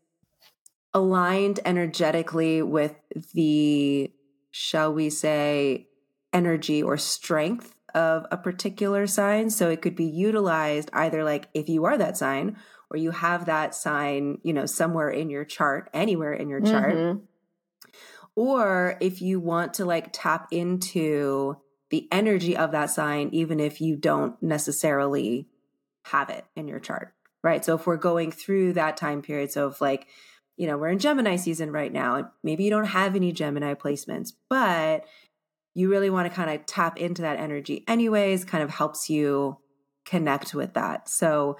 [0.93, 2.97] aligned energetically with
[3.32, 4.12] the
[4.51, 5.86] shall we say
[6.32, 9.48] energy or strength of a particular sign.
[9.48, 12.57] So it could be utilized either like if you are that sign
[12.90, 16.94] or you have that sign, you know, somewhere in your chart, anywhere in your chart,
[16.94, 17.20] Mhm.
[18.36, 21.57] Or if you want to like tap into
[21.90, 25.48] the energy of that sign, even if you don't necessarily
[26.05, 27.12] have it in your chart,
[27.43, 27.65] right?
[27.65, 30.07] So if we're going through that time period, so if like,
[30.57, 33.74] you know, we're in Gemini season right now, and maybe you don't have any Gemini
[33.74, 35.05] placements, but
[35.74, 39.59] you really want to kind of tap into that energy anyways, kind of helps you
[40.05, 41.09] connect with that.
[41.09, 41.59] So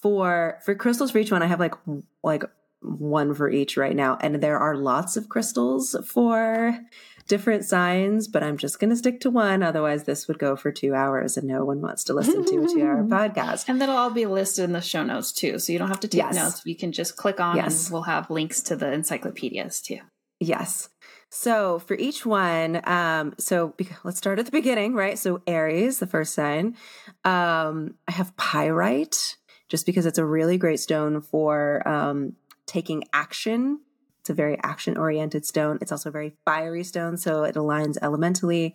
[0.00, 1.74] for for crystals for each one, I have like
[2.22, 2.44] like
[2.80, 4.18] one for each right now.
[4.20, 6.78] And there are lots of crystals for
[7.26, 9.62] different signs, but I'm just going to stick to one.
[9.62, 12.68] Otherwise, this would go for two hours and no one wants to listen to a
[12.68, 13.66] two hour podcast.
[13.68, 15.58] And that'll all be listed in the show notes too.
[15.58, 16.34] So you don't have to take Yes.
[16.34, 16.62] notes.
[16.64, 17.86] You can just click on Yes.
[17.86, 19.98] and we'll have links to the encyclopedias too.
[20.40, 20.88] Yes.
[21.30, 25.18] So for each one, um, so be- let's start at the beginning, right?
[25.18, 26.76] So Aries, the first sign.
[27.24, 29.36] Um, I have pyrite
[29.68, 32.36] just because it's a really great stone for um,
[32.68, 33.80] taking action.
[34.20, 35.78] It's a very action oriented stone.
[35.80, 38.74] It's also a very fiery stone, so it aligns elementally.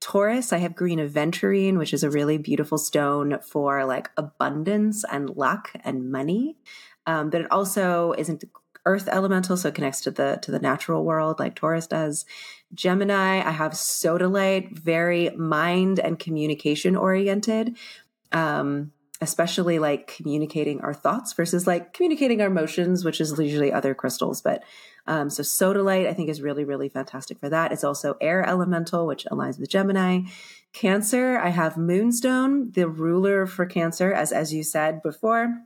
[0.00, 5.30] Taurus, I have green aventurine, which is a really beautiful stone for like abundance and
[5.30, 6.56] luck and money.
[7.06, 8.44] Um, but it also isn't
[8.86, 12.24] earth elemental, so it connects to the to the natural world like Taurus does.
[12.72, 17.76] Gemini, I have sodalite, very mind and communication oriented.
[18.32, 23.94] Um, especially like communicating our thoughts versus like communicating our emotions, which is usually other
[23.94, 24.40] crystals.
[24.40, 24.62] But
[25.06, 27.72] um, so sodalite, I think, is really, really fantastic for that.
[27.72, 30.22] It's also air elemental, which aligns with Gemini.
[30.72, 35.62] Cancer, I have moonstone, the ruler for Cancer, as as you said before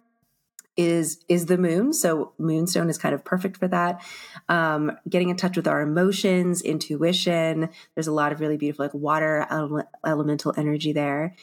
[0.77, 4.03] is is the moon so moonstone is kind of perfect for that
[4.49, 8.95] um getting in touch with our emotions intuition there's a lot of really beautiful like
[8.95, 11.35] water ele- elemental energy there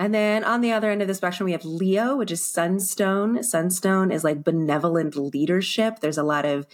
[0.00, 3.42] and then on the other end of the spectrum we have leo which is sunstone.
[3.42, 6.00] Sunstone is like benevolent leadership.
[6.00, 6.66] There's a lot of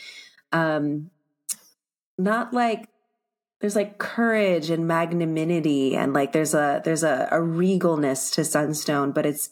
[0.52, 1.10] um
[2.16, 2.88] not like
[3.60, 9.10] there's like courage and magnanimity and like there's a there's a, a regalness to sunstone
[9.10, 9.50] but it's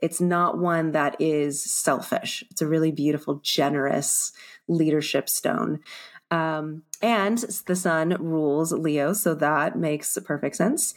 [0.00, 2.42] it's not one that is selfish.
[2.50, 4.32] It's a really beautiful generous
[4.66, 5.80] leadership stone.
[6.30, 7.36] Um, and
[7.66, 10.94] the sun rules leo so that makes perfect sense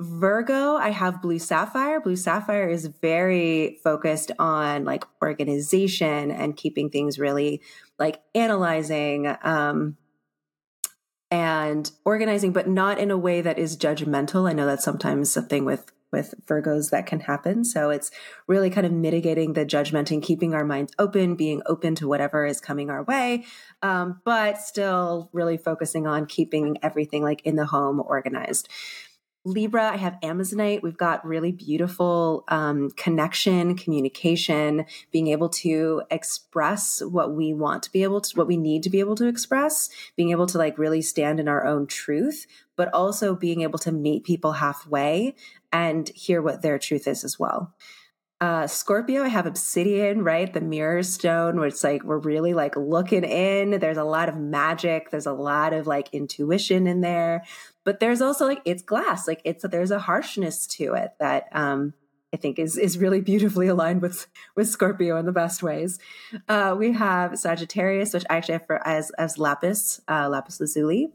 [0.00, 2.00] Virgo, I have blue sapphire.
[2.00, 7.60] Blue sapphire is very focused on like organization and keeping things really
[7.98, 9.98] like analyzing um,
[11.30, 14.48] and organizing, but not in a way that is judgmental.
[14.48, 17.64] I know that's sometimes something with with Virgos that can happen.
[17.64, 18.10] So it's
[18.48, 22.44] really kind of mitigating the judgment and keeping our minds open, being open to whatever
[22.44, 23.44] is coming our way,
[23.82, 28.68] um, but still really focusing on keeping everything like in the home organized.
[29.46, 30.82] Libra, I have Amazonite.
[30.82, 37.92] We've got really beautiful um, connection, communication, being able to express what we want to
[37.92, 40.76] be able to, what we need to be able to express, being able to like
[40.76, 42.46] really stand in our own truth,
[42.76, 45.34] but also being able to meet people halfway
[45.72, 47.72] and hear what their truth is as well.
[48.40, 50.50] Uh, Scorpio, I have obsidian, right?
[50.50, 53.78] The mirror stone, where it's like we're really like looking in.
[53.80, 55.10] There's a lot of magic.
[55.10, 57.44] There's a lot of like intuition in there
[57.84, 61.92] but there's also like it's glass like it's there's a harshness to it that um
[62.32, 65.98] I think is is really beautifully aligned with with Scorpio in the best ways.
[66.48, 71.12] Uh, we have Sagittarius, which I actually have for as as lapis, uh, lapis lazuli.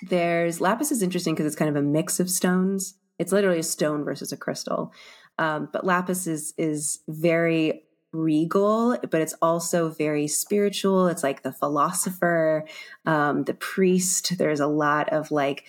[0.00, 2.94] There's lapis is interesting because it's kind of a mix of stones.
[3.18, 4.92] It's literally a stone versus a crystal,
[5.38, 11.08] um, but lapis is is very regal, but it's also very spiritual.
[11.08, 12.64] It's like the philosopher,
[13.04, 14.38] um, the priest.
[14.38, 15.64] There's a lot of like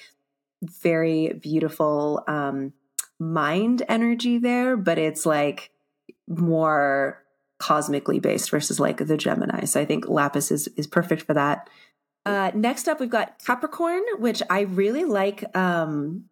[0.62, 2.74] very beautiful um,
[3.20, 5.72] mind energy there, but it's like
[6.28, 7.24] more
[7.58, 9.66] cosmically based versus like the Gemini.
[9.66, 11.70] So I think Lapis is is perfect for that.
[12.26, 15.56] Uh, next up, we've got Capricorn, which I really like.
[15.56, 16.26] Um,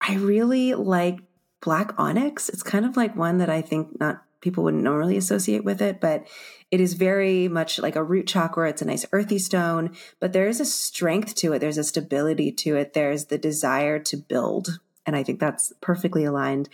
[0.00, 1.18] I really like
[1.60, 2.48] black onyx.
[2.48, 6.00] It's kind of like one that I think not people wouldn't normally associate with it,
[6.00, 6.26] but
[6.70, 8.68] it is very much like a root chakra.
[8.68, 11.58] It's a nice earthy stone, but there is a strength to it.
[11.58, 12.92] There's a stability to it.
[12.92, 14.78] There's the desire to build.
[15.06, 16.68] And I think that's perfectly aligned.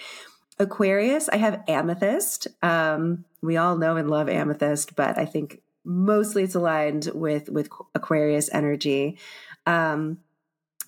[0.58, 2.48] Aquarius, I have amethyst.
[2.62, 7.68] Um, we all know and love amethyst, but I think mostly it's aligned with with
[7.94, 9.18] Aquarius energy.
[9.66, 10.18] Um,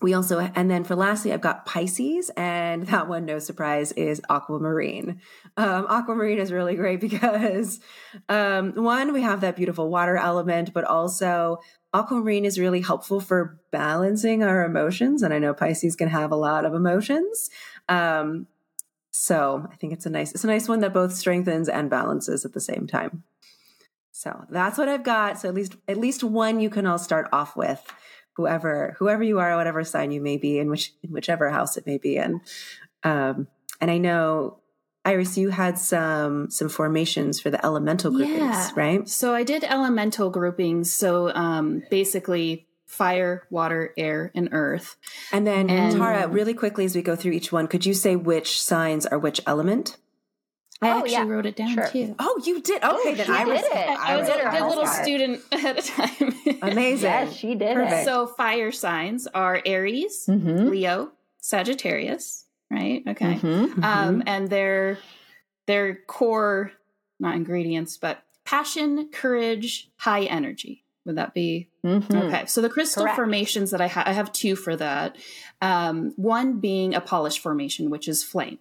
[0.03, 4.21] we also and then for lastly i've got pisces and that one no surprise is
[4.29, 5.21] aquamarine.
[5.57, 7.81] Um, aquamarine is really great because
[8.29, 11.59] um, one we have that beautiful water element but also
[11.95, 16.37] aquamarine is really helpful for balancing our emotions and i know pisces can have a
[16.37, 17.51] lot of emotions.
[17.89, 18.47] Um,
[19.11, 22.45] so i think it's a nice it's a nice one that both strengthens and balances
[22.45, 23.23] at the same time.
[24.13, 25.39] So that's what i've got.
[25.39, 27.83] So at least at least one you can all start off with
[28.37, 31.87] whoever whoever you are, whatever sign you may be, in which in whichever house it
[31.87, 32.41] may be in.
[33.03, 33.49] Um,
[33.81, 34.59] and I know
[35.07, 38.71] Iris, you had some some formations for the elemental groupings, yeah.
[38.75, 39.09] right?
[39.09, 40.93] So I did elemental groupings.
[40.93, 44.97] So um, basically, fire, water, air, and earth.
[45.33, 48.17] And then and, Tara, really quickly as we go through each one, could you say
[48.17, 49.97] which signs are which element?
[50.83, 51.25] I oh, actually yeah.
[51.27, 51.89] wrote it down sure.
[51.89, 52.15] too.
[52.19, 52.83] Oh, you did?
[52.83, 53.73] Okay, oh, then I was, it.
[53.75, 56.35] I, I was, a good little student ahead of time.
[56.63, 57.11] Amazing.
[57.11, 58.03] yes, she did Perfect.
[58.03, 58.05] it.
[58.05, 60.69] So fire signs are Aries, mm-hmm.
[60.69, 63.03] Leo, Sagittarius, right?
[63.07, 63.37] Okay.
[63.37, 63.85] Mm-hmm, mm-hmm.
[63.85, 64.99] Um, and their
[65.67, 66.73] their core,
[67.19, 70.85] not ingredients, but passion, courage, high energy.
[71.07, 72.17] Would that be mm-hmm.
[72.17, 72.47] okay?
[72.47, 73.17] So the crystal Correct.
[73.17, 75.17] formations that I have, I have two for that.
[75.63, 78.59] Um, one being a polished formation, which is flame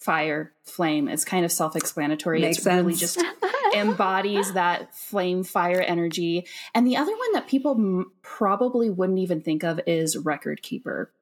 [0.00, 1.08] fire, flame.
[1.08, 2.42] It's kind of self explanatory.
[2.42, 3.22] It really just
[3.74, 6.46] embodies that flame fire energy.
[6.74, 11.12] And the other one that people m- probably wouldn't even think of is record keeper.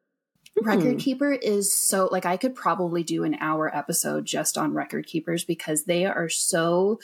[0.62, 0.98] Record hmm.
[0.98, 5.44] keeper is so like I could probably do an hour episode just on record keepers
[5.44, 6.98] because they are so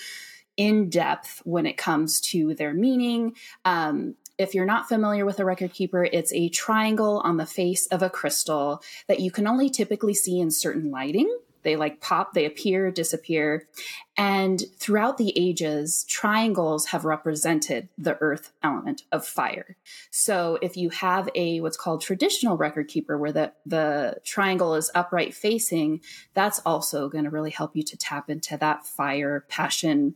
[0.56, 3.34] in depth when it comes to their meaning.
[3.64, 7.86] Um, if you're not familiar with a record keeper, it's a triangle on the face
[7.88, 11.32] of a crystal that you can only typically see in certain lighting.
[11.65, 13.66] They like pop, they appear, disappear.
[14.16, 19.77] And throughout the ages, triangles have represented the earth element of fire.
[20.11, 24.91] So if you have a what's called traditional record keeper where the, the triangle is
[24.95, 26.01] upright facing,
[26.35, 30.15] that's also going to really help you to tap into that fire, passion,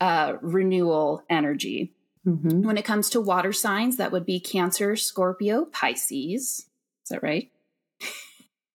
[0.00, 1.94] uh, renewal energy.
[2.26, 2.62] Mm-hmm.
[2.62, 6.66] When it comes to water signs, that would be Cancer, Scorpio, Pisces.
[7.02, 7.50] Is that right?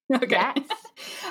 [0.14, 0.52] okay.
[0.56, 0.56] Yes.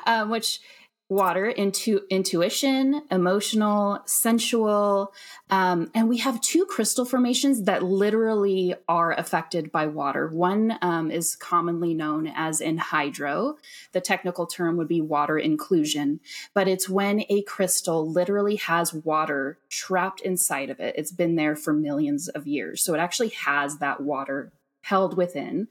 [0.07, 0.61] um, which
[1.09, 5.13] water into intuition, emotional, sensual.
[5.51, 10.29] Um, and we have two crystal formations that literally are affected by water.
[10.29, 13.57] One um, is commonly known as enhydro.
[13.93, 16.21] The technical term would be water inclusion,
[16.55, 20.95] but it's when a crystal literally has water trapped inside of it.
[20.97, 22.83] It's been there for millions of years.
[22.83, 24.53] So it actually has that water
[24.85, 25.67] held within,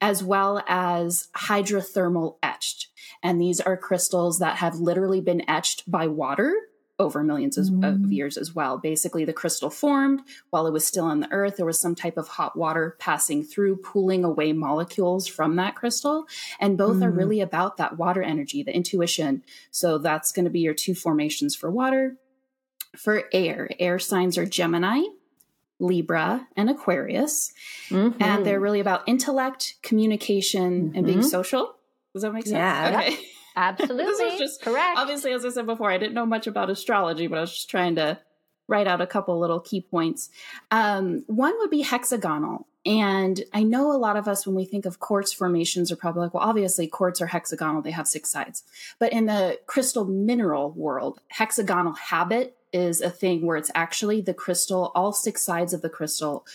[0.00, 2.88] as well as hydrothermal etched.
[3.22, 6.54] And these are crystals that have literally been etched by water
[6.98, 8.04] over millions of, mm-hmm.
[8.04, 8.78] of years as well.
[8.78, 11.56] Basically, the crystal formed while it was still on the earth.
[11.56, 16.26] There was some type of hot water passing through, pulling away molecules from that crystal.
[16.60, 17.04] And both mm.
[17.04, 19.42] are really about that water energy, the intuition.
[19.72, 22.16] So that's going to be your two formations for water.
[22.96, 25.02] For air, air signs are Gemini
[25.82, 27.52] Libra, and Aquarius.
[27.90, 28.22] Mm-hmm.
[28.22, 30.96] And they're really about intellect, communication, mm-hmm.
[30.96, 31.28] and being mm-hmm.
[31.28, 31.74] social.
[32.14, 32.54] Does that make sense?
[32.54, 33.00] Yeah.
[33.00, 33.18] Okay.
[33.56, 34.04] Absolutely.
[34.04, 34.98] this was just correct.
[34.98, 37.68] Obviously, as I said before, I didn't know much about astrology, but I was just
[37.68, 38.18] trying to
[38.66, 40.30] write out a couple little key points.
[40.70, 42.66] Um, one would be hexagonal.
[42.86, 46.22] And I know a lot of us, when we think of quartz formations, are probably
[46.22, 48.64] like, well, obviously, quartz are hexagonal, they have six sides.
[48.98, 54.34] But in the crystal mineral world, hexagonal habit is a thing where it's actually the
[54.34, 56.46] crystal, all six sides of the crystal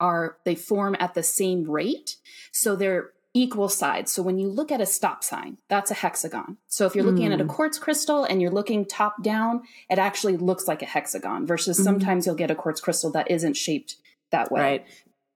[0.00, 2.16] are, they form at the same rate.
[2.50, 4.12] So they're equal sides.
[4.12, 6.58] So when you look at a stop sign, that's a hexagon.
[6.68, 7.34] So if you're looking mm.
[7.34, 7.50] at a hmm.
[7.50, 11.84] quartz crystal and you're looking top down, it actually looks like a hexagon versus mm.
[11.84, 13.96] sometimes you'll get a quartz crystal that isn't shaped
[14.32, 14.60] that way.
[14.60, 14.86] Right.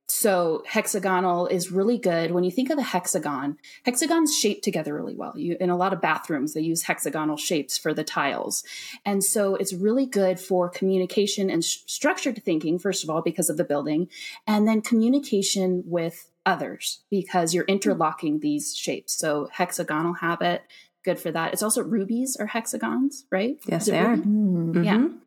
[0.08, 2.30] So hexagonal is really good.
[2.30, 5.32] When you think of the hexagon, hexagons shape together really well.
[5.36, 8.62] You, in a lot of bathrooms, they use hexagonal shapes for the tiles.
[9.04, 13.50] And so it's really good for communication and sh- structured thinking, first of all, because
[13.50, 14.08] of the building,
[14.46, 19.12] and then communication with others because you're interlocking these shapes.
[19.18, 20.62] So hexagonal habit,
[21.04, 21.52] good for that.
[21.52, 23.58] It's also rubies or hexagons, right?
[23.66, 24.16] Yes, they are.
[24.16, 24.84] Mm-hmm.
[24.84, 24.94] Yeah.
[24.94, 25.18] Um,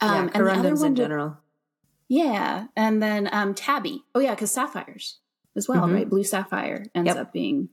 [0.00, 1.36] yeah, corundums in general.
[2.08, 2.66] Yeah.
[2.74, 4.02] And then um, tabby.
[4.14, 5.18] Oh, yeah, because sapphires
[5.56, 5.94] as well, mm-hmm.
[5.94, 6.08] right?
[6.08, 7.16] Blue sapphire ends yep.
[7.16, 7.68] up being.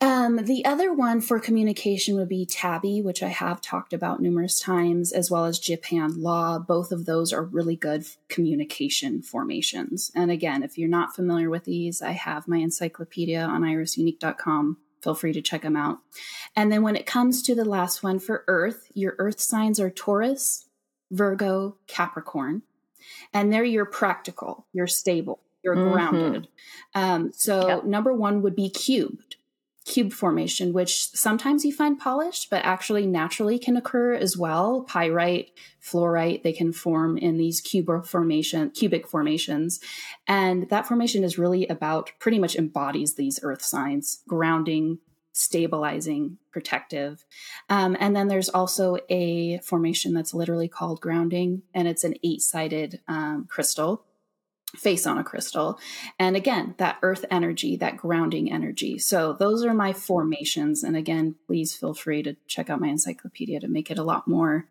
[0.00, 4.60] Um, the other one for communication would be tabby, which I have talked about numerous
[4.60, 6.60] times, as well as Japan law.
[6.60, 10.12] Both of those are really good communication formations.
[10.14, 14.76] And again, if you're not familiar with these, I have my encyclopedia on irisunique.com.
[15.02, 15.98] Feel free to check them out.
[16.54, 19.90] And then when it comes to the last one for Earth, your Earth signs are
[19.90, 20.66] Taurus,
[21.10, 22.62] Virgo, Capricorn
[23.32, 25.92] and there you're practical, you're stable, you're mm-hmm.
[25.92, 26.48] grounded.
[26.94, 27.84] Um, so yep.
[27.84, 29.36] number one would be cubed,
[29.84, 34.82] cube formation, which sometimes you find polished, but actually naturally can occur as well.
[34.82, 35.50] Pyrite,
[35.82, 39.80] fluorite, they can form in these cubic formation, cubic formations.
[40.26, 44.98] And that formation is really about pretty much embodies these earth signs, grounding,
[45.38, 47.24] stabilizing, protective.
[47.68, 52.42] Um, and then there's also a formation that's literally called grounding, and it's an eight
[52.42, 54.04] sided um, crystal,
[54.76, 55.78] face on a crystal.
[56.18, 58.98] And again, that earth energy, that grounding energy.
[58.98, 60.82] So those are my formations.
[60.82, 64.28] And again, please feel free to check out my encyclopedia to make it a lot
[64.28, 64.66] more.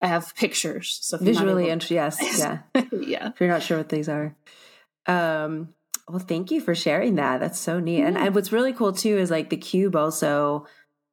[0.00, 0.98] I have pictures.
[1.02, 2.60] So visually, and yes, yeah,
[2.92, 3.28] yeah.
[3.28, 4.34] If you're not sure what these are,
[5.06, 5.74] um,
[6.08, 7.40] well, thank you for sharing that.
[7.40, 8.02] That's so neat.
[8.02, 10.66] And, and what's really cool too is like the cube also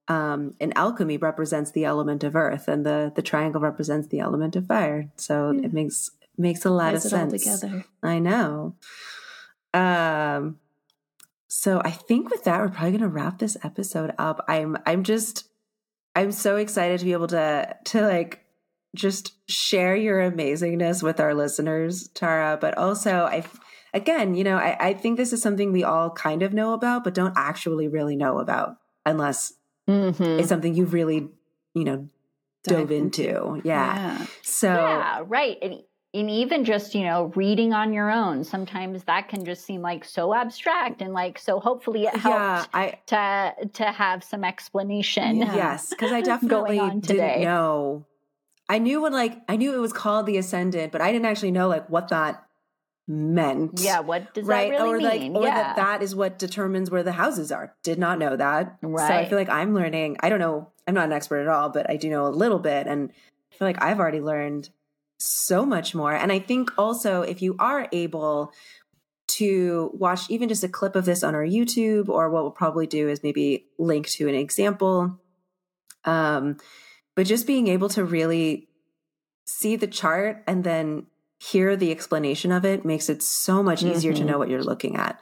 [0.08, 4.56] um, in alchemy represents the element of earth, and the the triangle represents the element
[4.56, 5.10] of fire.
[5.16, 5.66] So yeah.
[5.66, 7.34] it makes makes a lot Ties of sense.
[7.34, 7.86] together.
[8.04, 8.76] I know.
[9.74, 10.58] Um.
[11.48, 14.44] So I think with that, we're probably going to wrap this episode up.
[14.48, 15.48] I'm I'm just
[16.16, 18.44] I'm so excited to be able to to like
[18.96, 22.58] just share your amazingness with our listeners, Tara.
[22.60, 23.46] But also I
[23.94, 27.04] again, you know, I, I think this is something we all kind of know about,
[27.04, 29.54] but don't actually really know about unless
[29.88, 30.24] mm-hmm.
[30.24, 31.30] it's something you've really,
[31.74, 32.08] you know,
[32.64, 33.24] dove into.
[33.24, 33.62] into.
[33.68, 33.96] Yeah.
[33.96, 34.26] yeah.
[34.42, 35.58] So, yeah, right.
[35.62, 35.82] And,
[36.14, 40.04] and even just, you know, reading on your own, sometimes that can just seem like
[40.04, 45.38] so abstract and like, so hopefully it helped yeah, I, to, to have some explanation.
[45.38, 45.56] Yeah.
[45.56, 45.94] Yes.
[46.00, 47.44] Cause I definitely didn't today.
[47.44, 48.06] know.
[48.68, 51.52] I knew when like, I knew it was called the Ascendant, but I didn't actually
[51.52, 52.46] know like what that
[53.12, 53.80] meant.
[53.82, 54.72] Yeah, what does right?
[54.72, 55.34] that really or mean?
[55.34, 55.56] Like, or yeah.
[55.56, 57.76] that that is what determines where the houses are.
[57.84, 58.78] Did not know that.
[58.82, 59.08] Right.
[59.08, 60.18] So I feel like I'm learning.
[60.22, 60.70] I don't know.
[60.88, 63.12] I'm not an expert at all, but I do know a little bit, and
[63.52, 64.70] I feel like I've already learned
[65.18, 66.14] so much more.
[66.14, 68.54] And I think also if you are able
[69.28, 72.88] to watch even just a clip of this on our YouTube, or what we'll probably
[72.88, 75.20] do is maybe link to an example.
[76.06, 76.58] Um,
[77.16, 78.68] but just being able to really
[79.46, 81.06] see the chart and then
[81.50, 84.26] hear the explanation of it makes it so much easier mm-hmm.
[84.26, 85.20] to know what you're looking at.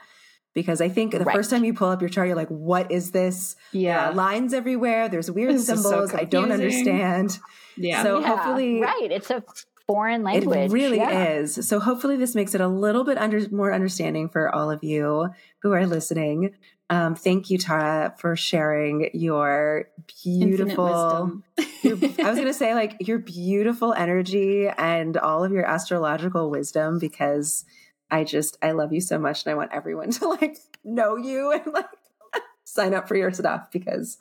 [0.52, 1.36] because I think the Right.
[1.36, 3.54] first time you pull up your chart, you're like, what is this?
[3.72, 4.10] There Yeah.
[4.10, 5.08] are lines everywhere.
[5.08, 6.12] There's weird This is so symbols.
[6.12, 7.38] I don't understand.
[7.76, 8.02] Yeah.
[8.02, 9.12] So Yeah, hopefully right.
[9.12, 9.44] It's a
[9.86, 10.58] foreign language.
[10.58, 11.34] It really yeah.
[11.38, 11.68] is.
[11.68, 15.28] So hopefully this makes it a little bit under more understanding for all of you
[15.62, 16.50] who are listening.
[16.90, 19.88] Um, thank you, Tara, for sharing your
[20.24, 21.40] beautiful.
[21.82, 26.50] your, I was going to say like your beautiful energy and all of your astrological
[26.50, 27.64] wisdom because
[28.10, 31.52] I just I love you so much and I want everyone to like know you
[31.52, 31.86] and like
[32.64, 34.18] sign up for your stuff because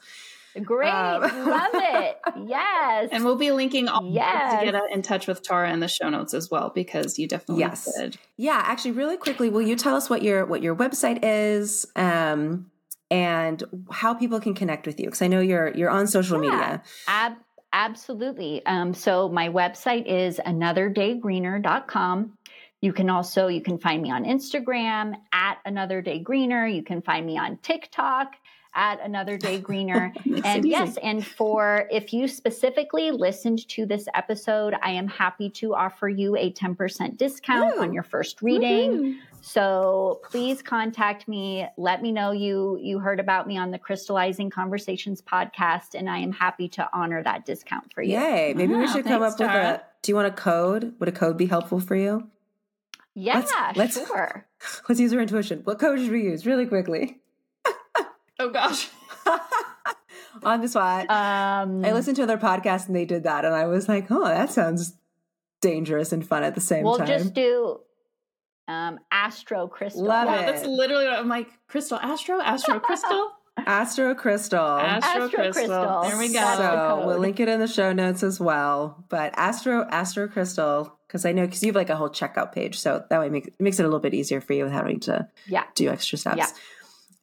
[0.64, 0.90] Great.
[0.94, 2.18] Um, Love it.
[2.48, 3.10] Yes.
[3.12, 4.60] And we'll be linking all Yes.
[4.64, 7.62] to get in touch with Tara in the show notes as well because you definitely
[7.62, 7.88] Yes.
[7.98, 8.18] did.
[8.38, 12.72] Yeah, actually, really quickly, will you tell us what your what your website is, um,
[13.12, 15.06] and how people can connect with you?
[15.08, 16.50] Because I know you're you're on social Yeah.
[16.52, 16.84] media.
[17.08, 17.38] Ab-
[17.74, 18.66] absolutely.
[18.66, 22.34] Um, so my website is anotherDayGreener.com.
[22.82, 26.66] You can also you can find me on Instagram at Another Day Greener.
[26.66, 28.34] You can find me on TikTok
[28.80, 30.14] at Another Day Greener.
[30.46, 30.70] And easy.
[30.70, 36.08] yes, and for if you specifically listened to this episode, I am happy to offer
[36.08, 37.82] you a 10% discount Woo.
[37.84, 38.92] on your first reading.
[38.92, 39.18] Woohoo.
[39.42, 41.68] So please contact me.
[41.78, 46.20] Let me know you you heard about me on the Crystallizing Conversations podcast, and I
[46.20, 48.14] am happy to honor that discount for you.
[48.18, 48.54] Yay!
[48.56, 49.82] Maybe we should come thanks, up with a.
[50.02, 50.94] Do you want a code?
[51.00, 52.28] Would a code be helpful for you?
[53.16, 53.40] Yeah,
[53.76, 54.46] Let's- let's- sure.
[54.90, 55.62] Let's use our intuition.
[55.64, 56.46] What code should we use?
[56.46, 57.20] Really quickly.
[58.40, 58.90] Oh gosh.
[60.44, 61.10] on the spot.
[61.10, 64.26] Um, I listened to other podcasts and they did that, and I was like, "Oh,
[64.26, 64.94] that sounds
[65.62, 66.86] dangerous and fun at the same time.
[66.86, 67.80] we'll just do
[68.68, 70.04] um, Astro Crystal.
[70.04, 70.46] Love Yeah, it.
[70.54, 71.48] that's literally what I'm like.
[71.68, 74.60] Crystal, Astro, Astro, Crystal, Astro Crystal.
[74.60, 75.52] Astro, Astro Crystal.
[75.68, 76.02] Crystal.
[76.04, 76.56] There we go.
[76.56, 79.04] So we'll link it in the show notes as well.
[79.10, 82.80] But Astro Astro Crystal, because I know because you have like a whole checkout page,
[82.80, 84.78] so that way it makes, it makes it a little bit easier for you without
[84.78, 85.66] having to Yeah.
[85.76, 86.38] do extra steps.
[86.38, 86.48] Yeah.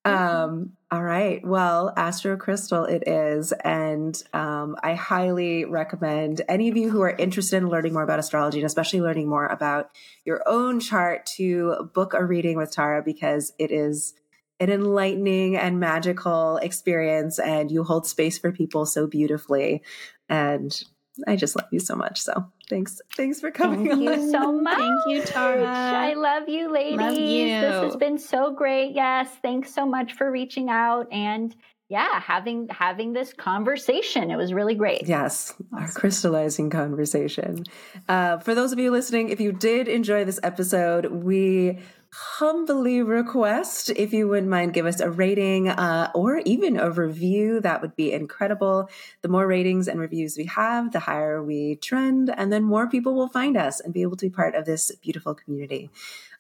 [0.07, 1.45] Um, all right.
[1.45, 3.53] Well, Astro Crystal it is.
[3.65, 8.21] And um, I highly recommend any of you who are interested in learning more about
[8.21, 9.91] astrology and especially learning more about
[10.25, 14.15] your own chart to book a reading with Tara because it is
[14.61, 19.83] an enlightening and magical experience and you hold space for people so beautifully.
[20.29, 20.83] And
[21.27, 22.21] I just love you so much.
[22.21, 23.01] So thanks.
[23.17, 24.79] Thanks for coming Thank you so much.
[24.79, 25.65] Thank you, Tara.
[25.67, 26.99] I love you, ladies.
[26.99, 27.61] Love you.
[27.61, 28.95] This has been so great.
[28.95, 31.55] Yes, thanks so much for reaching out and
[31.89, 34.31] yeah, having having this conversation.
[34.31, 35.07] It was really great.
[35.07, 37.65] Yes, our crystallizing conversation.
[38.09, 41.79] Uh, for those of you listening, if you did enjoy this episode, we
[42.19, 47.61] humbly request if you wouldn't mind give us a rating uh, or even a review.
[47.61, 48.89] That would be incredible.
[49.21, 53.15] The more ratings and reviews we have the higher we trend and then more people
[53.15, 55.91] will find us and be able to be part of this beautiful community.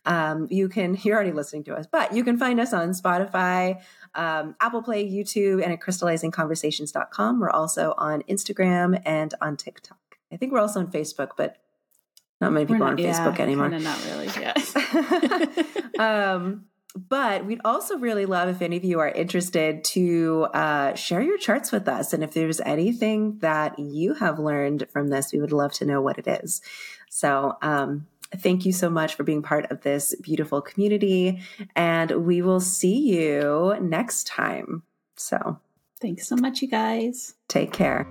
[0.06, 3.82] Um, you can you're already listening to us but you can find us on spotify
[4.14, 9.98] um, apple play youtube and at crystallizingconversations.com we're also on instagram and on tiktok.
[10.32, 11.58] I think we're also on facebook but
[12.40, 14.28] not many people We're on not- yeah, facebook anymore not really.
[14.40, 14.54] Yeah.
[16.34, 16.66] um,
[17.08, 21.36] but we'd also really love if any of you are interested to uh, share your
[21.36, 22.12] charts with us.
[22.12, 26.00] And if there's anything that you have learned from this, we would love to know
[26.00, 26.62] what it is.
[27.10, 28.06] So, um,
[28.38, 31.42] thank you so much for being part of this beautiful community.
[31.74, 34.82] And we will see you next time.
[35.16, 35.60] So,
[36.00, 37.34] Thanks so much, you guys.
[37.48, 38.06] take care.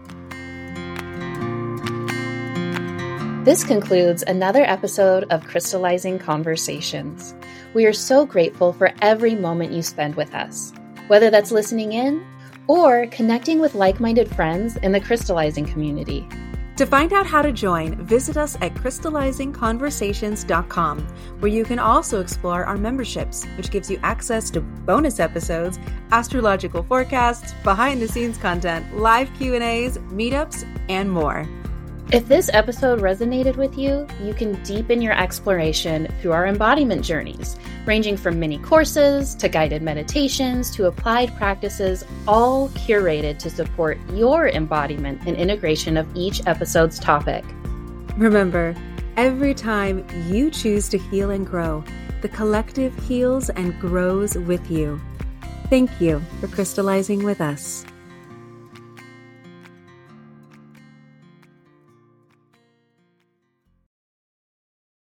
[3.45, 7.35] This concludes another episode of Crystallizing Conversations.
[7.75, 10.73] We are so grateful for every moment you spend with us,
[11.09, 12.25] whether that's listening in
[12.65, 16.27] or connecting with like minded friends in the crystallizing community.
[16.77, 20.99] To find out how to join, visit us at crystallizingconversations.com,
[21.39, 25.77] where you can also explore our memberships, which gives you access to bonus episodes,
[26.09, 31.47] astrological forecasts, behind-the-scenes content, live Q&As, meetups, and more.
[32.11, 37.57] If this episode resonated with you, you can deepen your exploration through our embodiment journeys,
[37.87, 44.49] ranging from mini courses to guided meditations to applied practices, all curated to support your
[44.49, 47.43] embodiment and integration of each episode's topic.
[48.17, 48.75] Remember,
[49.17, 51.83] every time you choose to heal and grow,
[52.21, 55.01] the collective heals and grows with you.
[55.71, 57.83] Thank you for crystallizing with us.